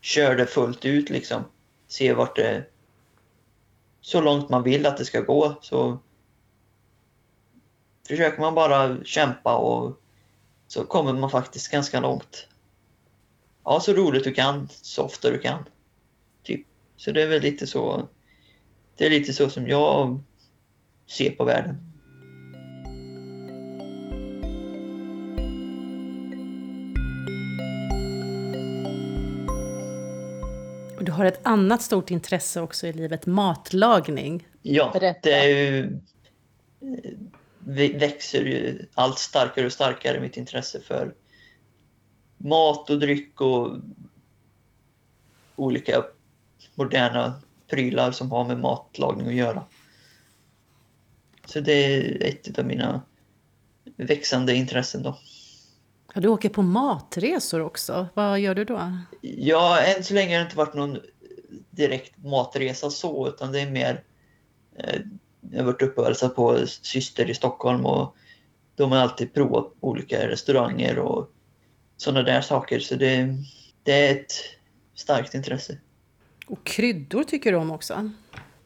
kör 0.00 0.36
det 0.36 0.46
fullt 0.46 0.84
ut 0.84 1.10
liksom. 1.10 1.44
Se 1.88 2.12
vart 2.12 2.36
det... 2.36 2.66
Så 4.00 4.20
långt 4.20 4.48
man 4.48 4.62
vill 4.62 4.86
att 4.86 4.96
det 4.96 5.04
ska 5.04 5.20
gå 5.20 5.54
så 5.60 5.98
försöker 8.08 8.40
man 8.40 8.54
bara 8.54 9.04
kämpa 9.04 9.56
och 9.56 10.00
så 10.66 10.84
kommer 10.84 11.12
man 11.12 11.30
faktiskt 11.30 11.70
ganska 11.70 12.00
långt. 12.00 12.48
Ja, 13.64 13.80
så 13.80 13.92
roligt 13.92 14.24
du 14.24 14.34
kan, 14.34 14.68
så 14.70 15.02
ofta 15.02 15.30
du 15.30 15.38
kan. 15.38 15.64
Typ. 16.42 16.66
Så 16.96 17.12
det 17.12 17.22
är 17.22 17.26
väl 17.26 17.42
lite 17.42 17.66
så. 17.66 18.08
Det 18.96 19.06
är 19.06 19.10
lite 19.10 19.32
så 19.32 19.50
som 19.50 19.68
jag 19.68 20.20
ser 21.06 21.30
på 21.30 21.44
världen. 21.44 21.85
Har 31.16 31.24
ett 31.24 31.40
annat 31.42 31.82
stort 31.82 32.10
intresse 32.10 32.60
också 32.60 32.86
i 32.86 32.92
livet, 32.92 33.26
matlagning. 33.26 34.46
Ja, 34.62 34.90
Berätta. 34.92 35.20
det 35.22 35.34
är 35.34 35.48
ju, 35.48 36.00
eh, 36.80 37.98
växer 37.98 38.44
ju 38.44 38.86
allt 38.94 39.18
starkare 39.18 39.66
och 39.66 39.72
starkare 39.72 40.20
mitt 40.20 40.36
intresse 40.36 40.80
för 40.80 41.14
mat 42.36 42.90
och 42.90 42.98
dryck 42.98 43.40
och 43.40 43.76
olika 45.56 46.04
moderna 46.74 47.40
prylar 47.68 48.12
som 48.12 48.30
har 48.30 48.44
med 48.44 48.58
matlagning 48.60 49.26
att 49.26 49.34
göra. 49.34 49.64
Så 51.46 51.60
det 51.60 51.72
är 51.72 52.24
ett 52.24 52.58
av 52.58 52.66
mina 52.66 53.02
växande 53.96 54.54
intressen 54.54 55.02
då. 55.02 55.18
Ja, 56.16 56.20
du 56.20 56.28
åker 56.28 56.48
på 56.48 56.62
matresor 56.62 57.60
också. 57.60 58.08
Vad 58.14 58.40
gör 58.40 58.54
du 58.54 58.64
då? 58.64 58.92
Ja, 59.20 59.80
än 59.80 60.04
så 60.04 60.14
länge 60.14 60.34
har 60.34 60.38
det 60.38 60.44
inte 60.44 60.56
varit 60.56 60.74
någon 60.74 60.98
direkt 61.70 62.24
matresa 62.24 62.90
så, 62.90 63.28
utan 63.28 63.52
det 63.52 63.60
är 63.60 63.70
mer... 63.70 64.04
Eh, 64.78 65.00
jag 65.50 65.58
har 65.58 65.64
varit 65.64 65.82
uppe 65.82 66.00
och 66.00 66.06
hälsat 66.06 66.36
på 66.36 66.66
syster 66.66 67.30
i 67.30 67.34
Stockholm 67.34 67.86
och 67.86 68.16
de 68.76 68.92
har 68.92 68.98
alltid 68.98 69.34
provat 69.34 69.72
olika 69.80 70.28
restauranger 70.28 70.98
och 70.98 71.30
sådana 71.96 72.22
där 72.22 72.40
saker. 72.40 72.80
Så 72.80 72.94
det, 72.94 73.28
det 73.82 73.92
är 73.92 74.12
ett 74.12 74.32
starkt 74.94 75.34
intresse. 75.34 75.78
Och 76.46 76.66
kryddor 76.66 77.24
tycker 77.24 77.52
du 77.52 77.58
om 77.58 77.70
också? 77.70 78.10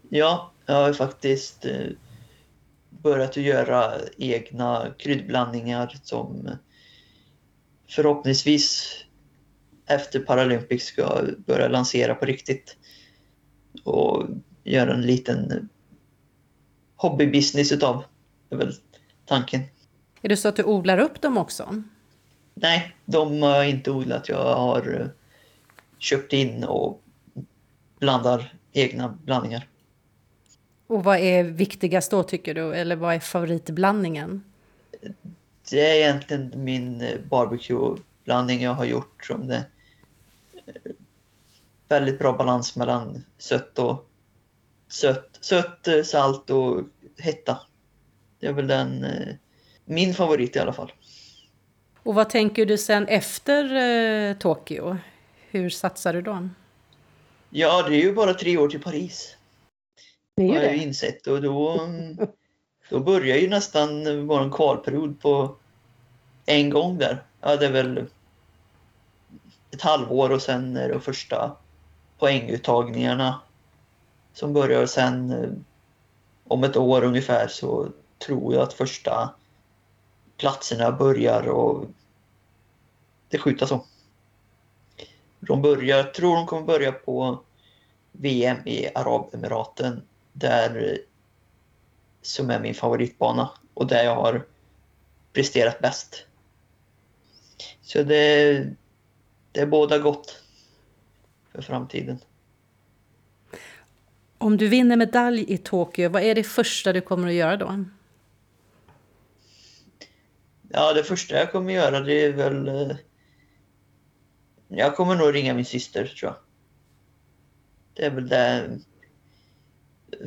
Ja, 0.08 0.52
jag 0.66 0.74
har 0.74 0.92
faktiskt 0.92 1.64
eh, 1.64 1.86
börjat 2.90 3.30
att 3.30 3.36
göra 3.36 3.92
egna 4.18 4.94
kryddblandningar 4.98 5.98
som 6.02 6.50
förhoppningsvis 7.90 8.94
efter 9.86 10.20
Paralympics 10.20 10.84
ska 10.84 11.22
börja 11.46 11.68
lansera 11.68 12.14
på 12.14 12.24
riktigt. 12.24 12.76
Och 13.84 14.26
göra 14.64 14.94
en 14.94 15.02
liten 15.02 15.68
hobbybusiness 16.96 17.72
utav. 17.72 18.04
Det 18.48 18.54
är 18.54 18.58
väl 18.58 18.74
tanken. 19.24 19.60
Är 20.22 20.28
det 20.28 20.36
så 20.36 20.48
att 20.48 20.56
du 20.56 20.64
odlar 20.64 20.98
upp 20.98 21.20
dem 21.20 21.38
också? 21.38 21.82
Nej, 22.54 22.96
de 23.04 23.42
har 23.42 23.56
jag 23.56 23.70
inte 23.70 23.90
odlat. 23.90 24.28
Jag 24.28 24.54
har 24.54 25.00
eh, 25.00 25.06
köpt 25.98 26.32
in 26.32 26.64
och 26.64 27.02
blandar 27.98 28.54
egna 28.72 29.18
blandningar. 29.24 29.66
Och 30.86 31.04
vad 31.04 31.18
är 31.18 31.44
viktigast 31.44 32.10
då 32.10 32.22
tycker 32.22 32.54
du? 32.54 32.74
Eller 32.74 32.96
vad 32.96 33.14
är 33.14 33.20
favoritblandningen? 33.20 34.44
Det 35.70 35.86
är 35.86 35.94
egentligen 35.94 36.52
min 36.56 37.00
eh, 37.00 37.18
barbecue-blandning 37.30 38.62
jag 38.62 38.74
har 38.74 38.84
gjort 38.84 39.24
som 39.24 39.48
det 39.48 39.64
eh, 40.66 40.92
väldigt 41.88 42.18
bra 42.18 42.32
balans 42.32 42.76
mellan 42.76 43.24
sött 43.38 43.78
och 43.78 44.08
sött, 44.88 45.38
sött, 45.40 45.88
eh, 45.88 46.02
salt 46.02 46.50
och 46.50 46.82
hetta. 47.18 47.58
Det 48.38 48.46
är 48.46 48.52
väl 48.52 48.66
den 48.66 49.06
min 49.84 50.14
favorit 50.14 50.56
i 50.56 50.58
alla 50.58 50.72
fall. 50.72 50.92
Och 52.02 52.14
vad 52.14 52.30
tänker 52.30 52.66
du 52.66 52.78
sen 52.78 53.08
efter 53.08 53.74
eh, 53.74 54.36
Tokyo? 54.36 54.96
Hur 55.50 55.70
satsar 55.70 56.12
du 56.12 56.22
då? 56.22 56.48
Ja, 57.50 57.88
det 57.88 57.94
är 57.94 58.00
ju 58.00 58.14
bara 58.14 58.34
tre 58.34 58.58
år 58.58 58.68
till 58.68 58.82
Paris. 58.82 59.36
Det 60.36 60.42
är 60.42 60.46
ju 60.46 60.52
har 60.52 60.62
jag 60.62 60.72
det. 60.72 60.76
insett 60.76 61.26
och 61.26 61.42
då, 61.42 61.88
då 62.90 63.00
börjar 63.00 63.36
ju 63.36 63.48
nästan 63.48 64.26
vår 64.26 64.52
kvalperiod 64.52 65.20
på 65.20 65.56
en 66.46 66.70
gång 66.70 66.98
där. 66.98 67.22
Ja, 67.40 67.56
det 67.56 67.66
är 67.66 67.72
väl 67.72 68.06
ett 69.70 69.82
halvår 69.82 70.30
och 70.30 70.42
sen 70.42 70.76
är 70.76 70.88
det 70.88 71.00
första 71.00 71.56
poänguttagningarna 72.18 73.40
som 74.32 74.52
börjar 74.52 74.86
sen 74.86 75.30
eh, 75.30 75.50
om 76.44 76.64
ett 76.64 76.76
år 76.76 77.04
ungefär 77.04 77.48
så 77.48 77.88
tror 78.18 78.54
jag 78.54 78.62
att 78.62 78.72
första 78.72 79.34
platserna 80.36 80.92
börjar 80.92 81.48
och 81.48 81.84
det 83.28 83.38
skjutas 83.38 83.70
om. 83.70 83.84
De 85.40 85.62
börjar, 85.62 85.98
jag 85.98 86.14
tror 86.14 86.36
de 86.36 86.46
kommer 86.46 86.66
börja 86.66 86.92
på 86.92 87.40
VM 88.12 88.56
i 88.66 88.88
Arabemiraten 88.94 90.02
där 90.32 90.92
eh, 90.92 90.98
som 92.22 92.50
är 92.50 92.60
min 92.60 92.74
favoritbana 92.74 93.50
och 93.74 93.86
där 93.86 94.04
jag 94.04 94.14
har 94.14 94.46
presterat 95.32 95.80
bäst. 95.80 96.26
Så 97.92 98.02
det, 98.02 98.70
det 99.52 99.60
är 99.60 99.66
båda 99.66 99.98
gott 99.98 100.42
för 101.52 101.62
framtiden. 101.62 102.18
Om 104.38 104.56
du 104.56 104.68
vinner 104.68 104.96
medalj 104.96 105.44
i 105.48 105.58
Tokyo, 105.58 106.08
vad 106.08 106.22
är 106.22 106.34
det 106.34 106.44
första 106.44 106.92
du 106.92 107.00
kommer 107.00 107.28
att 107.28 107.34
göra 107.34 107.56
då? 107.56 107.84
Ja, 110.68 110.92
det 110.92 111.04
första 111.04 111.36
jag 111.36 111.52
kommer 111.52 111.72
göra 111.72 112.00
det 112.00 112.24
är 112.24 112.32
väl... 112.32 112.68
eh, 112.68 112.96
Jag 114.68 114.96
kommer 114.96 115.16
nog 115.16 115.34
ringa 115.34 115.54
min 115.54 115.64
syster 115.64 116.06
tror 116.06 116.30
jag. 116.32 116.36
Det 117.94 118.04
är 118.04 118.10
väl 118.10 118.28
det 118.28 118.80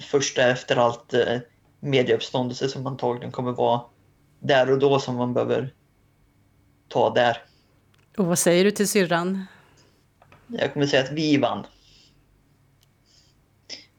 första 0.01 0.43
efter 0.43 0.75
allt 0.75 1.13
eh, 1.13 1.39
medieuppståndelse 1.79 2.69
som 2.69 2.87
antagligen 2.87 3.31
kommer 3.31 3.51
vara 3.51 3.81
där 4.39 4.71
och 4.71 4.79
då 4.79 4.99
som 4.99 5.15
man 5.15 5.33
behöver 5.33 5.73
ta 6.87 7.13
där. 7.13 7.52
Och 8.17 8.25
vad 8.25 8.39
säger 8.39 8.63
du 8.63 8.71
till 8.71 8.87
syrran? 8.87 9.45
Jag 10.47 10.73
kommer 10.73 10.85
säga 10.85 11.03
att 11.03 11.11
vi 11.11 11.37
vann. 11.37 11.65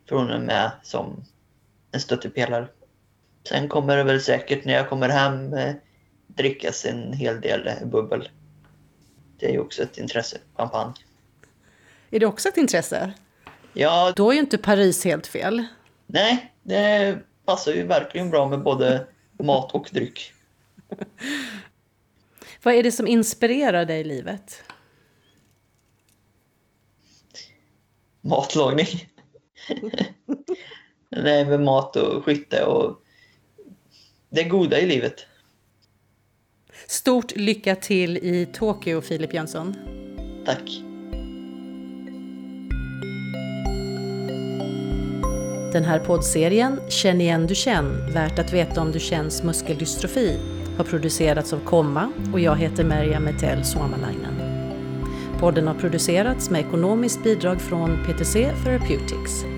För 0.09 0.17
hon 0.17 0.31
är 0.31 0.39
med 0.39 0.71
som 0.83 1.25
en 1.93 2.01
stöttepelare. 2.01 2.69
Sen 3.49 3.69
kommer 3.69 3.97
det 3.97 4.05
väl 4.05 4.21
säkert 4.21 4.65
när 4.65 4.73
jag 4.73 4.89
kommer 4.89 5.09
hem 5.09 5.55
eh, 5.55 5.75
drickas 6.27 6.85
en 6.85 7.13
hel 7.13 7.41
del 7.41 7.67
eh, 7.67 7.87
bubbel. 7.87 8.29
Det 9.39 9.47
är 9.47 9.53
ju 9.53 9.59
också 9.59 9.83
ett 9.83 9.99
intresse, 9.99 10.39
champagne. 10.57 10.95
Är 12.11 12.21
det 12.21 12.27
också 12.27 12.49
ett 12.49 12.57
intresse? 12.57 13.13
Ja, 13.73 14.13
Då 14.17 14.31
är 14.31 14.35
ju 14.35 14.41
inte 14.41 14.59
Paris 14.59 15.05
helt 15.05 15.27
fel. 15.27 15.65
nej, 16.07 16.53
det 16.63 17.19
passar 17.45 17.73
ju 17.73 17.87
verkligen 17.87 18.31
bra 18.31 18.49
med 18.49 18.63
både 18.63 19.07
mat 19.43 19.73
och 19.73 19.89
dryck. 19.93 20.33
Vad 22.65 22.75
är 22.75 22.83
det 22.83 22.93
som 22.93 23.07
inspirerar 23.07 23.85
dig 23.85 24.01
i 24.01 24.05
livet? 24.05 24.63
Matlagning. 28.21 28.87
nej, 31.11 31.45
med 31.45 31.61
mat 31.61 31.97
och 31.97 32.25
skytte 32.25 32.65
och 32.65 33.01
det 34.31 34.45
goda 34.45 34.81
i 34.81 34.87
livet. 34.87 35.27
Stort 36.87 37.37
lycka 37.37 37.77
till 37.77 38.17
i 38.17 38.47
Tokyo, 38.53 39.01
Filip 39.01 39.35
Jönsson. 39.35 39.75
Tack. 40.47 40.81
Den 45.73 45.85
här 45.85 45.99
poddserien 45.99 46.81
Känn 46.89 47.21
igen 47.21 47.47
du 47.47 47.55
känn, 47.55 48.13
värt 48.13 48.39
att 48.39 48.53
veta 48.53 48.81
om 48.81 48.93
du 48.93 49.01
känns 49.01 49.43
muskeldystrofi, 49.43 50.39
har 50.77 50.85
producerats 50.85 51.53
av 51.53 51.59
Komma 51.59 52.13
och 52.33 52.41
jag 52.41 52.57
heter 52.57 52.85
Merja 52.85 53.21
Metell 53.21 53.65
Suomalainen. 53.65 54.35
Podden 55.41 55.67
har 55.67 55.75
producerats 55.75 56.51
med 56.51 56.61
ekonomiskt 56.61 57.23
bidrag 57.25 57.61
från 57.61 57.99
PTC 58.05 58.53
Therapeutics. 58.65 59.54